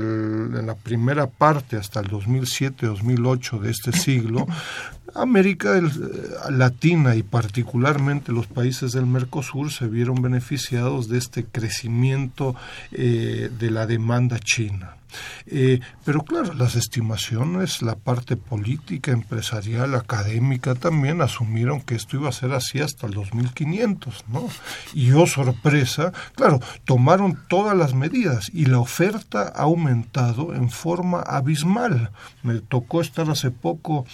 la 0.63 0.75
primera 0.75 1.27
parte 1.27 1.77
hasta 1.77 2.01
el 2.01 2.09
2007-2008 2.09 3.61
de 3.61 3.71
este 3.71 3.93
siglo, 3.93 4.47
América 5.15 5.81
Latina 6.51 7.17
y 7.17 7.23
particularmente 7.23 8.33
los 8.33 8.47
países 8.47 8.93
del 8.93 9.07
Mercosur 9.07 9.73
se 9.73 9.87
vieron 9.87 10.23
beneficiados 10.23 11.09
de 11.09 11.19
este 11.19 11.45
crecimiento 11.45 12.55
eh, 12.93 13.51
de 13.59 13.71
la 13.71 13.87
demanda 13.87 14.39
china. 14.39 14.97
Eh, 15.47 15.81
pero 16.05 16.23
claro, 16.23 16.55
las 16.55 16.75
estimaciones, 16.75 17.83
la 17.83 17.95
parte 17.95 18.37
política, 18.37 19.13
empresarial, 19.13 19.95
académica 19.95 20.75
también 20.75 21.23
asumieron 21.23 21.81
que 21.81 21.95
esto 21.95 22.17
iba 22.17 22.29
a 22.29 22.33
ser 22.33 22.53
así 22.53 22.81
hasta 22.81 23.07
el 23.07 23.15
2500, 23.15 24.25
¿no? 24.29 24.49
Y 24.95 25.13
oh 25.13 25.27
sorpresa, 25.27 26.13
claro, 26.35 26.61
tomaron 26.85 27.39
todas 27.49 27.77
las 27.77 27.95
medidas 27.95 28.51
y 28.53 28.67
la 28.67 28.79
oferta 28.79 29.53
ha 29.55 29.63
aumentado 29.63 30.55
en 30.55 30.71
forma 30.71 31.21
abismal. 31.21 32.11
Me 32.43 32.61
tocó 32.61 33.01
estar 33.01 33.31
hace 33.31 33.51
poco 33.51 34.07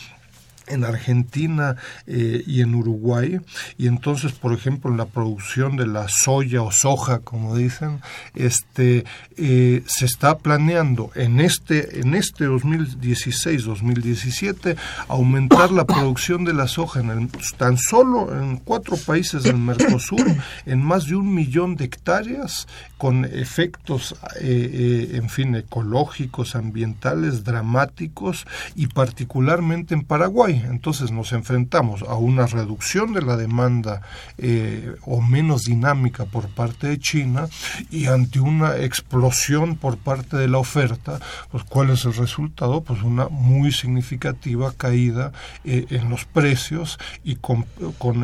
en 0.67 0.85
Argentina 0.85 1.77
eh, 2.07 2.43
y 2.47 2.61
en 2.61 2.75
Uruguay. 2.75 3.41
Y 3.79 3.87
entonces 3.87 4.33
por 4.33 4.53
ejemplo 4.53 4.91
en 4.91 4.97
la 4.97 5.07
producción 5.07 5.77
de 5.77 5.87
la 5.87 6.09
soya 6.09 6.63
o 6.63 6.71
soja 6.71 7.21
como 7.21 7.57
dicen 7.57 8.01
este 8.35 9.05
eh, 9.37 9.83
se 9.87 10.05
está 10.05 10.39
planeando 10.39 11.11
en 11.15 11.41
este 11.41 12.01
en 12.01 12.15
este 12.15 12.45
2016 12.45 13.65
2017 13.65 14.77
aumentar 15.09 15.71
la 15.71 15.85
producción 15.85 16.45
de 16.45 16.55
la 16.55 16.69
soja 16.69 17.01
en 17.01 17.11
el, 17.11 17.29
tan 17.57 17.79
solo 17.79 18.33
en 18.41 18.57
cuatro 18.59 18.97
países 18.97 19.43
del 19.43 19.59
Mercosur 19.59 20.27
en 20.67 20.83
más 20.83 21.07
de 21.07 21.17
un 21.17 21.33
millón 21.35 21.77
de 21.77 21.85
hectáreas 21.85 22.67
con 22.99 23.25
efectos 23.25 24.15
eh, 24.41 25.11
en 25.15 25.29
fin 25.29 25.55
ecológicos 25.55 26.55
ambientales 26.55 27.45
dramáticos 27.45 28.47
y 28.75 28.87
particularmente 28.87 29.95
en 29.95 30.05
Paraguay 30.05 30.52
entonces 30.55 31.11
nos 31.11 31.33
enfrentamos 31.33 32.03
a 32.03 32.15
una 32.15 32.47
reducción 32.47 33.13
de 33.13 33.23
la 33.23 33.37
demanda 33.37 34.03
eh, 34.39 34.95
o 35.03 35.21
menos 35.21 35.63
dinámica 35.63 36.25
por 36.25 36.49
parte 36.49 36.89
de 36.89 36.99
China 36.99 37.49
y 37.91 38.07
ante 38.07 38.41
una 38.41 38.77
explosión 38.77 39.77
por 39.77 39.99
parte 39.99 40.37
de 40.37 40.49
la 40.49 40.59
oferta, 40.59 41.21
pues 41.51 41.65
¿cuál 41.65 41.91
es 41.91 42.05
el 42.05 42.15
resultado? 42.15 42.83
Pues 42.83 43.03
una 43.03 43.29
muy 43.29 43.73
significativa 43.73 44.73
caída 44.73 45.33
eh, 45.65 45.87
en 45.91 46.11
los 46.11 46.25
precios 46.25 46.99
y 47.25 47.37
con, 47.37 47.65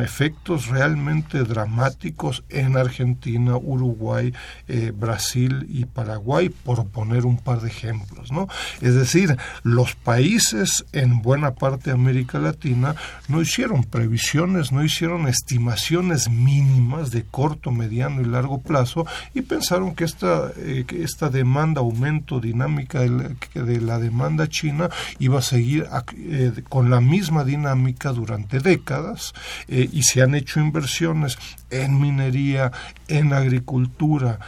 efectos 0.01 0.67
realmente 0.67 1.43
dramáticos 1.43 2.43
en 2.49 2.77
Argentina, 2.77 3.57
Uruguay, 3.57 4.33
eh, 4.67 4.91
Brasil 4.95 5.65
y 5.69 5.85
Paraguay, 5.85 6.49
por 6.49 6.87
poner 6.87 7.25
un 7.25 7.37
par 7.37 7.61
de 7.61 7.69
ejemplos. 7.69 8.31
¿no? 8.31 8.47
Es 8.81 8.95
decir, 8.95 9.37
los 9.63 9.95
países 9.95 10.85
en 10.91 11.21
buena 11.21 11.55
parte 11.55 11.89
de 11.89 11.95
América 11.95 12.18
Latina 12.39 12.95
no 13.27 13.41
hicieron 13.41 13.83
previsiones, 13.83 14.71
no 14.71 14.83
hicieron 14.83 15.27
estimaciones 15.27 16.29
mínimas 16.29 17.11
de 17.11 17.23
corto, 17.23 17.71
mediano 17.71 18.21
y 18.21 18.25
largo 18.25 18.61
plazo 18.61 19.05
y 19.33 19.41
pensaron 19.41 19.95
que 19.95 20.03
esta, 20.03 20.51
eh, 20.57 20.85
esta 20.91 21.29
demanda, 21.29 21.81
aumento 21.81 22.39
dinámica 22.39 23.01
de 23.01 23.81
la, 23.81 23.99
demanda 23.99 24.47
china 24.47 24.89
iba 25.19 25.39
a 25.39 25.41
seguir 25.41 25.87
eh, 26.17 26.51
con 26.69 26.89
la 26.89 27.01
misma 27.01 27.43
dinámica 27.43 28.11
durante 28.11 28.59
décadas 28.59 29.33
eh, 29.67 29.89
y 29.91 30.03
se 30.03 30.21
han 30.21 30.35
hecho 30.35 30.59
inversiones 30.59 31.37
en 31.69 31.99
minería, 31.99 32.71
en 33.07 33.33
agricultura, 33.33 34.39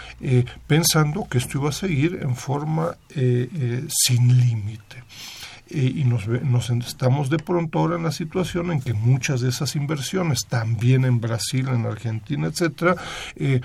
pensando 0.68 1.28
que 1.30 1.38
esto 1.38 1.60
iba 1.60 1.70
a 1.70 1.74
seguir 1.74 2.20
en 2.22 2.36
forma 2.36 2.96
sin 3.88 4.40
límite. 4.40 5.04
Y 5.74 6.04
nos, 6.04 6.28
nos, 6.28 6.70
estamos 6.70 7.30
de 7.30 7.38
pronto 7.38 7.80
ahora 7.80 7.96
en 7.96 8.04
la 8.04 8.12
situación 8.12 8.72
en 8.72 8.82
que 8.82 8.94
muchas 8.94 9.42
de 9.42 9.50
esas 9.50 9.76
inversiones, 9.76 10.46
también 10.48 11.06
en 11.06 11.22
Brasil, 11.22 11.68
en 11.70 11.86
Argentina, 11.86 12.48
etcétera, 12.48 12.96
eh, 13.36 13.62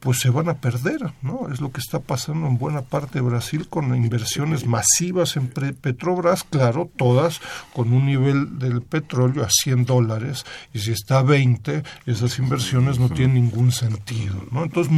pues 0.00 0.18
se 0.18 0.30
van 0.30 0.48
a 0.48 0.58
perder, 0.58 1.12
¿no? 1.22 1.48
Es 1.52 1.60
lo 1.60 1.72
que 1.72 1.80
está 1.80 1.98
pasando 1.98 2.46
en 2.46 2.58
buena 2.58 2.82
parte 2.82 3.18
de 3.18 3.24
Brasil 3.24 3.68
con 3.68 3.94
inversiones 3.94 4.66
masivas 4.66 5.36
en 5.36 5.48
Petrobras, 5.48 6.44
claro, 6.44 6.88
todas 6.96 7.40
con 7.74 7.92
un 7.92 8.06
nivel 8.06 8.58
del 8.58 8.82
petróleo 8.82 9.44
a 9.44 9.48
100 9.50 9.84
dólares, 9.84 10.44
y 10.72 10.78
si 10.78 10.92
está 10.92 11.18
a 11.18 11.22
20, 11.22 11.82
esas 12.06 12.38
inversiones 12.38 12.98
no 12.98 13.08
tienen 13.08 13.34
ningún 13.34 13.72
sentido, 13.72 14.44
¿no? 14.52 14.64
Entonces, 14.64 14.92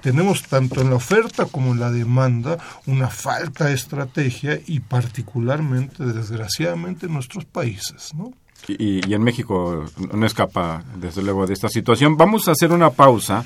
tenemos 0.00 0.42
tanto 0.44 0.80
en 0.80 0.90
la 0.90 0.96
oferta 0.96 1.46
como 1.46 1.72
en 1.72 1.80
la 1.80 1.90
demanda 1.90 2.58
una 2.86 3.08
falta 3.08 3.66
de 3.66 3.74
estrategia 3.74 4.60
y 4.66 4.80
particularmente, 4.80 6.04
desgraciadamente, 6.04 7.06
en 7.06 7.14
nuestros 7.14 7.44
países, 7.44 8.14
¿no? 8.14 8.32
Y, 8.66 9.08
y 9.08 9.14
en 9.14 9.22
México 9.22 9.84
no 10.12 10.26
escapa, 10.26 10.82
desde 10.96 11.22
luego, 11.22 11.46
de 11.46 11.54
esta 11.54 11.68
situación. 11.68 12.16
Vamos 12.16 12.48
a 12.48 12.52
hacer 12.52 12.72
una 12.72 12.90
pausa. 12.90 13.44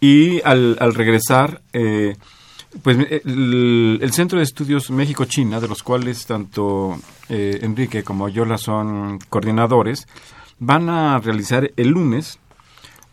Y 0.00 0.40
al, 0.42 0.76
al 0.80 0.94
regresar, 0.94 1.62
eh, 1.72 2.16
pues 2.82 2.98
el, 3.24 4.10
Centro 4.12 4.38
de 4.38 4.44
Estudios 4.44 4.90
México-China, 4.90 5.60
de 5.60 5.68
los 5.68 5.82
cuales 5.82 6.26
tanto 6.26 6.98
eh, 7.28 7.58
Enrique 7.62 8.02
como 8.02 8.28
Yola 8.28 8.58
son 8.58 9.18
coordinadores, 9.28 10.06
van 10.58 10.88
a 10.88 11.18
realizar 11.18 11.70
el 11.76 11.88
lunes 11.88 12.38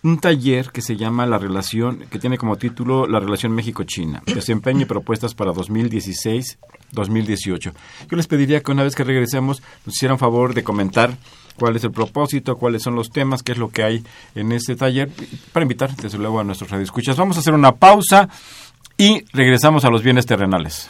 un 0.03 0.19
taller 0.19 0.69
que 0.71 0.81
se 0.81 0.95
llama 0.95 1.25
la 1.25 1.39
relación, 1.39 2.05
que 2.09 2.19
tiene 2.19 2.37
como 2.37 2.57
título 2.57 3.07
La 3.07 3.19
relación 3.19 3.51
México-China, 3.53 4.21
desempeño 4.25 4.83
y 4.83 4.85
propuestas 4.85 5.33
para 5.33 5.51
2016-2018. 5.51 7.73
Yo 8.09 8.17
les 8.17 8.27
pediría 8.27 8.61
que 8.61 8.71
una 8.71 8.83
vez 8.83 8.95
que 8.95 9.03
regresemos 9.03 9.61
nos 9.85 9.95
hicieran 9.95 10.19
favor 10.19 10.53
de 10.53 10.63
comentar 10.63 11.17
cuál 11.57 11.75
es 11.75 11.83
el 11.83 11.91
propósito, 11.91 12.57
cuáles 12.57 12.83
son 12.83 12.95
los 12.95 13.09
temas, 13.09 13.43
qué 13.43 13.51
es 13.51 13.57
lo 13.57 13.69
que 13.69 13.83
hay 13.83 14.03
en 14.35 14.51
este 14.51 14.75
taller, 14.75 15.09
para 15.51 15.63
invitar 15.63 15.95
desde 15.95 16.17
luego 16.17 16.39
a 16.39 16.43
nuestros 16.43 16.69
radioescuchas. 16.69 17.17
Vamos 17.17 17.37
a 17.37 17.39
hacer 17.41 17.53
una 17.53 17.75
pausa 17.75 18.29
y 18.97 19.25
regresamos 19.33 19.83
a 19.85 19.89
los 19.89 20.03
bienes 20.03 20.25
terrenales. 20.25 20.89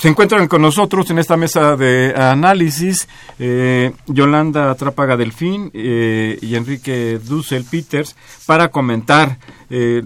se 0.00 0.08
encuentran 0.08 0.48
con 0.48 0.62
nosotros 0.62 1.10
en 1.10 1.18
esta 1.18 1.36
mesa 1.36 1.76
de 1.76 2.14
análisis 2.16 3.06
eh, 3.38 3.92
Yolanda 4.06 4.74
Trápaga 4.74 5.14
Delfín 5.14 5.70
eh, 5.74 6.38
y 6.40 6.54
Enrique 6.54 7.20
Dussel 7.22 7.64
Peters 7.64 8.16
para 8.46 8.68
comentar 8.68 9.36
eh, 9.68 10.02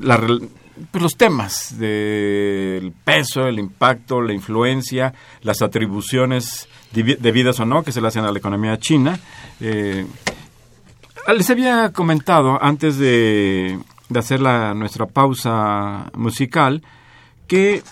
pues, 0.90 1.00
los 1.00 1.16
temas 1.16 1.78
del 1.78 2.92
peso, 3.04 3.46
el 3.46 3.60
impacto, 3.60 4.20
la 4.20 4.32
influencia, 4.32 5.14
las 5.42 5.62
atribuciones 5.62 6.68
debidas 6.90 7.60
o 7.60 7.64
no 7.64 7.84
que 7.84 7.92
se 7.92 8.00
le 8.00 8.08
hacen 8.08 8.24
a 8.24 8.32
la 8.32 8.38
economía 8.38 8.76
china. 8.80 9.16
les 9.60 11.50
había 11.50 11.92
comentado 11.92 12.60
antes 12.60 12.98
de, 12.98 13.78
hacer 14.12 14.40
la, 14.40 14.74
nuestra 14.74 15.06
pausa 15.06 16.10
musical 16.14 16.82
que 17.46 17.84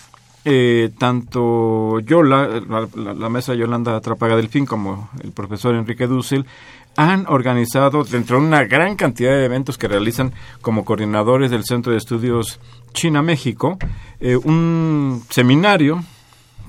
eh, 0.45 0.91
tanto 0.97 1.99
Yola, 1.99 2.61
la, 2.95 3.29
maestra 3.29 3.55
Yolanda 3.55 3.99
Trapaga 4.01 4.35
Delfín, 4.35 4.65
como 4.65 5.09
el 5.23 5.31
profesor 5.31 5.75
Enrique 5.75 6.07
Dussel, 6.07 6.45
han 6.95 7.25
organizado 7.27 8.03
dentro 8.03 8.39
de 8.39 8.45
una 8.45 8.63
gran 8.65 8.95
cantidad 8.95 9.31
de 9.31 9.45
eventos 9.45 9.77
que 9.77 9.87
realizan 9.87 10.31
como 10.61 10.85
coordinadores 10.85 11.49
del 11.49 11.63
Centro 11.63 11.91
de 11.91 11.97
Estudios 11.97 12.59
China-México, 12.93 13.77
eh, 14.19 14.35
un 14.35 15.23
seminario 15.29 16.03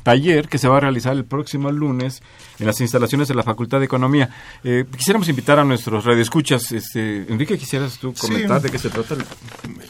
taller 0.05 0.49
que 0.49 0.59
se 0.59 0.69
va 0.69 0.77
a 0.77 0.81
realizar 0.81 1.17
el 1.17 1.25
próximo 1.25 1.73
lunes 1.73 2.23
en 2.61 2.67
las 2.67 2.81
instalaciones 2.81 3.27
de 3.27 3.35
la 3.35 3.43
Facultad 3.43 3.81
de 3.81 3.87
Economía. 3.87 4.31
Eh, 4.63 4.85
quisiéramos 4.97 5.29
invitar 5.29 5.59
a 5.59 5.65
nuestros 5.65 6.05
radioescuchas. 6.05 6.71
Este, 6.71 7.33
Enrique, 7.33 7.59
¿quisieras 7.59 7.99
tú 7.99 8.15
comentar 8.15 8.63
de 8.63 8.71
qué 8.71 8.79
se 8.79 8.91
trata? 8.91 9.17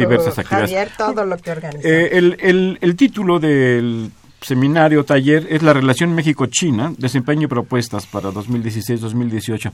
Javier, 0.44 0.92
todo 0.98 1.26
lo 1.26 1.38
que 1.38 1.52
organiza. 1.52 1.88
Eh, 1.88 2.18
el, 2.18 2.38
el, 2.40 2.78
el 2.82 2.96
título 2.96 3.40
del 3.40 4.12
seminario, 4.42 5.04
taller, 5.04 5.48
es 5.50 5.64
la 5.64 5.74
relación 5.74 6.14
México-China, 6.14 6.94
desempeño 6.98 7.44
y 7.44 7.48
propuestas 7.48 8.06
para 8.06 8.30
2016-2018. 8.30 9.72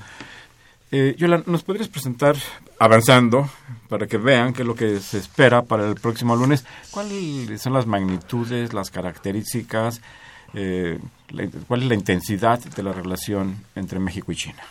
Eh, 0.95 1.15
¿nos 1.47 1.63
podrías 1.63 1.87
presentar, 1.87 2.35
avanzando, 2.77 3.49
para 3.89 4.05
que 4.05 4.17
vean 4.17 4.53
qué 4.53 4.61
es 4.61 4.67
lo 4.67 4.75
que 4.75 4.99
se 4.99 5.17
espera 5.17 5.63
para 5.63 5.89
el 5.89 5.95
próximo 5.95 6.35
lunes? 6.35 6.65
¿Cuáles 6.91 7.59
son 7.59 7.73
las 7.73 7.87
magnitudes, 7.87 8.73
las 8.73 8.91
características, 8.91 10.01
eh, 10.53 10.99
cuál 11.67 11.83
es 11.83 11.87
la 11.87 11.95
intensidad 11.95 12.59
de 12.59 12.83
la 12.83 12.93
relación 12.93 13.57
entre 13.75 13.99
México 13.99 14.31
y 14.31 14.35
China? 14.35 14.63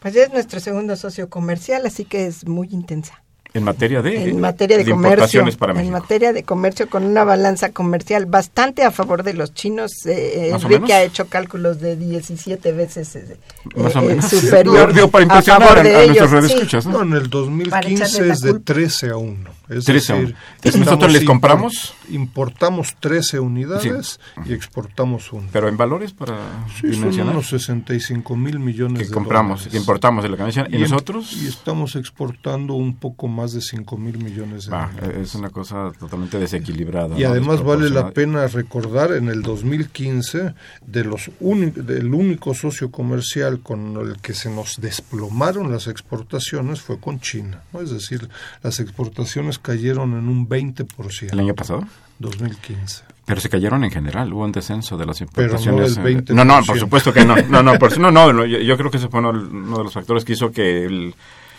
Pues 0.00 0.16
es 0.16 0.32
nuestro 0.32 0.58
segundo 0.58 0.96
socio 0.96 1.28
comercial, 1.30 1.86
así 1.86 2.04
que 2.04 2.26
es 2.26 2.46
muy 2.46 2.68
intensa. 2.72 3.21
En 3.54 3.64
materia 3.64 4.00
de, 4.00 4.30
en 4.30 4.40
materia 4.40 4.78
de, 4.78 4.90
comercio, 4.90 5.44
en 5.76 5.90
materia 5.90 6.32
de 6.32 6.42
comercio 6.42 6.88
con 6.88 7.04
una 7.04 7.22
balanza 7.22 7.70
comercial 7.70 8.24
bastante 8.24 8.82
a 8.82 8.90
favor 8.90 9.22
de 9.22 9.34
los 9.34 9.52
chinos. 9.52 10.06
Eh, 10.06 10.50
Enrique 10.54 10.94
ha 10.94 11.02
hecho 11.02 11.26
cálculos 11.26 11.78
de 11.80 11.96
17 11.96 12.72
veces 12.72 13.14
eh, 13.16 13.36
eh 13.74 14.22
superior 14.22 14.92
a 15.28 15.42
favor 15.42 15.82
de 15.82 16.04
ellos. 16.04 16.86
¿no? 16.86 17.02
en 17.02 17.12
el 17.12 17.28
2015 17.28 18.30
es 18.30 18.40
de 18.40 18.54
13 18.58 19.10
a 19.10 19.16
1. 19.16 19.50
Es 19.68 19.84
13 19.84 20.14
decir, 20.14 20.36
nosotros 20.78 21.12
les 21.12 21.24
compramos 21.24 21.94
importamos 22.12 22.96
13 23.00 23.40
unidades 23.40 24.20
y 24.44 24.52
exportamos 24.52 25.32
1. 25.32 25.48
Pero 25.52 25.68
en 25.68 25.76
valores 25.76 26.12
para 26.12 26.38
sí, 26.80 26.94
son 26.94 27.18
unos 27.20 27.48
65 27.48 28.36
mil 28.36 28.58
millones 28.58 29.08
que 29.08 29.14
compramos, 29.14 29.66
que 29.66 29.76
importamos 29.76 30.22
de 30.22 30.30
la 30.30 30.36
canción 30.36 30.66
y, 30.72 30.78
nosotros 30.78 31.32
y 31.32 31.48
estamos 31.48 31.96
exportando 31.96 32.74
un 32.74 32.96
poco 32.96 33.28
más 33.28 33.41
de 33.50 33.60
5 33.60 33.96
mil 33.96 34.18
millones 34.18 34.66
de 34.66 34.70
dólares. 34.70 35.16
Es 35.16 35.34
una 35.34 35.50
cosa 35.50 35.90
totalmente 35.98 36.38
desequilibrada. 36.38 37.18
Y 37.18 37.24
además 37.24 37.64
vale 37.64 37.90
la 37.90 38.10
pena 38.10 38.46
recordar 38.46 39.12
en 39.12 39.28
el 39.28 39.42
2015 39.42 40.54
de 40.86 41.04
los 41.04 41.30
del 41.40 42.14
único 42.14 42.54
socio 42.54 42.92
comercial 42.92 43.60
con 43.60 43.96
el 43.96 44.18
que 44.18 44.34
se 44.34 44.50
nos 44.50 44.80
desplomaron 44.80 45.72
las 45.72 45.88
exportaciones 45.88 46.80
fue 46.80 47.00
con 47.00 47.20
China, 47.20 47.62
¿no? 47.72 47.80
es 47.80 47.90
decir, 47.90 48.28
las 48.62 48.78
exportaciones 48.78 49.58
cayeron 49.58 50.12
en 50.12 50.28
un 50.28 50.48
20%. 50.48 51.32
¿El 51.32 51.40
año 51.40 51.54
pasado? 51.54 51.84
2015. 52.18 53.02
Pero 53.24 53.40
se 53.40 53.48
cayeron 53.48 53.84
en 53.84 53.90
general, 53.90 54.32
hubo 54.32 54.44
un 54.44 54.52
descenso 54.52 54.96
de 54.96 55.06
las 55.06 55.20
importaciones. 55.20 55.94
Pero 55.94 56.02
no, 56.02 56.08
del 56.08 56.24
20%. 56.24 56.34
no, 56.34 56.44
no, 56.44 56.64
por 56.64 56.78
supuesto 56.78 57.12
que 57.12 57.24
no. 57.24 57.36
No, 57.48 57.62
no, 57.62 57.78
por, 57.78 57.96
no, 57.98 58.10
no 58.10 58.44
yo, 58.44 58.58
yo, 58.58 58.76
creo 58.76 58.90
que 58.90 58.96
ese 58.96 59.08
fue 59.08 59.20
uno, 59.20 59.30
uno, 59.30 59.78
de 59.78 59.84
los 59.84 59.92
factores 59.92 60.24
que 60.24 60.32
hizo 60.32 60.50
que 60.50 60.84
el, 60.84 61.14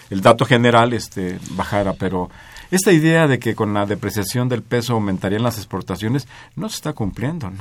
el 0.10 0.22
dato 0.22 0.46
general 0.46 0.94
este, 0.94 1.40
bajara, 1.52 1.94
pero 1.94 2.30
esta 2.74 2.92
idea 2.92 3.28
de 3.28 3.38
que 3.38 3.54
con 3.54 3.72
la 3.76 3.86
depreciación 3.86 4.50
del 4.50 4.64
peso 4.64 4.94
aumentarían 4.94 5.44
las 5.44 5.58
exportaciones 5.58 6.28
no 6.56 6.70
se 6.70 6.78
está 6.78 6.94
cumpliendo. 6.94 7.52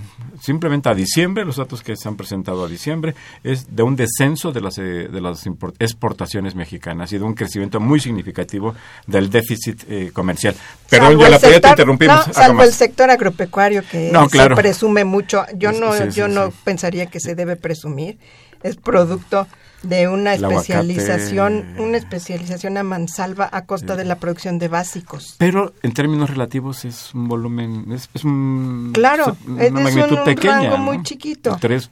Simplemente 0.41 0.89
a 0.89 0.95
diciembre, 0.95 1.45
los 1.45 1.57
datos 1.57 1.83
que 1.83 1.97
se 1.97 2.09
han 2.09 2.17
presentado 2.17 2.65
a 2.65 2.69
diciembre, 2.69 3.15
es 3.45 3.77
de 3.77 3.83
un 3.83 3.95
descenso 3.95 4.53
de 4.53 4.63
las, 4.63 4.79
eh, 4.79 5.09
de 5.13 5.21
las 5.21 5.45
exportaciones 5.79 6.55
mexicanas 6.55 7.13
y 7.13 7.19
de 7.19 7.25
un 7.25 7.35
crecimiento 7.35 7.79
muy 7.79 8.01
significativo 8.01 8.75
del 9.07 9.29
déficit 9.29 9.85
eh, 9.87 10.11
comercial. 10.15 10.55
Perdón, 10.89 11.19
ya 11.19 11.29
la 11.29 11.39
sector, 11.39 11.61
te 11.61 11.69
interrumpimos. 11.69 12.27
No, 12.29 12.33
salvo 12.33 12.63
el 12.63 12.73
sector 12.73 13.11
agropecuario 13.11 13.83
que 13.87 14.11
se 14.31 14.51
presume 14.51 15.05
mucho. 15.05 15.45
Yo 15.57 15.73
no, 15.73 15.93
sí, 15.93 16.05
sí, 16.05 16.17
yo 16.17 16.29
no 16.29 16.51
pensaría 16.65 17.05
que 17.05 17.21
se 17.21 17.35
debe 17.35 17.57
presumir. 17.57 18.17
Es 18.63 18.77
producto 18.77 19.47
de 19.83 20.09
una 20.09 20.35
especialización, 20.35 21.75
una 21.79 21.97
especialización 21.97 22.77
a 22.79 22.83
mansalva 22.83 23.49
a 23.53 23.65
costa 23.67 23.97
de 23.97 24.05
la 24.05 24.17
producción 24.17 24.59
de 24.59 24.69
básicos. 24.69 25.35
Pero 25.39 25.73
en 25.83 25.93
términos 25.93 26.31
relativos 26.31 26.85
es 26.85 27.13
un 27.15 27.29
volumen, 27.29 27.91
es, 27.93 28.09
es 28.15 28.25
un, 28.25 28.93
claro, 28.95 29.37
una 29.47 29.65
es 29.65 29.73
magnitud 29.73 30.19
un, 30.19 30.25
pequeña, 30.25 30.61
rango 30.61 30.79
muy 30.79 31.03
chiquito. 31.03 31.57
Tres, 31.61 31.91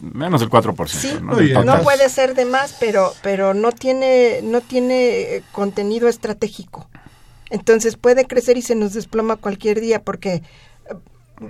menos 0.00 0.40
del 0.40 0.50
4%. 0.50 0.86
Sí, 0.88 1.18
¿no? 1.22 1.64
no 1.64 1.82
puede 1.82 2.08
ser 2.08 2.34
de 2.34 2.44
más, 2.44 2.76
pero 2.78 3.12
pero 3.22 3.54
no 3.54 3.72
tiene 3.72 4.40
no 4.42 4.60
tiene 4.60 5.42
contenido 5.52 6.08
estratégico. 6.08 6.88
Entonces 7.50 7.96
puede 7.96 8.26
crecer 8.26 8.58
y 8.58 8.62
se 8.62 8.74
nos 8.74 8.94
desploma 8.94 9.36
cualquier 9.36 9.80
día 9.80 10.02
porque 10.02 10.34
eh, 10.34 10.42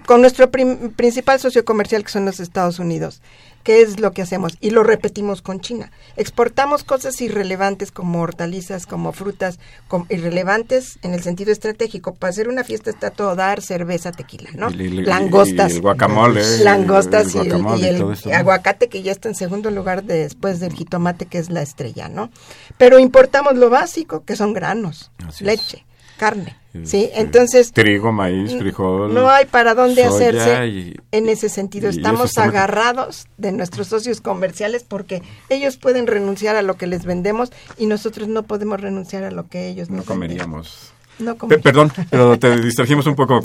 con 0.06 0.20
nuestro 0.20 0.50
principal 0.50 1.40
socio 1.40 1.64
comercial 1.64 2.04
que 2.04 2.10
son 2.10 2.24
los 2.24 2.40
Estados 2.40 2.78
Unidos 2.78 3.20
¿Qué 3.64 3.80
es 3.80 3.98
lo 3.98 4.12
que 4.12 4.20
hacemos? 4.20 4.58
Y 4.60 4.70
lo 4.70 4.84
repetimos 4.84 5.40
con 5.40 5.60
China. 5.60 5.90
Exportamos 6.16 6.84
cosas 6.84 7.18
irrelevantes 7.22 7.90
como 7.90 8.20
hortalizas, 8.20 8.84
como 8.84 9.12
frutas, 9.12 9.58
como 9.88 10.06
irrelevantes 10.10 10.98
en 11.00 11.14
el 11.14 11.22
sentido 11.22 11.50
estratégico. 11.50 12.14
Para 12.14 12.30
hacer 12.30 12.48
una 12.48 12.62
fiesta 12.62 12.90
está 12.90 13.10
todo 13.10 13.34
dar 13.34 13.62
cerveza, 13.62 14.12
tequila, 14.12 14.50
¿no? 14.54 14.68
langostas. 14.68 15.72
Y 15.72 15.76
el 15.76 15.80
guacamole. 15.80 16.58
Langostas 16.58 17.34
y 17.34 17.38
el, 17.38 18.34
aguacate 18.34 18.88
que 18.88 19.02
ya 19.02 19.12
está 19.12 19.30
en 19.30 19.34
segundo 19.34 19.70
lugar 19.70 20.04
después 20.04 20.60
del 20.60 20.74
jitomate 20.74 21.24
que 21.24 21.38
es 21.38 21.48
la 21.48 21.62
estrella, 21.62 22.08
¿no? 22.08 22.30
Pero 22.76 22.98
importamos 22.98 23.56
lo 23.56 23.70
básico, 23.70 24.24
que 24.24 24.36
son 24.36 24.52
granos, 24.52 25.10
leche, 25.40 25.86
carne 26.18 26.63
Sí, 26.82 27.08
entonces... 27.14 27.72
Trigo, 27.72 28.10
maíz, 28.10 28.56
frijol. 28.58 29.14
No 29.14 29.28
hay 29.28 29.44
para 29.46 29.74
dónde 29.74 30.04
hacerse 30.04 30.96
en 31.12 31.28
ese 31.28 31.48
sentido. 31.48 31.88
Estamos 31.88 32.36
agarrados 32.36 33.28
de 33.36 33.52
nuestros 33.52 33.86
socios 33.88 34.20
comerciales 34.20 34.84
porque 34.86 35.22
ellos 35.48 35.76
pueden 35.76 36.06
renunciar 36.08 36.56
a 36.56 36.62
lo 36.62 36.76
que 36.76 36.88
les 36.88 37.04
vendemos 37.04 37.52
y 37.78 37.86
nosotros 37.86 38.26
no 38.26 38.42
podemos 38.42 38.80
renunciar 38.80 39.22
a 39.22 39.30
lo 39.30 39.48
que 39.48 39.68
ellos 39.68 39.88
nos 39.88 39.98
No 39.98 40.04
comeríamos. 40.04 40.92
No 41.18 41.36
Perdón, 41.36 41.92
pero 42.10 42.38
te 42.38 42.60
distrajimos 42.60 43.06
un 43.06 43.14
poco. 43.14 43.40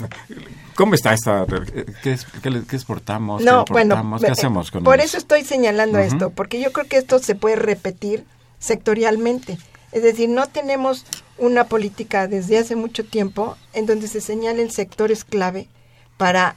¿Cómo 0.74 0.94
está 0.94 1.12
esta? 1.12 1.46
¿Qué, 2.02 2.16
qué, 2.42 2.76
exportamos? 2.76 3.42
No, 3.42 3.64
¿Qué 3.64 3.72
bueno, 3.72 4.18
¿Qué 4.18 4.26
hacemos 4.26 4.70
con 4.70 4.82
Por 4.82 4.98
eso 5.00 5.18
estoy 5.18 5.44
señalando 5.44 5.98
esto, 5.98 6.30
porque 6.30 6.60
yo 6.60 6.72
creo 6.72 6.86
que 6.86 6.96
esto 6.96 7.18
se 7.18 7.34
puede 7.34 7.56
repetir 7.56 8.24
sectorialmente. 8.58 9.58
Es 9.92 10.02
decir, 10.02 10.28
no 10.28 10.46
tenemos 10.46 11.04
una 11.38 11.64
política 11.64 12.28
desde 12.28 12.58
hace 12.58 12.76
mucho 12.76 13.04
tiempo 13.04 13.56
en 13.72 13.86
donde 13.86 14.08
se 14.08 14.20
señalen 14.20 14.70
sectores 14.70 15.24
clave 15.24 15.68
para 16.16 16.56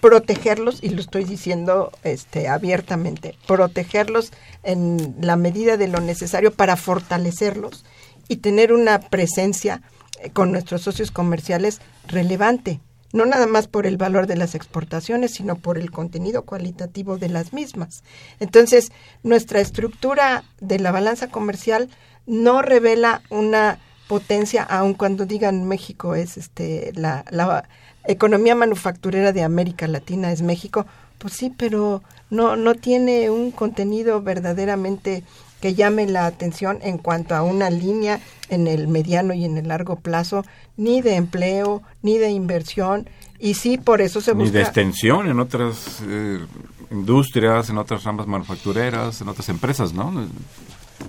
protegerlos, 0.00 0.82
y 0.82 0.90
lo 0.90 1.00
estoy 1.00 1.24
diciendo 1.24 1.90
este, 2.02 2.48
abiertamente, 2.48 3.36
protegerlos 3.46 4.32
en 4.62 5.16
la 5.20 5.36
medida 5.36 5.78
de 5.78 5.88
lo 5.88 6.00
necesario 6.00 6.52
para 6.52 6.76
fortalecerlos 6.76 7.86
y 8.28 8.36
tener 8.36 8.74
una 8.74 9.00
presencia 9.00 9.80
eh, 10.20 10.28
con 10.30 10.52
nuestros 10.52 10.82
socios 10.82 11.10
comerciales 11.10 11.80
relevante, 12.06 12.80
no 13.14 13.24
nada 13.24 13.46
más 13.46 13.66
por 13.66 13.86
el 13.86 13.96
valor 13.96 14.26
de 14.26 14.36
las 14.36 14.54
exportaciones, 14.54 15.32
sino 15.32 15.56
por 15.56 15.78
el 15.78 15.90
contenido 15.90 16.42
cualitativo 16.42 17.16
de 17.16 17.30
las 17.30 17.54
mismas. 17.54 18.02
Entonces, 18.40 18.92
nuestra 19.22 19.60
estructura 19.60 20.44
de 20.60 20.80
la 20.80 20.92
balanza 20.92 21.28
comercial 21.28 21.88
no 22.26 22.62
revela 22.62 23.22
una 23.30 23.78
potencia, 24.08 24.62
aun 24.62 24.94
cuando 24.94 25.26
digan 25.26 25.66
México 25.66 26.14
es 26.14 26.36
este 26.36 26.92
la, 26.94 27.24
la 27.30 27.68
economía 28.06 28.54
manufacturera 28.54 29.32
de 29.32 29.42
América 29.42 29.88
Latina 29.88 30.30
es 30.30 30.42
México, 30.42 30.86
pues 31.18 31.34
sí, 31.34 31.52
pero 31.56 32.02
no 32.30 32.56
no 32.56 32.74
tiene 32.74 33.30
un 33.30 33.50
contenido 33.50 34.22
verdaderamente 34.22 35.22
que 35.60 35.74
llame 35.74 36.06
la 36.06 36.26
atención 36.26 36.78
en 36.82 36.98
cuanto 36.98 37.34
a 37.34 37.42
una 37.42 37.70
línea 37.70 38.20
en 38.50 38.66
el 38.66 38.86
mediano 38.86 39.32
y 39.32 39.46
en 39.46 39.56
el 39.56 39.68
largo 39.68 39.96
plazo, 39.96 40.44
ni 40.76 41.00
de 41.00 41.14
empleo, 41.14 41.82
ni 42.02 42.18
de 42.18 42.30
inversión, 42.30 43.08
y 43.38 43.54
sí, 43.54 43.78
por 43.78 44.00
eso 44.00 44.20
se 44.20 44.32
busca... 44.32 44.44
Ni 44.46 44.50
de 44.50 44.62
extensión 44.62 45.28
en 45.28 45.40
otras 45.40 46.02
eh, 46.06 46.44
industrias, 46.90 47.68
en 47.70 47.78
otras 47.78 48.04
ramas 48.04 48.26
manufactureras, 48.26 49.20
en 49.20 49.28
otras 49.28 49.48
empresas, 49.48 49.92
¿no? 49.92 50.26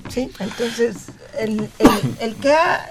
Sí, 0.10 0.32
entonces 0.39 1.08
el, 1.39 1.70
el, 2.20 2.36
que 2.36 2.54
ha 2.54 2.86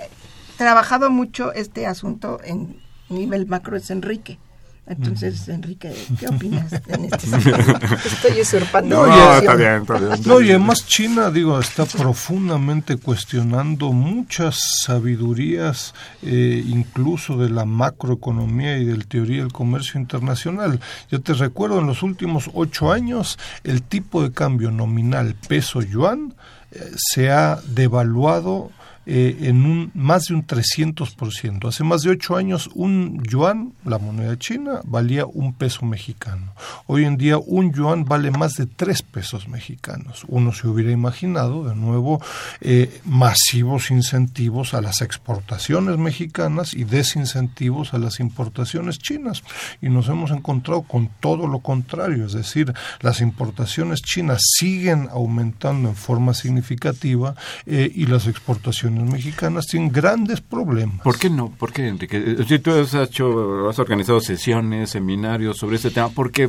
trabajado 0.57 1.11
mucho 1.11 1.53
este 1.53 1.87
asunto 1.87 2.41
en 2.45 2.81
nivel 3.09 3.47
macro 3.47 3.77
es 3.77 3.91
Enrique. 3.91 4.39
Entonces, 4.87 5.49
Enrique, 5.49 5.95
¿qué 6.21 6.29
opinas 6.29 6.71
en 6.89 7.05
este 7.13 7.27
sentido? 7.27 7.57
Estoy 8.05 8.41
usurpando. 8.43 9.07
No, 9.07 9.35
está 9.37 9.55
bien, 9.55 9.83
está 9.83 9.99
bien. 9.99 10.11
No, 10.27 10.41
y 10.43 10.51
además 10.51 10.87
China, 10.87 11.31
digo, 11.31 11.59
está 11.59 11.87
profundamente 11.87 12.99
cuestionando 12.99 13.93
muchas 13.93 14.83
sabidurías, 14.85 15.95
eh, 16.23 16.63
incluso 16.67 17.39
de 17.39 17.49
la 17.49 17.65
macroeconomía 17.65 18.77
y 18.77 18.85
del 18.85 19.07
teoría 19.07 19.43
del 19.43 19.53
comercio 19.53 19.99
internacional. 19.99 20.81
Yo 21.11 21.21
te 21.23 21.33
recuerdo, 21.33 21.79
en 21.79 21.87
los 21.87 22.03
últimos 22.03 22.51
ocho 22.53 22.93
años, 22.93 23.39
el 23.65 23.83
tipo 23.83 24.23
de 24.23 24.33
cambio 24.33 24.71
nominal 24.71 25.35
peso-yuan 25.49 26.35
eh, 26.73 26.91
se 26.97 27.31
ha 27.31 27.59
devaluado 27.69 28.71
eh, 29.07 29.37
en 29.43 29.65
un 29.65 29.91
más 29.95 30.27
de 30.27 30.35
un 30.35 30.47
300%. 30.47 31.69
Hace 31.69 31.85
más 31.85 32.03
de 32.03 32.11
ocho 32.11 32.37
años 32.37 32.71
un 32.75 33.23
yuan, 33.23 33.73
la 33.85 33.99
moneda 33.99 34.39
china, 34.39 34.81
valía 34.85 35.27
un 35.27 35.53
peso 35.53 35.85
mexicano. 35.85 36.55
Hoy 36.87 37.05
en 37.05 37.17
día 37.17 37.39
un 37.39 37.73
yuan 37.73 38.05
vale 38.05 38.31
más 38.31 38.55
de 38.55 38.67
tres 38.67 39.03
pesos 39.03 39.49
mexicanos. 39.49 40.25
Uno 40.29 40.53
se 40.53 40.69
hubiera 40.69 40.91
imaginado, 40.91 41.65
de 41.65 41.75
nuevo, 41.75 42.23
eh, 42.61 43.01
masivos 43.05 43.91
incentivos 43.91 44.75
a 44.75 44.81
las 44.81 45.03
exportaciones 45.03 45.99
mexicanas 45.99 46.75
y 46.75 46.85
desincentivos 46.85 47.95
a 47.95 47.99
las 47.99 48.21
importaciones 48.21 48.99
chinas. 48.99 49.43
Y 49.83 49.89
nos 49.89 50.09
hemos 50.09 50.31
encontrado 50.31 50.83
con 50.83 51.09
todo 51.21 51.47
lo 51.47 51.61
contrario, 51.61 52.27
es 52.27 52.33
decir, 52.33 52.73
las 53.01 53.21
importaciones 53.21 54.03
chinas 54.03 54.41
siguen 54.43 55.09
aumentando 55.11 55.89
en 55.89 55.95
forma 55.95 56.35
significativa 56.35 57.35
eh, 57.67 57.91
y 57.95 58.07
las 58.07 58.27
exportaciones 58.27 58.94
mexicanas 59.03 59.67
tienen 59.67 59.91
grandes 59.91 60.41
problemas. 60.41 61.01
¿Por 61.01 61.19
qué 61.19 61.31
no? 61.31 61.51
¿Por 61.51 61.73
qué, 61.73 61.89
Enrique? 61.89 62.37
Si 62.47 62.59
tú 62.59 62.71
has 62.71 62.95
hecho, 62.95 63.69
has 63.69 63.79
organizado 63.79 64.21
sesiones, 64.21 64.91
seminarios 64.91 65.57
sobre 65.57 65.77
este 65.77 65.91
tema, 65.91 66.09
¿por 66.09 66.31
qué, 66.31 66.49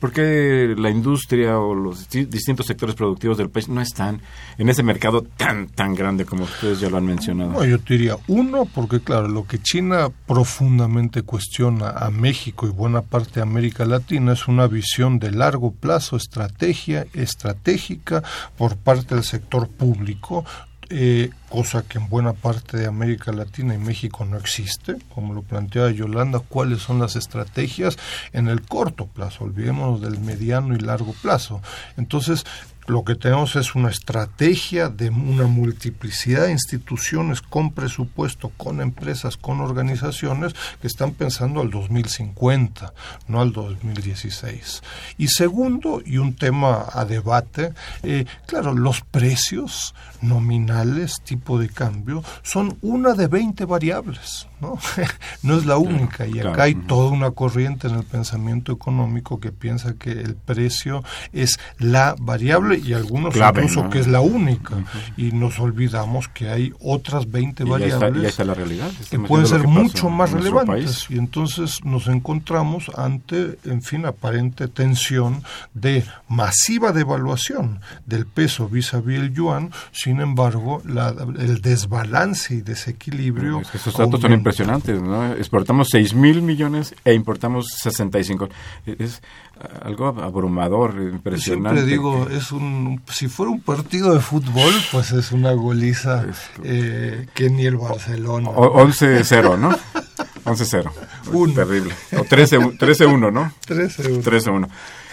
por 0.00 0.12
qué 0.12 0.74
la 0.76 0.90
industria 0.90 1.58
o 1.58 1.74
los 1.74 2.08
distintos 2.08 2.66
sectores 2.66 2.94
productivos 2.94 3.38
del 3.38 3.50
país 3.50 3.68
no 3.68 3.80
están 3.80 4.20
en 4.58 4.68
ese 4.68 4.82
mercado 4.82 5.22
tan, 5.22 5.68
tan 5.68 5.94
grande 5.94 6.24
como 6.24 6.44
ustedes 6.44 6.80
ya 6.80 6.90
lo 6.90 6.96
han 6.96 7.06
mencionado? 7.06 7.52
No, 7.52 7.64
yo 7.64 7.78
te 7.78 7.94
diría, 7.94 8.16
uno, 8.26 8.64
porque 8.64 9.00
claro, 9.00 9.28
lo 9.28 9.46
que 9.46 9.60
China 9.60 10.08
profundamente 10.26 11.22
cuestiona 11.22 11.90
a 11.90 12.10
México 12.10 12.66
y 12.66 12.70
buena 12.70 13.02
parte 13.02 13.34
de 13.36 13.42
América 13.42 13.84
Latina 13.84 14.32
es 14.32 14.48
una 14.48 14.66
visión 14.66 15.18
de 15.18 15.30
largo 15.30 15.72
plazo, 15.72 16.16
estrategia 16.16 17.06
estratégica 17.12 18.22
por 18.56 18.76
parte 18.76 19.14
del 19.14 19.24
sector 19.24 19.68
público, 19.68 20.44
eh, 20.94 21.30
cosa 21.48 21.82
que 21.82 21.96
en 21.96 22.10
buena 22.10 22.34
parte 22.34 22.76
de 22.76 22.86
América 22.86 23.32
Latina 23.32 23.74
y 23.74 23.78
México 23.78 24.26
no 24.26 24.36
existe, 24.36 24.96
como 25.14 25.32
lo 25.32 25.40
planteaba 25.40 25.90
Yolanda, 25.90 26.40
cuáles 26.40 26.82
son 26.82 26.98
las 26.98 27.16
estrategias 27.16 27.96
en 28.34 28.48
el 28.48 28.60
corto 28.60 29.06
plazo, 29.06 29.44
olvidémonos 29.44 30.02
del 30.02 30.20
mediano 30.20 30.74
y 30.74 30.78
largo 30.78 31.14
plazo. 31.22 31.62
Entonces, 31.96 32.44
lo 32.86 33.04
que 33.04 33.14
tenemos 33.14 33.56
es 33.56 33.74
una 33.74 33.90
estrategia 33.90 34.88
de 34.88 35.08
una 35.08 35.46
multiplicidad 35.46 36.46
de 36.46 36.52
instituciones 36.52 37.40
con 37.40 37.72
presupuesto, 37.72 38.50
con 38.56 38.80
empresas, 38.80 39.36
con 39.36 39.60
organizaciones 39.60 40.52
que 40.80 40.88
están 40.88 41.12
pensando 41.12 41.60
al 41.60 41.70
2050, 41.70 42.92
no 43.28 43.40
al 43.40 43.52
2016. 43.52 44.82
Y 45.16 45.28
segundo, 45.28 46.02
y 46.04 46.18
un 46.18 46.34
tema 46.34 46.84
a 46.92 47.04
debate, 47.04 47.72
eh, 48.02 48.26
claro, 48.46 48.74
los 48.74 49.00
precios 49.00 49.94
nominales, 50.22 51.20
tipo 51.24 51.58
de 51.58 51.68
cambio, 51.68 52.22
son 52.42 52.78
una 52.80 53.14
de 53.14 53.26
20 53.26 53.64
variables. 53.64 54.48
¿no? 54.62 54.78
no 55.42 55.58
es 55.58 55.66
la 55.66 55.76
única 55.76 56.26
y 56.26 56.38
acá 56.38 56.62
hay 56.62 56.74
toda 56.74 57.10
una 57.10 57.32
corriente 57.32 57.88
en 57.88 57.96
el 57.96 58.04
pensamiento 58.04 58.72
económico 58.72 59.40
que 59.40 59.50
piensa 59.50 59.94
que 59.94 60.12
el 60.12 60.36
precio 60.36 61.02
es 61.32 61.58
la 61.78 62.14
variable 62.18 62.78
y 62.78 62.94
algunos 62.94 63.34
incluso 63.34 63.90
que 63.90 63.98
es 63.98 64.06
la 64.06 64.20
única 64.20 64.76
y 65.16 65.32
nos 65.32 65.58
olvidamos 65.58 66.28
que 66.28 66.48
hay 66.48 66.72
otras 66.80 67.30
20 67.30 67.64
variables 67.64 68.38
la 68.38 68.54
realidad. 68.54 68.90
que 69.10 69.18
pueden 69.18 69.46
ser 69.46 69.66
mucho 69.66 70.08
más 70.08 70.30
relevantes 70.30 71.06
y 71.10 71.18
entonces 71.18 71.84
nos 71.84 72.06
encontramos 72.06 72.90
ante 72.96 73.58
en 73.64 73.82
fin 73.82 74.06
aparente 74.06 74.68
tensión 74.68 75.42
de 75.74 76.04
masiva 76.28 76.92
devaluación 76.92 77.80
del 78.06 78.26
peso 78.26 78.68
vis 78.68 78.94
a 78.94 79.00
vis 79.00 79.18
el 79.18 79.34
yuan 79.34 79.72
sin 79.90 80.11
embargo 80.20 80.82
el 81.38 81.60
desbalance 81.60 82.54
y 82.54 82.60
desequilibrio 82.60 83.62
estos 83.74 83.96
datos 83.96 84.20
son 84.20 84.32
impresionantes, 84.32 85.00
¿no? 85.00 85.32
Exportamos 85.32 85.88
6 85.90 86.14
mil 86.14 86.42
millones 86.42 86.94
e 87.04 87.14
importamos 87.14 87.66
65. 87.82 88.48
Es 88.86 89.22
algo 89.82 90.08
abrumador, 90.08 90.94
impresionante. 91.00 91.80
siempre 91.80 91.84
digo, 91.84 92.28
es 92.30 92.52
un, 92.52 93.00
si 93.10 93.28
fuera 93.28 93.52
un 93.52 93.60
partido 93.60 94.12
de 94.14 94.20
fútbol, 94.20 94.72
pues 94.90 95.12
es 95.12 95.32
una 95.32 95.52
goliza 95.52 96.24
eh, 96.64 97.26
que 97.34 97.50
ni 97.50 97.66
el 97.66 97.76
Barcelona. 97.76 98.50
11-0, 98.50 99.58
¿no? 99.58 99.70
11-0. 100.44 101.54
Terrible. 101.54 101.94
O 102.12 102.24
13-1, 102.24 103.32
¿no? 103.32 103.52
13-1. 103.66 104.22
13-1. 104.22 104.68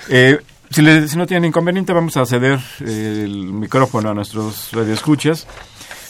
Eh, 0.10 0.40
si, 0.70 1.08
si, 1.08 1.18
no 1.18 1.26
tienen 1.28 1.46
inconveniente, 1.46 1.94
vamos 1.94 2.18
a 2.18 2.26
ceder 2.26 2.60
el 2.80 3.52
micrófono 3.54 4.10
a 4.10 4.14
nuestros 4.14 4.72
radioescuchas. 4.72 5.48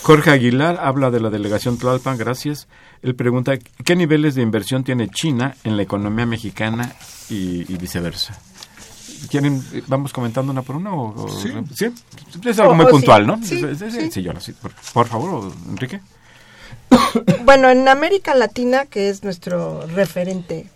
Jorge 0.01 0.31
Aguilar 0.31 0.79
habla 0.81 1.11
de 1.11 1.19
la 1.19 1.29
delegación 1.29 1.77
Tlalpan, 1.77 2.17
gracias. 2.17 2.67
Él 3.01 3.15
pregunta, 3.15 3.53
¿qué 3.57 3.95
niveles 3.95 4.35
de 4.35 4.41
inversión 4.41 4.83
tiene 4.83 5.09
China 5.09 5.55
en 5.63 5.77
la 5.77 5.83
economía 5.83 6.25
mexicana 6.25 6.93
y, 7.29 7.63
viceversa? 7.77 8.39
¿Quieren, 9.29 9.61
vamos 9.87 10.13
comentando 10.13 10.51
una 10.51 10.61
por 10.61 10.77
una? 10.77 10.93
O, 10.93 11.27
sí. 11.27 11.51
¿sí? 11.75 11.91
Es 12.45 12.59
algo 12.59 12.73
muy 12.73 12.85
puntual, 12.85 13.27
¿no? 13.27 13.37
Sí, 13.43 13.61
sí. 14.09 14.21
yo 14.21 14.31
Por, 14.61 14.71
por 14.93 15.07
favor, 15.07 15.51
Enrique. 15.69 16.01
Bueno, 17.43 17.69
en 17.69 17.87
América 17.87 18.35
Latina, 18.35 18.85
que 18.85 19.09
es 19.09 19.23
nuestro 19.23 19.85
referente 19.87 20.67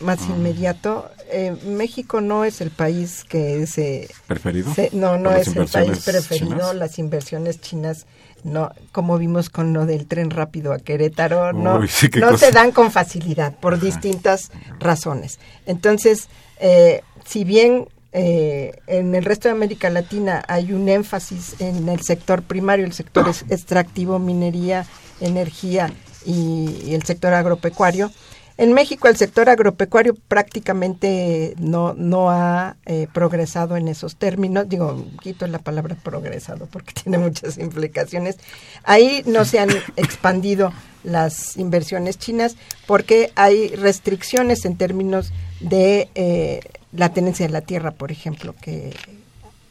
más 0.00 0.20
ah. 0.22 0.34
inmediato, 0.36 1.10
eh, 1.30 1.56
México 1.66 2.20
no 2.20 2.44
es 2.44 2.60
el 2.60 2.70
país 2.70 3.24
que 3.24 3.66
se... 3.66 4.08
¿Preferido? 4.26 4.72
no, 4.92 5.18
no 5.18 5.32
es 5.32 5.48
el 5.48 5.66
país 5.66 6.04
preferido. 6.04 6.72
Las 6.74 6.98
inversiones 6.98 7.60
chinas 7.60 8.06
no, 8.44 8.70
como 8.92 9.18
vimos 9.18 9.48
con 9.48 9.72
lo 9.72 9.86
del 9.86 10.06
tren 10.06 10.30
rápido 10.30 10.72
a 10.72 10.78
Querétaro, 10.78 11.52
no, 11.52 11.80
no 11.80 12.38
se 12.38 12.52
dan 12.52 12.72
con 12.72 12.92
facilidad 12.92 13.56
por 13.56 13.80
distintas 13.80 14.52
razones. 14.78 15.40
Entonces, 15.66 16.28
eh, 16.60 17.02
si 17.24 17.44
bien 17.44 17.88
eh, 18.12 18.72
en 18.86 19.14
el 19.14 19.24
resto 19.24 19.48
de 19.48 19.52
América 19.52 19.88
Latina 19.90 20.44
hay 20.46 20.72
un 20.72 20.88
énfasis 20.88 21.60
en 21.60 21.88
el 21.88 22.02
sector 22.02 22.42
primario, 22.42 22.84
el 22.84 22.92
sector 22.92 23.26
extractivo, 23.48 24.18
minería, 24.18 24.86
energía 25.20 25.90
y 26.26 26.94
el 26.94 27.02
sector 27.02 27.32
agropecuario, 27.32 28.12
en 28.56 28.72
México 28.72 29.08
el 29.08 29.16
sector 29.16 29.48
agropecuario 29.48 30.14
prácticamente 30.28 31.54
no, 31.58 31.92
no 31.94 32.30
ha 32.30 32.76
eh, 32.86 33.08
progresado 33.12 33.76
en 33.76 33.88
esos 33.88 34.14
términos. 34.14 34.68
Digo, 34.68 35.04
quito 35.20 35.46
la 35.48 35.58
palabra 35.58 35.96
progresado 35.96 36.66
porque 36.66 36.92
tiene 37.02 37.18
muchas 37.18 37.58
implicaciones. 37.58 38.36
Ahí 38.84 39.22
no 39.26 39.44
se 39.44 39.58
han 39.58 39.70
expandido 39.96 40.72
las 41.02 41.56
inversiones 41.56 42.18
chinas 42.18 42.56
porque 42.86 43.32
hay 43.34 43.74
restricciones 43.74 44.64
en 44.64 44.76
términos 44.76 45.32
de 45.60 46.08
eh, 46.14 46.60
la 46.92 47.12
tenencia 47.12 47.46
de 47.46 47.52
la 47.52 47.60
tierra, 47.60 47.90
por 47.90 48.12
ejemplo, 48.12 48.54
que, 48.60 48.94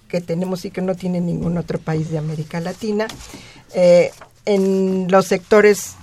que 0.10 0.20
tenemos 0.20 0.66
y 0.66 0.72
que 0.72 0.82
no 0.82 0.96
tiene 0.96 1.22
ningún 1.22 1.58
otro 1.58 1.80
país 1.80 2.12
de 2.12 2.18
América 2.18 2.60
Latina. 2.60 3.08
Eh, 3.74 4.12
en 4.46 5.08
los 5.10 5.28
sectores 5.28 5.96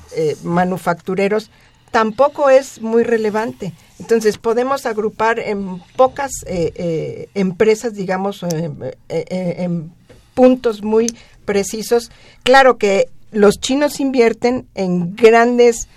manufactureros 0.42 1.50
tampoco 1.90 2.50
es 2.50 2.80
muy 2.80 3.02
relevante. 3.02 3.72
Entonces 3.98 4.38
podemos 4.38 4.86
agrupar 4.86 5.38
en 5.38 5.80
pocas 5.96 6.30
eh, 6.46 6.72
eh, 6.74 7.28
empresas, 7.34 7.94
digamos, 7.94 8.42
eh, 8.42 8.94
en 9.08 9.92
puntos 10.34 10.82
muy 10.82 11.14
precisos. 11.44 12.10
Claro 12.42 12.78
que 12.78 13.08
los 13.32 13.60
chinos 13.60 14.00
invierten 14.00 14.66
en 14.74 15.14
grandes 15.14 15.88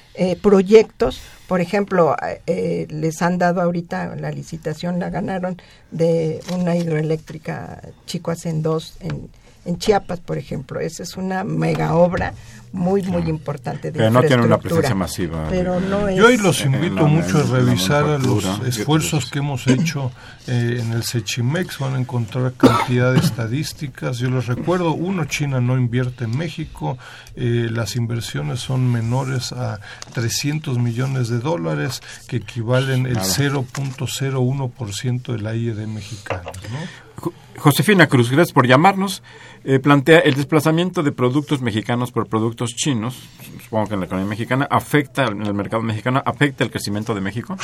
proyectos. 0.41 1.21
Por 1.47 1.61
ejemplo, 1.61 2.15
les 2.45 3.21
han 3.23 3.39
dado 3.39 3.61
ahorita 3.61 4.15
la 4.15 4.31
licitación, 4.31 4.99
la 4.99 5.09
ganaron 5.09 5.59
de 5.89 6.41
una 6.53 6.75
hidroeléctrica 6.75 7.81
Chicoacén 8.05 8.61
2 8.61 8.97
en, 8.99 9.29
en 9.65 9.77
Chiapas, 9.77 10.19
por 10.19 10.37
ejemplo. 10.37 10.79
Esa 10.79 11.03
es 11.03 11.17
una 11.17 11.43
mega 11.43 11.95
obra 11.95 12.33
muy, 12.73 13.03
muy 13.03 13.29
importante 13.29 13.91
de 13.91 13.99
Pero 13.99 14.09
no 14.09 14.23
tiene 14.23 14.43
una 14.43 14.57
presencia 14.57 14.95
masiva. 14.95 15.45
Pero 15.49 15.79
no 15.79 16.09
Yo 16.09 16.25
hoy 16.25 16.37
los 16.37 16.65
invito 16.65 17.07
mucho 17.07 17.37
a 17.37 17.43
revisar 17.43 18.19
los 18.19 18.43
esfuerzos 18.65 19.29
que 19.29 19.39
hemos 19.39 19.67
hecho 19.67 20.11
eh, 20.47 20.79
en 20.81 20.91
el 20.91 21.03
Sechimex. 21.03 21.77
Van 21.77 21.95
a 21.95 21.99
encontrar 21.99 22.51
cantidad 22.53 23.13
de 23.13 23.19
estadísticas. 23.19 24.17
Yo 24.17 24.31
les 24.31 24.47
recuerdo, 24.47 24.93
uno, 24.93 25.25
China 25.25 25.61
no 25.61 25.77
invierte 25.77 26.23
en 26.23 26.35
México. 26.35 26.97
Eh, 27.35 27.69
las 27.71 27.95
inversiones 27.95 28.59
son 28.59 28.91
menores 28.91 29.51
a 29.51 29.79
300 30.13 30.79
millones 30.79 31.29
de 31.29 31.37
dólares, 31.39 32.01
que 32.27 32.37
equivalen 32.37 33.05
el 33.05 33.17
0.01% 33.17 35.31
de 35.31 35.39
la 35.39 35.53
IED 35.53 35.85
mexicana. 35.85 36.49
Josefina 37.57 38.07
Cruz, 38.07 38.29
gracias 38.29 38.53
por 38.53 38.67
llamarnos. 38.67 39.23
Eh, 39.63 39.79
plantea 39.79 40.19
el 40.19 40.33
desplazamiento 40.33 41.03
de 41.03 41.11
productos 41.11 41.61
mexicanos 41.61 42.11
por 42.11 42.27
productos 42.27 42.75
chinos, 42.75 43.15
supongo 43.63 43.87
que 43.87 43.93
en 43.93 43.99
la 44.01 44.05
economía 44.07 44.29
mexicana, 44.29 44.67
afecta 44.69 45.25
en 45.25 45.45
el 45.45 45.53
mercado 45.53 45.81
mexicano, 45.83 46.21
afecta 46.25 46.63
el 46.63 46.71
crecimiento 46.71 47.15
de 47.15 47.21
México. 47.21 47.57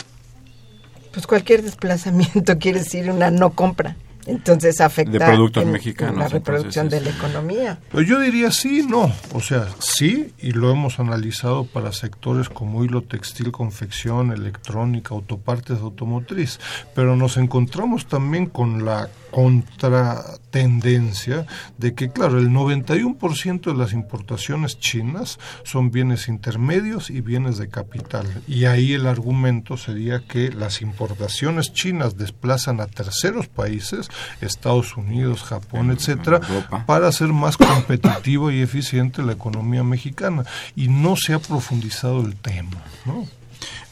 Pues 1.12 1.28
cualquier 1.28 1.64
desplazamiento 1.64 2.58
quiere 2.60 2.80
decir 2.80 3.10
una 3.10 3.32
no 3.32 3.52
compra. 3.52 3.96
Entonces 4.26 4.80
afecta 4.80 5.12
de 5.12 5.20
productos 5.20 5.66
mexicanos, 5.66 6.18
la 6.18 6.28
reproducción 6.28 6.88
de 6.88 7.02
la 7.02 7.10
economía. 7.10 7.80
Pues 7.90 8.08
yo 8.08 8.20
diría 8.20 8.52
sí, 8.52 8.86
no. 8.88 9.12
O 9.34 9.40
sea, 9.42 9.68
sí, 9.80 10.34
y 10.38 10.52
lo 10.52 10.70
hemos 10.72 11.00
analizado 11.00 11.66
para 11.66 11.92
sectores 11.92 12.48
como 12.48 12.84
hilo 12.84 13.02
textil, 13.02 13.52
confección, 13.52 14.32
electrónica, 14.32 15.16
autopartes 15.16 15.80
automotriz. 15.80 16.60
Pero 16.94 17.16
nos 17.16 17.38
encontramos 17.38 18.06
también 18.06 18.46
con 18.46 18.86
la 18.86 19.10
contratendencia 19.32 21.46
de 21.78 21.94
que, 21.94 22.12
claro, 22.12 22.40
el 22.40 22.50
91% 22.50 23.62
de 23.62 23.78
las 23.78 23.94
importaciones 23.94 24.80
chinas 24.80 25.40
son 25.64 25.92
bienes 25.92 26.28
intermedios 26.28 27.10
y 27.10 27.22
bienes 27.22 27.58
de 27.58 27.70
capital. 27.70 28.26
Y 28.48 28.66
ahí 28.66 28.94
el 28.94 29.08
argumento 29.08 29.78
sería 29.78 30.20
que 30.20 30.52
las 30.52 30.82
importaciones 30.82 31.74
chinas 31.74 32.18
desplazan 32.18 32.82
a 32.82 32.88
terceros 32.88 33.48
países, 33.48 34.10
Estados 34.42 34.98
Unidos, 34.98 35.44
Japón, 35.44 35.92
etcétera, 35.92 36.42
para 36.86 37.08
hacer 37.08 37.30
más 37.30 37.58
competitivo 37.58 38.52
y 38.52 38.62
eficiente 38.62 39.24
la 39.24 39.34
economía 39.34 39.84
mexicana. 39.84 40.44
Y 40.76 40.88
no 40.88 41.16
se 41.16 41.34
ha 41.34 41.40
profundizado 41.40 42.22
el 42.22 42.36
tema, 42.36 42.84
¿no? 43.06 43.28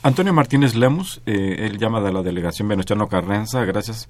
Antonio 0.03 0.33
Martínez 0.33 0.75
Lemus, 0.75 1.21
eh, 1.25 1.65
él 1.65 1.77
llama 1.77 1.99
de 1.99 2.13
la 2.13 2.21
delegación 2.21 2.67
Venustiano 2.67 3.07
Carranza, 3.07 3.65
gracias 3.65 4.07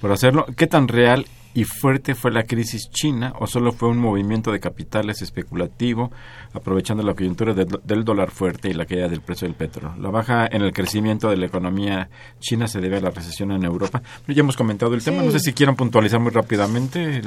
por 0.00 0.12
hacerlo. 0.12 0.46
¿Qué 0.56 0.66
tan 0.66 0.88
real 0.88 1.26
y 1.52 1.64
fuerte 1.64 2.14
fue 2.14 2.30
la 2.30 2.44
crisis 2.44 2.90
china 2.90 3.32
o 3.40 3.46
solo 3.46 3.72
fue 3.72 3.88
un 3.88 3.98
movimiento 3.98 4.52
de 4.52 4.60
capitales 4.60 5.20
especulativo 5.20 6.12
aprovechando 6.52 7.02
la 7.02 7.14
coyuntura 7.14 7.54
del 7.54 8.04
dólar 8.04 8.30
fuerte 8.30 8.68
y 8.68 8.72
la 8.72 8.86
caída 8.86 9.08
del 9.08 9.20
precio 9.20 9.48
del 9.48 9.56
petróleo? 9.56 10.00
La 10.00 10.10
baja 10.10 10.46
en 10.46 10.62
el 10.62 10.72
crecimiento 10.72 11.28
de 11.28 11.36
la 11.36 11.46
economía 11.46 12.08
china 12.38 12.68
se 12.68 12.80
debe 12.80 12.98
a 12.98 13.00
la 13.00 13.10
recesión 13.10 13.50
en 13.52 13.64
Europa. 13.64 14.02
Ya 14.28 14.40
hemos 14.40 14.56
comentado 14.56 14.94
el 14.94 15.02
tema, 15.02 15.22
no 15.22 15.30
sé 15.32 15.40
si 15.40 15.52
quieran 15.52 15.76
puntualizar 15.76 16.20
muy 16.20 16.30
rápidamente. 16.30 17.16
El, 17.16 17.26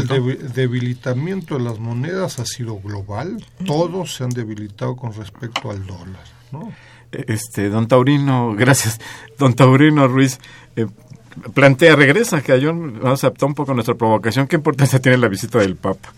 el 0.00 0.52
debilitamiento 0.52 1.58
de 1.58 1.64
las 1.64 1.78
monedas 1.78 2.38
ha 2.38 2.46
sido 2.46 2.78
global, 2.80 3.44
todos 3.66 4.14
se 4.14 4.24
han 4.24 4.30
debilitado 4.30 4.96
con 4.96 5.12
respecto 5.12 5.70
al 5.70 5.86
dólar, 5.86 6.24
¿no? 6.50 6.72
Este, 7.14 7.68
don 7.68 7.86
Taurino, 7.86 8.54
gracias. 8.58 9.00
Don 9.38 9.54
Taurino 9.54 10.08
Ruiz, 10.08 10.38
eh, 10.76 10.86
plantea, 11.54 11.96
regresa, 11.96 12.42
que 12.42 12.58
no 12.60 13.10
aceptó 13.10 13.46
un 13.46 13.54
poco 13.54 13.74
nuestra 13.74 13.94
provocación. 13.94 14.46
¿Qué 14.46 14.56
importancia 14.56 15.00
tiene 15.00 15.18
la 15.18 15.28
visita 15.28 15.58
del 15.58 15.76
Papa? 15.76 16.12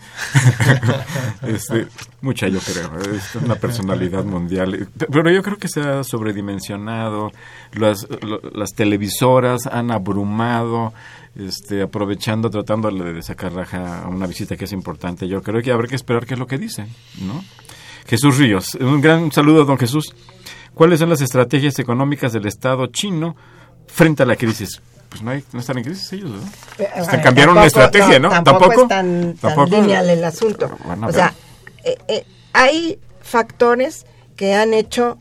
este, 1.47 1.87
mucha, 2.21 2.47
yo 2.47 2.59
creo. 2.59 3.15
Es 3.15 3.35
una 3.35 3.55
personalidad 3.55 4.23
mundial. 4.23 4.87
Pero 5.11 5.31
yo 5.31 5.41
creo 5.43 5.57
que 5.57 5.67
se 5.67 5.81
ha 5.81 6.03
sobredimensionado. 6.03 7.31
Las, 7.73 8.07
las 8.53 8.71
televisoras 8.73 9.67
han 9.67 9.91
abrumado, 9.91 10.93
este, 11.35 11.81
aprovechando, 11.81 12.49
tratando 12.49 12.89
de 12.91 13.21
sacar 13.21 13.53
raja 13.53 14.03
a 14.03 14.07
una 14.07 14.27
visita 14.27 14.55
que 14.55 14.65
es 14.65 14.71
importante. 14.71 15.27
Yo 15.27 15.41
creo 15.41 15.61
que 15.61 15.71
habrá 15.71 15.87
que 15.87 15.95
esperar 15.95 16.25
qué 16.25 16.35
es 16.35 16.39
lo 16.39 16.47
que 16.47 16.57
dice, 16.57 16.85
¿no? 17.21 17.43
Jesús 18.07 18.37
Ríos. 18.37 18.75
Un 18.75 19.01
gran 19.01 19.31
saludo, 19.31 19.65
don 19.65 19.77
Jesús. 19.77 20.15
¿Cuáles 20.73 20.99
son 20.99 21.09
las 21.09 21.21
estrategias 21.21 21.79
económicas 21.79 22.31
del 22.31 22.45
Estado 22.45 22.85
chino 22.87 23.35
frente 23.87 24.23
a 24.23 24.25
la 24.25 24.35
crisis? 24.35 24.81
Pues 25.09 25.21
no, 25.21 25.31
hay, 25.31 25.43
no 25.53 25.59
están 25.59 25.77
en 25.77 25.83
crisis 25.83 26.13
ellos, 26.13 26.29
¿no? 26.29 26.83
Eh, 26.83 26.89
están, 26.95 27.21
cambiaron 27.21 27.57
una 27.57 27.65
estrategia, 27.65 28.19
¿no? 28.19 28.29
Tampoco, 28.29 28.83
es 28.83 28.87
tan, 28.87 29.35
lineal 29.69 30.09
el 30.09 30.23
asunto. 30.23 30.77
o 31.03 31.11
sea, 31.11 31.33
eh, 31.83 31.97
eh, 32.07 32.25
hay 32.53 32.99
factores 33.21 34.05
que 34.35 34.53
han 34.53 34.73
hecho 34.73 35.17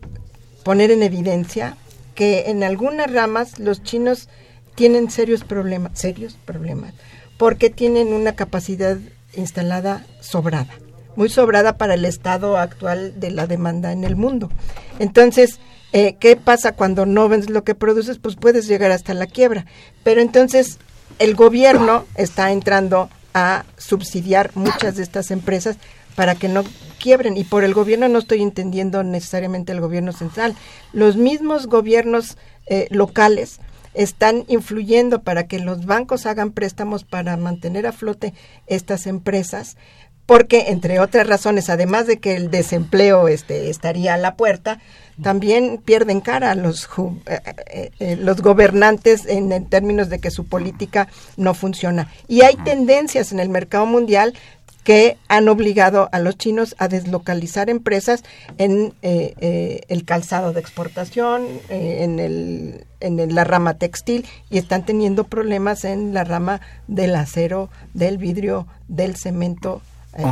poner 0.65 0.91
en 0.91 1.03
evidencia 1.03 1.77
que 2.15 2.51
en 2.51 2.65
algunas 2.65 3.13
ramas 3.13 3.59
los 3.59 3.83
chinos 3.83 4.29
tienen 4.75 5.11
serios 5.11 5.45
problemas, 5.45 5.99
serios 5.99 6.37
problemas, 6.45 6.93
porque 7.39 7.71
tienen 7.71 8.13
una 8.13 8.35
capacidad 8.35 8.99
instalada 9.35 10.05
sobrada, 10.21 10.73
muy 11.15 11.29
sobrada 11.29 11.77
para 11.77 11.95
el 11.95 12.05
estado 12.05 12.59
actual 12.59 13.19
de 13.21 13.31
la 13.31 13.47
demanda 13.47 13.93
en 13.93 14.05
el 14.05 14.17
mundo. 14.17 14.51
Entonces, 14.99 15.61
eh, 15.97 16.17
¿Qué 16.21 16.37
pasa 16.37 16.73
cuando 16.73 17.07
no 17.07 17.27
vendes 17.27 17.49
lo 17.49 17.65
que 17.65 17.75
produces? 17.75 18.19
Pues 18.19 18.37
puedes 18.37 18.69
llegar 18.69 18.91
hasta 18.91 19.15
la 19.15 19.27
quiebra. 19.27 19.65
Pero 20.05 20.21
entonces 20.21 20.79
el 21.19 21.35
gobierno 21.35 22.05
está 22.17 22.53
entrando 22.53 23.09
a 23.33 23.65
subsidiar 23.79 24.51
muchas 24.55 24.97
de 24.97 25.03
estas 25.03 25.31
empresas 25.31 25.79
para 26.15 26.35
que 26.35 26.49
no 26.49 26.65
quiebren. 27.01 27.39
Y 27.39 27.45
por 27.45 27.65
el 27.65 27.73
gobierno 27.73 28.09
no 28.11 28.19
estoy 28.19 28.43
entendiendo 28.43 29.03
necesariamente 29.05 29.73
el 29.73 29.81
gobierno 29.81 30.13
central. 30.13 30.55
Los 30.93 31.17
mismos 31.17 31.67
gobiernos 31.67 32.37
eh, 32.67 32.89
locales 32.91 33.59
están 33.95 34.45
influyendo 34.49 35.23
para 35.23 35.47
que 35.47 35.61
los 35.61 35.87
bancos 35.87 36.27
hagan 36.27 36.51
préstamos 36.51 37.05
para 37.05 37.39
mantener 37.39 37.87
a 37.87 37.93
flote 37.93 38.35
estas 38.67 39.07
empresas 39.07 39.79
porque 40.27 40.65
entre 40.69 40.99
otras 40.99 41.27
razones, 41.27 41.71
además 41.71 42.09
de 42.09 42.19
que 42.19 42.35
el 42.35 42.51
desempleo 42.51 43.29
este, 43.29 43.71
estaría 43.71 44.15
a 44.15 44.19
la 44.19 44.35
puerta, 44.35 44.81
también 45.23 45.81
pierden 45.85 46.21
cara 46.21 46.55
los, 46.55 46.89
eh, 47.27 47.41
eh, 47.67 47.91
eh, 47.99 48.17
los 48.17 48.43
gobernantes 48.43 49.25
en, 49.27 49.67
términos 49.67 50.09
de 50.09 50.19
que 50.19 50.31
su 50.31 50.47
política 50.47 51.09
no 51.37 51.55
funciona. 51.55 52.09
Y 52.29 52.43
hay 52.43 52.57
tendencias 52.57 53.33
en 53.33 53.41
el 53.41 53.49
mercado 53.49 53.87
mundial 53.87 54.35
que 54.85 55.17
han 55.27 55.49
obligado 55.49 56.09
a 56.13 56.21
los 56.21 56.39
chinos 56.39 56.77
a 56.79 56.87
deslocalizar 56.87 57.71
empresas 57.71 58.23
en 58.57 58.95
el 59.03 60.05
calzado 60.05 60.53
de 60.53 60.61
exportación, 60.61 61.45
en, 61.69 62.21
el, 62.21 62.85
en 63.01 63.35
la 63.35 63.43
rama 63.43 63.79
textil 63.79 64.27
y 64.49 64.59
están 64.59 64.87
teniendo 64.87 65.25
problemas 65.25 65.85
en 65.85 66.15
la 66.15 66.23
rama 66.23 66.61
del 66.87 67.17
acero, 67.17 67.69
del 67.95 68.17
vidrio, 68.17 68.69
del 68.87 69.17
cemento. 69.17 69.83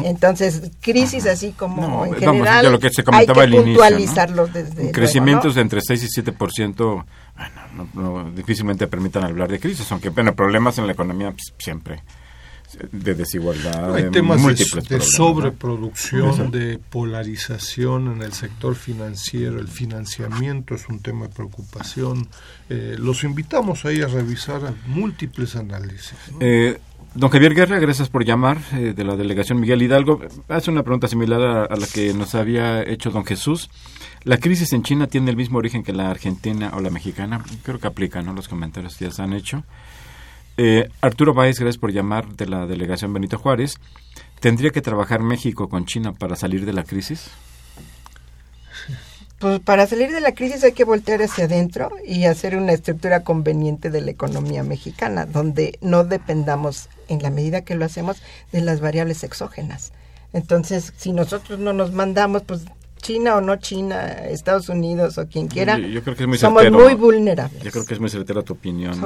Entonces, 0.05 0.71
crisis 0.81 1.27
así 1.27 1.53
como 1.53 2.07
en 2.07 2.15
general, 2.15 2.73
lo 2.73 2.79
que 2.79 2.91
se 2.91 3.05
comentaba 3.05 3.43
hay 3.43 3.51
que 3.51 3.61
puntualizarlo 3.61 4.47
desde 4.47 4.91
Crecimientos 4.93 5.55
de 5.55 5.61
entre 5.61 5.81
6 5.81 6.03
y 6.05 6.23
7%, 6.23 7.05
bueno, 7.37 7.89
no, 7.95 8.31
difícilmente 8.31 8.87
permitan 8.87 9.25
hablar 9.25 9.51
de 9.51 9.61
crisis, 9.61 9.91
aunque 9.93 10.11
bueno, 10.11 10.35
problemas 10.35 10.79
en 10.79 10.87
la 10.87 10.93
economía 10.93 11.33
pues, 11.33 11.53
siempre 11.59 12.03
de 12.93 13.15
desigualdad. 13.15 13.95
Hay 13.95 14.11
temas 14.11 14.45
de, 14.45 15.01
sobreproducción, 15.01 16.51
de 16.51 16.79
polarización 16.79 18.13
en 18.13 18.23
el 18.23 18.33
sector 18.33 18.75
financiero, 18.75 19.59
el 19.59 19.69
financiamiento 19.69 20.75
es 20.75 20.89
un 20.89 21.01
tema 21.01 21.29
de 21.29 21.35
preocupación. 21.35 22.29
Eh, 22.69 22.97
los 22.99 23.25
invitamos 23.25 23.85
ahí 23.85 24.03
a 24.03 24.09
revisar 24.09 24.75
múltiples 24.87 25.57
análisis. 25.57 26.15
Eh, 26.41 26.79
Don 27.15 27.31
Javier 27.31 27.55
Guerra, 27.55 27.79
gracias 27.79 28.09
por 28.09 28.25
llamar 28.25 28.59
eh, 28.73 28.93
de 28.93 29.05
la 29.05 29.15
delegación 29.15 29.61
Miguel 29.61 29.83
Hidalgo. 29.83 30.21
Hace 30.49 30.73
una 30.73 30.83
pregunta 30.83 31.07
similar 31.07 31.69
a, 31.71 31.77
la 31.77 31.87
que 31.87 32.13
nos 32.13 32.35
había 32.35 32.83
hecho 32.83 33.13
don 33.13 33.25
Jesús. 33.25 33.71
¿La 34.25 34.39
crisis 34.39 34.73
en 34.73 34.83
China 34.83 35.07
tiene 35.07 35.31
el 35.31 35.37
mismo 35.37 35.59
origen 35.59 35.85
que 35.85 35.93
la 35.93 36.11
argentina 36.11 36.73
o 36.75 36.81
la 36.81 36.91
mexicana? 36.91 37.45
Creo 37.63 37.79
que 37.79 37.87
aplica, 37.87 38.21
¿no? 38.23 38.33
Los 38.33 38.49
comentarios 38.49 38.97
que 38.97 39.05
ya 39.05 39.13
se 39.13 39.23
han 39.23 39.33
hecho. 39.33 39.63
Eh, 40.57 40.89
Arturo 41.03 41.35
Báez, 41.35 41.61
gracias 41.61 41.79
por 41.79 41.93
llamar 41.93 42.35
de 42.35 42.47
la 42.47 42.67
delegación 42.67 43.13
Benito 43.13 43.39
Juárez. 43.39 43.79
¿Tendría 44.41 44.71
que 44.71 44.83
trabajar 44.83 45.21
México 45.21 45.69
con 45.69 45.87
China 45.87 46.15
para 46.15 46.35
salir 46.35 46.67
de 46.67 46.73
la 46.73 46.83
crisis? 46.83 47.31
Pues 49.39 49.61
para 49.61 49.87
salir 49.87 50.11
de 50.11 50.21
la 50.21 50.33
crisis 50.33 50.65
hay 50.65 50.73
que 50.73 50.85
voltear 50.85 51.21
hacia 51.23 51.45
adentro 51.45 51.91
y 52.05 52.25
hacer 52.25 52.57
una 52.57 52.73
estructura 52.73 53.25
conveniente 53.25 53.91
de 53.91 54.01
la 54.01 54.11
economía 54.11 54.63
mexicana, 54.63 55.27
donde 55.27 55.79
no 55.81 56.05
dependamos, 56.05 56.89
en 57.09 57.23
la 57.23 57.31
medida 57.31 57.63
que 57.63 57.75
lo 57.75 57.85
hacemos, 57.85 58.23
de 58.53 58.61
las 58.61 58.81
variables 58.81 59.25
exógenas. 59.25 59.93
Entonces, 60.33 60.93
si 60.97 61.13
nosotros 61.13 61.59
no 61.59 61.73
nos 61.73 61.93
mandamos, 61.93 62.43
pues 62.43 62.63
China 63.01 63.37
o 63.37 63.41
no 63.41 63.57
China, 63.57 64.03
Estados 64.29 64.69
Unidos 64.69 65.19
o 65.19 65.29
quien 65.29 65.47
quiera, 65.47 65.79
yo, 65.79 66.03
creo 66.03 66.17
que 66.17 66.23
es 66.23 66.29
muy 66.29 66.39
somos 66.39 66.71
muy 66.71 66.95
vulnerables. 66.95 67.63
Yo 67.63 67.71
creo 67.71 67.85
que 67.85 67.95
es 67.95 68.01
muy 68.01 68.09
certera 68.09 68.43
tu 68.43 68.55
opinión. 68.55 68.99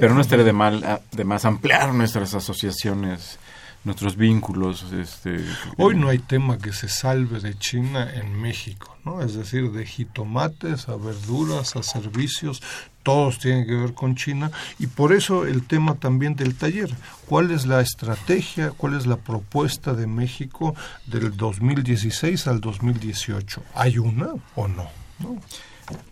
pero 0.00 0.14
no 0.14 0.20
estaría 0.20 0.44
de, 0.44 0.52
mal, 0.52 0.82
ah, 0.84 1.00
de 1.12 1.24
más 1.24 1.44
ampliar 1.44 1.92
nuestras 1.92 2.34
asociaciones 2.34 3.38
nuestros 3.86 4.16
vínculos. 4.16 4.84
Este, 4.92 5.38
Hoy 5.78 5.96
no 5.96 6.08
hay 6.08 6.18
tema 6.18 6.58
que 6.58 6.72
se 6.72 6.88
salve 6.88 7.40
de 7.40 7.56
China 7.56 8.12
en 8.12 8.38
México, 8.38 8.96
¿no? 9.04 9.22
Es 9.22 9.34
decir, 9.34 9.70
de 9.70 9.86
jitomates 9.86 10.88
a 10.88 10.96
verduras 10.96 11.76
a 11.76 11.82
servicios, 11.82 12.62
todos 13.06 13.38
tienen 13.38 13.64
que 13.66 13.74
ver 13.76 13.94
con 13.94 14.16
China 14.16 14.50
y 14.80 14.88
por 14.88 15.12
eso 15.12 15.46
el 15.46 15.64
tema 15.64 15.94
también 15.94 16.34
del 16.34 16.56
taller. 16.56 16.90
¿Cuál 17.28 17.52
es 17.52 17.64
la 17.64 17.80
estrategia, 17.80 18.72
cuál 18.76 18.96
es 18.96 19.06
la 19.06 19.16
propuesta 19.16 19.94
de 19.94 20.08
México 20.08 20.74
del 21.06 21.36
2016 21.36 22.48
al 22.48 22.60
2018? 22.60 23.62
¿Hay 23.76 23.98
una 23.98 24.30
o 24.56 24.66
no? 24.66 24.90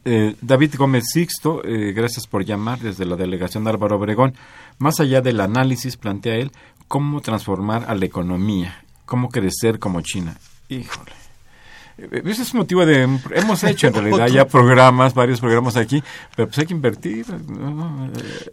Eh, 0.04 0.36
David 0.40 0.76
Gómez 0.78 1.06
Sixto, 1.12 1.64
eh, 1.64 1.92
gracias 1.92 2.28
por 2.28 2.44
llamar 2.44 2.78
desde 2.78 3.04
la 3.04 3.16
delegación 3.16 3.64
de 3.64 3.70
Álvaro 3.70 3.96
Obregón. 3.96 4.34
Más 4.78 5.00
allá 5.00 5.20
del 5.20 5.40
análisis, 5.40 5.96
plantea 5.96 6.36
él 6.36 6.52
cómo 6.86 7.22
transformar 7.22 7.86
a 7.88 7.96
la 7.96 8.04
economía, 8.04 8.84
cómo 9.04 9.30
crecer 9.30 9.80
como 9.80 10.00
China. 10.00 10.36
Híjole. 10.68 11.23
Eh, 11.96 12.22
ese 12.24 12.42
es 12.42 12.54
motivo 12.54 12.84
de... 12.84 13.02
Hemos 13.34 13.64
hecho 13.64 13.88
en 13.88 13.94
realidad 14.04 14.26
ya 14.28 14.46
programas, 14.46 15.14
varios 15.14 15.40
programas 15.40 15.76
aquí, 15.76 16.02
pero 16.34 16.48
pues 16.48 16.58
hay 16.58 16.66
que 16.66 16.74
invertir. 16.74 17.26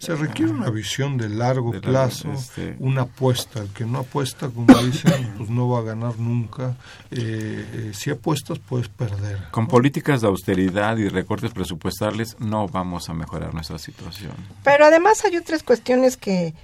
Se 0.00 0.14
requiere 0.14 0.52
una 0.52 0.70
visión 0.70 1.16
de 1.16 1.28
largo 1.28 1.72
plazo, 1.80 2.32
este 2.32 2.76
una 2.78 3.02
apuesta. 3.02 3.60
El 3.60 3.68
que 3.68 3.84
no 3.84 4.00
apuesta, 4.00 4.48
como 4.48 4.74
dicen, 4.82 5.34
pues 5.38 5.50
no 5.50 5.68
va 5.68 5.80
a 5.80 5.82
ganar 5.82 6.18
nunca. 6.18 6.76
Eh, 7.10 7.66
eh, 7.72 7.92
si 7.94 8.10
apuestas, 8.10 8.58
puedes 8.58 8.88
perder. 8.88 9.48
Con 9.50 9.66
políticas 9.66 10.20
de 10.20 10.28
austeridad 10.28 10.96
y 10.96 11.08
recortes 11.08 11.52
presupuestales 11.52 12.36
no 12.38 12.68
vamos 12.68 13.08
a 13.08 13.14
mejorar 13.14 13.54
nuestra 13.54 13.78
situación. 13.78 14.32
Pero 14.62 14.86
además 14.86 15.24
hay 15.24 15.36
otras 15.36 15.62
cuestiones 15.62 16.16
que, 16.16 16.54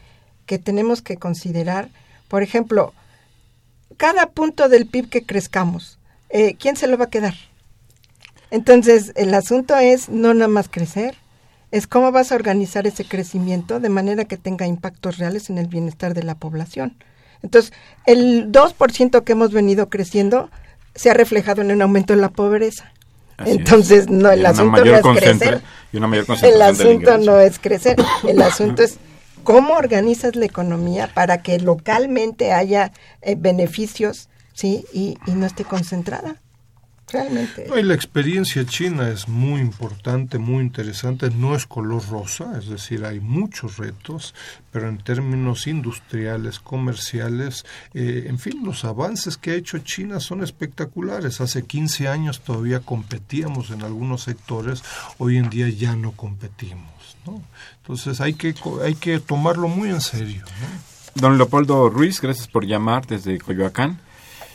que 0.46 0.58
tenemos 0.58 1.02
que 1.02 1.16
considerar. 1.16 1.88
Por 2.28 2.42
ejemplo, 2.42 2.92
cada 3.96 4.26
punto 4.26 4.68
del 4.68 4.86
PIB 4.86 5.08
que 5.08 5.26
crezcamos, 5.26 5.97
eh, 6.30 6.56
¿quién 6.58 6.76
se 6.76 6.86
lo 6.86 6.98
va 6.98 7.06
a 7.06 7.10
quedar? 7.10 7.34
Entonces, 8.50 9.12
el 9.14 9.34
asunto 9.34 9.76
es 9.76 10.08
no 10.08 10.32
nada 10.34 10.48
más 10.48 10.68
crecer, 10.68 11.16
es 11.70 11.86
cómo 11.86 12.12
vas 12.12 12.32
a 12.32 12.34
organizar 12.34 12.86
ese 12.86 13.04
crecimiento 13.04 13.78
de 13.78 13.90
manera 13.90 14.24
que 14.24 14.38
tenga 14.38 14.66
impactos 14.66 15.18
reales 15.18 15.50
en 15.50 15.58
el 15.58 15.66
bienestar 15.66 16.14
de 16.14 16.22
la 16.22 16.34
población. 16.34 16.96
Entonces, 17.42 17.72
el 18.06 18.50
2% 18.50 19.22
que 19.22 19.32
hemos 19.32 19.52
venido 19.52 19.88
creciendo 19.88 20.50
se 20.94 21.10
ha 21.10 21.14
reflejado 21.14 21.62
en 21.62 21.70
un 21.70 21.82
aumento 21.82 22.14
de 22.14 22.20
la 22.20 22.30
pobreza. 22.30 22.92
Entonces, 23.44 24.08
no, 24.08 24.30
el 24.30 24.44
asunto 24.44 24.84
no 24.84 24.96
es 24.96 25.02
crecer. 25.02 25.62
el 26.42 26.62
asunto 26.62 27.18
no 27.18 27.38
es 27.38 27.58
crecer, 27.58 27.96
el 28.26 28.42
asunto 28.42 28.82
es 28.82 28.98
cómo 29.44 29.74
organizas 29.74 30.34
la 30.34 30.46
economía 30.46 31.08
para 31.14 31.40
que 31.42 31.60
localmente 31.60 32.52
haya 32.52 32.92
eh, 33.22 33.36
beneficios 33.38 34.28
¿sí? 34.59 34.84
Y, 34.92 35.16
no 35.28 35.46
esté 35.46 35.64
concentrada. 35.64 36.36
Realmente. 37.11 37.66
y 37.74 37.82
la 37.84 37.94
experiencia 37.94 38.66
china 38.66 39.09
es 39.09 39.28
muy 39.28 39.62
importante, 39.62 40.36
muy 40.36 40.62
interesante. 40.62 41.30
No 41.30 41.56
es 41.56 41.64
color 41.64 42.06
rosa, 42.06 42.59
es 42.59 42.68
decir, 42.68 43.02
hay 43.06 43.18
muchos 43.18 43.78
retos, 43.78 44.34
pero 44.70 44.90
en 44.90 44.98
términos 44.98 45.66
industriales, 45.66 46.59
comerciales, 46.59 47.64
eh, 47.94 48.26
en 48.26 48.38
fin, 48.38 48.61
los 48.62 48.84
avances 48.84 49.38
que 49.38 49.52
ha 49.52 49.54
hecho 49.54 49.78
China 49.78 50.20
son 50.20 50.42
espectaculares. 50.42 51.40
Hace 51.40 51.64
15 51.64 52.09
años 52.09 52.42
todavía 52.42 52.80
competíamos 52.80 53.70
en 53.70 53.84
algunos 53.84 54.24
sectores, 54.24 54.82
hoy 55.16 55.38
en 55.38 55.48
día 55.48 55.70
ya 55.70 55.96
no 55.96 56.12
competimos. 56.12 57.16
¿no? 57.24 57.42
Entonces 57.80 58.20
hay 58.20 58.34
que, 58.34 58.54
hay 58.84 58.96
que 58.96 59.18
tomarlo 59.18 59.68
muy 59.68 59.88
en 59.88 60.02
serio. 60.02 60.44
Don 61.14 61.38
Leopoldo 61.38 61.88
Ruiz, 61.88 62.20
gracias 62.20 62.48
por 62.48 62.66
llamar 62.66 63.06
desde 63.06 63.38
Coyoacán. 63.38 63.98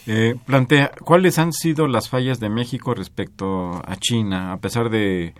Eh, 0.06 0.36
plantea, 0.46 0.92
¿cuáles 1.04 1.40
han 1.40 1.54
sido 1.54 1.88
las 1.88 2.10
fallas 2.10 2.40
de 2.40 2.50
México 2.50 2.94
respecto 2.94 3.82
a 3.86 3.96
China, 3.98 4.52
a 4.52 4.58
pesar 4.58 4.90
de, 4.90 5.34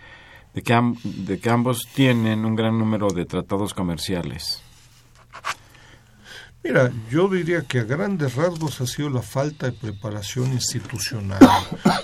de, 0.54 0.62
que, 0.62 0.80
de 1.04 1.38
que 1.38 1.50
ambos 1.50 1.88
tienen 1.94 2.44
un 2.44 2.54
gran 2.56 2.78
número 2.78 3.08
de 3.08 3.26
tratados 3.26 3.74
comerciales? 3.74 4.62
Mira, 6.66 6.90
yo 7.10 7.28
diría 7.28 7.60
que 7.60 7.80
a 7.80 7.84
grandes 7.84 8.36
rasgos 8.36 8.80
ha 8.80 8.86
sido 8.86 9.10
la 9.10 9.20
falta 9.20 9.66
de 9.66 9.72
preparación 9.72 10.50
institucional. 10.50 11.38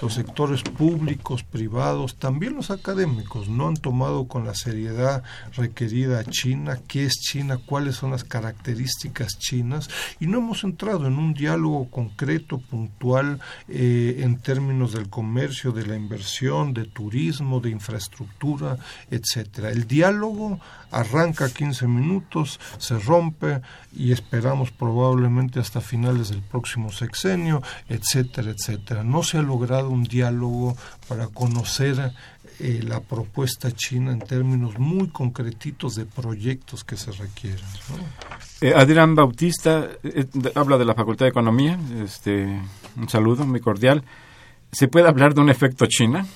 Los 0.02 0.12
sectores 0.12 0.62
públicos, 0.62 1.42
privados, 1.42 2.16
también 2.16 2.56
los 2.56 2.70
académicos 2.70 3.48
no 3.48 3.68
han 3.68 3.78
tomado 3.78 4.28
con 4.28 4.44
la 4.44 4.54
seriedad 4.54 5.22
requerida 5.54 6.20
a 6.20 6.24
China, 6.24 6.78
qué 6.86 7.06
es 7.06 7.20
China, 7.22 7.58
cuáles 7.64 7.96
son 7.96 8.10
las 8.10 8.22
características 8.22 9.38
chinas 9.38 9.88
y 10.20 10.26
no 10.26 10.40
hemos 10.40 10.62
entrado 10.62 11.06
en 11.06 11.16
un 11.16 11.32
diálogo 11.32 11.90
concreto, 11.90 12.58
puntual, 12.58 13.40
eh, 13.66 14.16
en 14.18 14.42
términos 14.42 14.92
del 14.92 15.08
comercio, 15.08 15.72
de 15.72 15.86
la 15.86 15.96
inversión, 15.96 16.74
de 16.74 16.84
turismo, 16.84 17.60
de 17.60 17.70
infraestructura, 17.70 18.76
etcétera. 19.10 19.70
El 19.70 19.86
diálogo 19.86 20.60
arranca 20.90 21.48
15 21.48 21.86
minutos, 21.86 22.60
se 22.78 22.98
rompe 22.98 23.60
y 23.92 24.12
esperamos 24.12 24.70
probablemente 24.70 25.60
hasta 25.60 25.80
finales 25.80 26.30
del 26.30 26.42
próximo 26.42 26.92
sexenio, 26.92 27.62
etcétera, 27.88 28.50
etcétera. 28.50 29.04
No 29.04 29.22
se 29.22 29.38
ha 29.38 29.42
logrado 29.42 29.90
un 29.90 30.04
diálogo 30.04 30.76
para 31.08 31.28
conocer 31.28 32.12
eh, 32.58 32.80
la 32.86 33.00
propuesta 33.00 33.72
china 33.72 34.12
en 34.12 34.20
términos 34.20 34.78
muy 34.78 35.08
concretitos 35.08 35.94
de 35.94 36.04
proyectos 36.04 36.84
que 36.84 36.96
se 36.96 37.10
requieren. 37.12 37.64
Eh, 38.60 38.74
Adrián 38.76 39.14
Bautista 39.14 39.88
eh, 40.02 40.26
habla 40.54 40.76
de 40.76 40.84
la 40.84 40.94
Facultad 40.94 41.24
de 41.24 41.30
Economía. 41.30 41.78
Este, 42.04 42.60
un 42.96 43.08
saludo 43.08 43.46
muy 43.46 43.60
cordial. 43.60 44.04
¿Se 44.72 44.88
puede 44.88 45.08
hablar 45.08 45.34
de 45.34 45.40
un 45.40 45.48
efecto 45.48 45.86
China? 45.86 46.26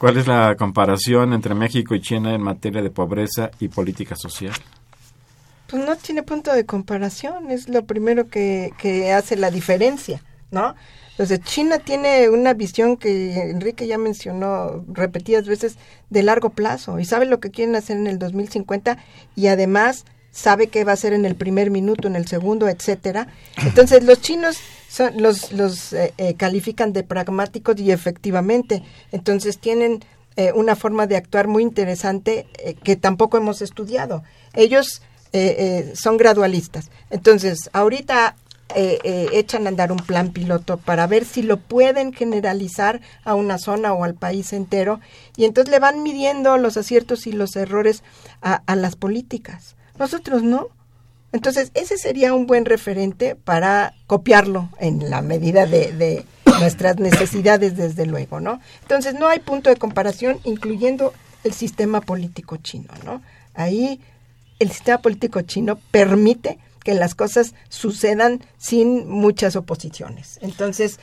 ¿Cuál 0.00 0.16
es 0.16 0.26
la 0.26 0.56
comparación 0.56 1.34
entre 1.34 1.54
México 1.54 1.94
y 1.94 2.00
China 2.00 2.34
en 2.34 2.40
materia 2.40 2.80
de 2.80 2.88
pobreza 2.88 3.50
y 3.60 3.68
política 3.68 4.16
social? 4.16 4.54
Pues 5.66 5.84
no 5.84 5.94
tiene 5.96 6.22
punto 6.22 6.54
de 6.54 6.64
comparación, 6.64 7.50
es 7.50 7.68
lo 7.68 7.84
primero 7.84 8.26
que, 8.26 8.72
que 8.78 9.12
hace 9.12 9.36
la 9.36 9.50
diferencia, 9.50 10.22
¿no? 10.50 10.74
Entonces, 11.10 11.42
China 11.42 11.80
tiene 11.80 12.30
una 12.30 12.54
visión 12.54 12.96
que 12.96 13.50
Enrique 13.50 13.86
ya 13.86 13.98
mencionó 13.98 14.82
repetidas 14.90 15.46
veces 15.46 15.76
de 16.08 16.22
largo 16.22 16.48
plazo 16.48 16.98
y 16.98 17.04
sabe 17.04 17.26
lo 17.26 17.38
que 17.38 17.50
quieren 17.50 17.76
hacer 17.76 17.98
en 17.98 18.06
el 18.06 18.18
2050 18.18 18.96
y 19.36 19.48
además 19.48 20.06
sabe 20.30 20.68
qué 20.68 20.82
va 20.84 20.92
a 20.92 20.94
hacer 20.94 21.12
en 21.12 21.26
el 21.26 21.34
primer 21.34 21.70
minuto, 21.70 22.08
en 22.08 22.16
el 22.16 22.26
segundo, 22.26 22.70
etcétera. 22.70 23.26
Entonces, 23.58 24.02
los 24.02 24.22
chinos 24.22 24.56
los, 25.16 25.52
los 25.52 25.92
eh, 25.92 26.12
eh, 26.18 26.34
califican 26.34 26.92
de 26.92 27.02
pragmáticos 27.02 27.78
y 27.78 27.92
efectivamente, 27.92 28.82
entonces 29.12 29.58
tienen 29.58 30.04
eh, 30.36 30.52
una 30.54 30.76
forma 30.76 31.06
de 31.06 31.16
actuar 31.16 31.48
muy 31.48 31.62
interesante 31.62 32.46
que 32.82 32.96
tampoco 32.96 33.36
hemos 33.36 33.62
estudiado. 33.62 34.22
Ellos 34.54 35.02
son 35.94 36.16
gradualistas. 36.16 36.90
Entonces, 37.08 37.70
ahorita 37.72 38.34
echan 38.74 39.66
a 39.66 39.68
andar 39.68 39.92
un 39.92 39.98
plan 39.98 40.32
piloto 40.32 40.76
para 40.76 41.06
ver 41.06 41.24
si 41.24 41.42
lo 41.42 41.56
pueden 41.58 42.12
generalizar 42.12 43.00
a 43.22 43.36
una 43.36 43.58
zona 43.58 43.92
o 43.92 44.02
al 44.02 44.14
país 44.14 44.52
entero 44.52 44.98
y 45.36 45.44
entonces 45.44 45.70
le 45.70 45.78
van 45.78 46.02
midiendo 46.02 46.56
los 46.56 46.76
aciertos 46.76 47.28
y 47.28 47.32
los 47.32 47.54
errores 47.54 48.02
a, 48.42 48.62
a 48.66 48.74
las 48.74 48.96
políticas. 48.96 49.76
Nosotros 50.00 50.42
no. 50.42 50.68
Entonces, 51.32 51.70
ese 51.74 51.96
sería 51.96 52.34
un 52.34 52.46
buen 52.46 52.64
referente 52.64 53.36
para 53.36 53.94
copiarlo 54.06 54.68
en 54.78 55.10
la 55.10 55.22
medida 55.22 55.66
de, 55.66 56.24
nuestras 56.58 56.98
necesidades, 56.98 57.76
desde 57.76 58.04
luego, 58.04 58.40
¿no? 58.40 58.60
Entonces, 58.82 59.14
no 59.14 59.28
hay 59.28 59.38
punto 59.38 59.70
de 59.70 59.76
comparación, 59.76 60.40
incluyendo 60.44 61.14
el 61.44 61.52
sistema 61.52 62.00
político 62.00 62.56
chino, 62.58 62.92
¿no? 63.04 63.22
Ahí 63.54 64.00
el 64.58 64.70
sistema 64.70 64.98
político 64.98 65.40
chino 65.40 65.78
permite 65.90 66.58
que 66.84 66.94
las 66.94 67.14
cosas 67.14 67.54
sucedan 67.68 68.44
sin 68.58 69.08
muchas 69.08 69.56
oposiciones. 69.56 70.38
Entonces, 70.42 70.98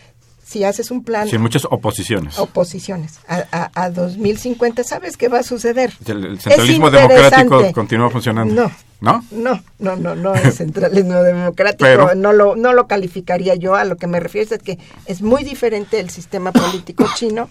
si 0.45 0.63
haces 0.63 0.91
un 0.91 1.03
plan... 1.03 1.27
Sin 1.27 1.41
muchas 1.41 1.65
oposiciones. 1.65 2.37
Oposiciones. 2.37 3.19
A, 3.27 3.71
a, 3.73 3.89
2050, 3.89 4.83
¿sabes 4.83 5.17
qué 5.17 5.27
va 5.27 5.39
a 5.39 5.43
suceder? 5.43 5.91
El, 6.05 6.39
centralismo 6.39 6.89
democrático 6.89 7.71
continúa 7.73 8.09
funcionando. 8.09 8.53
No. 8.53 8.71
¿No? 8.99 9.23
No, 9.31 9.61
no, 9.79 9.95
no, 9.95 10.15
no 10.15 10.33
es 10.33 10.55
centralismo 10.55 11.21
democrático. 11.21 12.13
no, 12.15 12.33
lo, 12.33 12.55
no 12.55 12.73
lo 12.73 12.87
calificaría 12.87 13.55
yo. 13.55 13.75
A 13.75 13.85
lo 13.85 13.97
que 13.97 14.07
me 14.07 14.19
refiero 14.19 14.55
es 14.55 14.61
que 14.61 14.79
es 15.05 15.21
muy 15.21 15.43
diferente 15.43 15.99
el 15.99 16.09
sistema 16.09 16.51
político 16.51 17.05
chino 17.15 17.49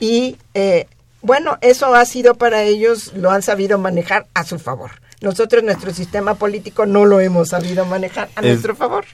y, 0.00 0.36
eh, 0.54 0.86
bueno, 1.22 1.58
eso 1.60 1.94
ha 1.94 2.04
sido 2.04 2.34
para 2.34 2.62
ellos, 2.62 3.12
lo 3.14 3.30
han 3.30 3.42
sabido 3.42 3.78
manejar 3.78 4.26
a 4.34 4.44
su 4.44 4.58
favor. 4.58 4.92
Nosotros, 5.20 5.64
nuestro 5.64 5.92
sistema 5.92 6.34
político, 6.34 6.86
no 6.86 7.04
lo 7.04 7.20
hemos 7.20 7.48
sabido 7.48 7.84
manejar 7.84 8.28
a 8.36 8.42
nuestro 8.42 8.76
favor. 8.76 9.04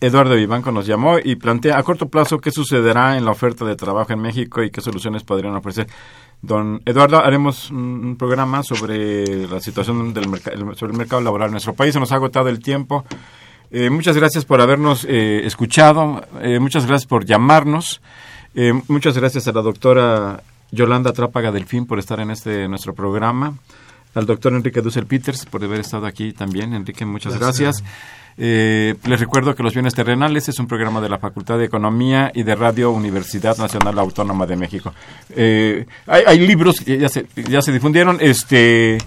Eduardo 0.00 0.34
Vivanco 0.34 0.72
nos 0.72 0.86
llamó 0.86 1.18
y 1.22 1.36
plantea 1.36 1.78
a 1.78 1.82
corto 1.84 2.08
plazo 2.08 2.40
qué 2.40 2.50
sucederá 2.50 3.16
en 3.16 3.24
la 3.24 3.30
oferta 3.30 3.64
de 3.64 3.76
trabajo 3.76 4.12
en 4.12 4.20
México 4.20 4.62
y 4.62 4.70
qué 4.70 4.80
soluciones 4.80 5.22
podrían 5.22 5.54
ofrecer. 5.54 5.86
Don 6.42 6.82
Eduardo, 6.84 7.18
haremos 7.18 7.70
un 7.70 8.16
programa 8.18 8.64
sobre 8.64 9.46
la 9.46 9.60
situación 9.60 10.12
del 10.12 10.28
mercado, 10.28 10.74
sobre 10.74 10.92
el 10.92 10.98
mercado 10.98 11.22
laboral 11.22 11.46
en 11.46 11.52
nuestro 11.52 11.72
país. 11.72 11.94
Se 11.94 12.00
nos 12.00 12.10
ha 12.10 12.16
agotado 12.16 12.48
el 12.48 12.58
tiempo. 12.58 13.04
Eh, 13.70 13.88
muchas 13.88 14.16
gracias 14.16 14.44
por 14.44 14.60
habernos 14.60 15.06
eh, 15.08 15.46
escuchado, 15.46 16.26
eh, 16.42 16.58
muchas 16.58 16.84
gracias 16.84 17.06
por 17.06 17.24
llamarnos, 17.24 18.02
muchas 18.86 19.16
gracias 19.16 19.48
a 19.48 19.52
la 19.52 19.62
doctora 19.62 20.42
Yolanda 20.70 21.14
Trápaga 21.14 21.50
Delfín 21.52 21.86
por 21.86 21.98
estar 21.98 22.20
en 22.20 22.30
este 22.30 22.68
nuestro 22.68 22.92
programa, 22.92 23.54
al 24.14 24.26
doctor 24.26 24.52
Enrique 24.52 24.82
Dussel 24.82 25.06
Peters 25.06 25.46
por 25.46 25.64
haber 25.64 25.80
estado 25.80 26.04
aquí 26.04 26.34
también. 26.34 26.74
Enrique, 26.74 27.06
muchas 27.06 27.38
gracias. 27.38 27.82
Les 28.36 29.20
recuerdo 29.20 29.54
que 29.54 29.62
Los 29.62 29.74
Bienes 29.74 29.94
Terrenales 29.94 30.48
es 30.48 30.58
un 30.58 30.66
programa 30.66 31.00
de 31.00 31.08
la 31.08 31.18
Facultad 31.18 31.58
de 31.58 31.66
Economía 31.66 32.30
y 32.34 32.42
de 32.42 32.54
Radio 32.54 32.90
Universidad 32.90 33.56
Nacional 33.58 33.98
Autónoma 33.98 34.46
de 34.46 34.56
México. 34.56 34.92
hay, 35.36 35.86
hay, 36.06 36.38
libros 36.38 36.80
que 36.80 36.98
ya 36.98 37.08
se, 37.08 37.26
ya 37.48 37.62
se 37.62 37.72
difundieron. 37.72 38.18
Este, 38.20 38.98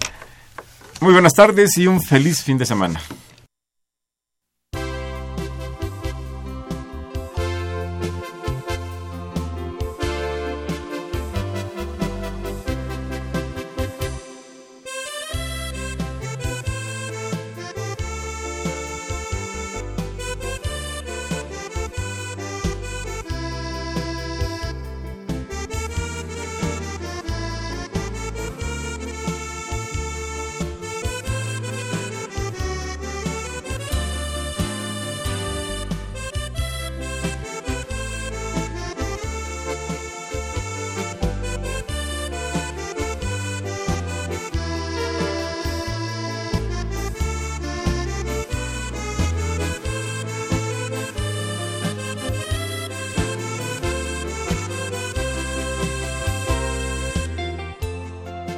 muy 1.00 1.12
buenas 1.12 1.34
tardes 1.34 1.76
y 1.76 1.86
un 1.86 2.02
feliz 2.02 2.42
fin 2.42 2.58
de 2.58 2.66
semana. 2.66 3.00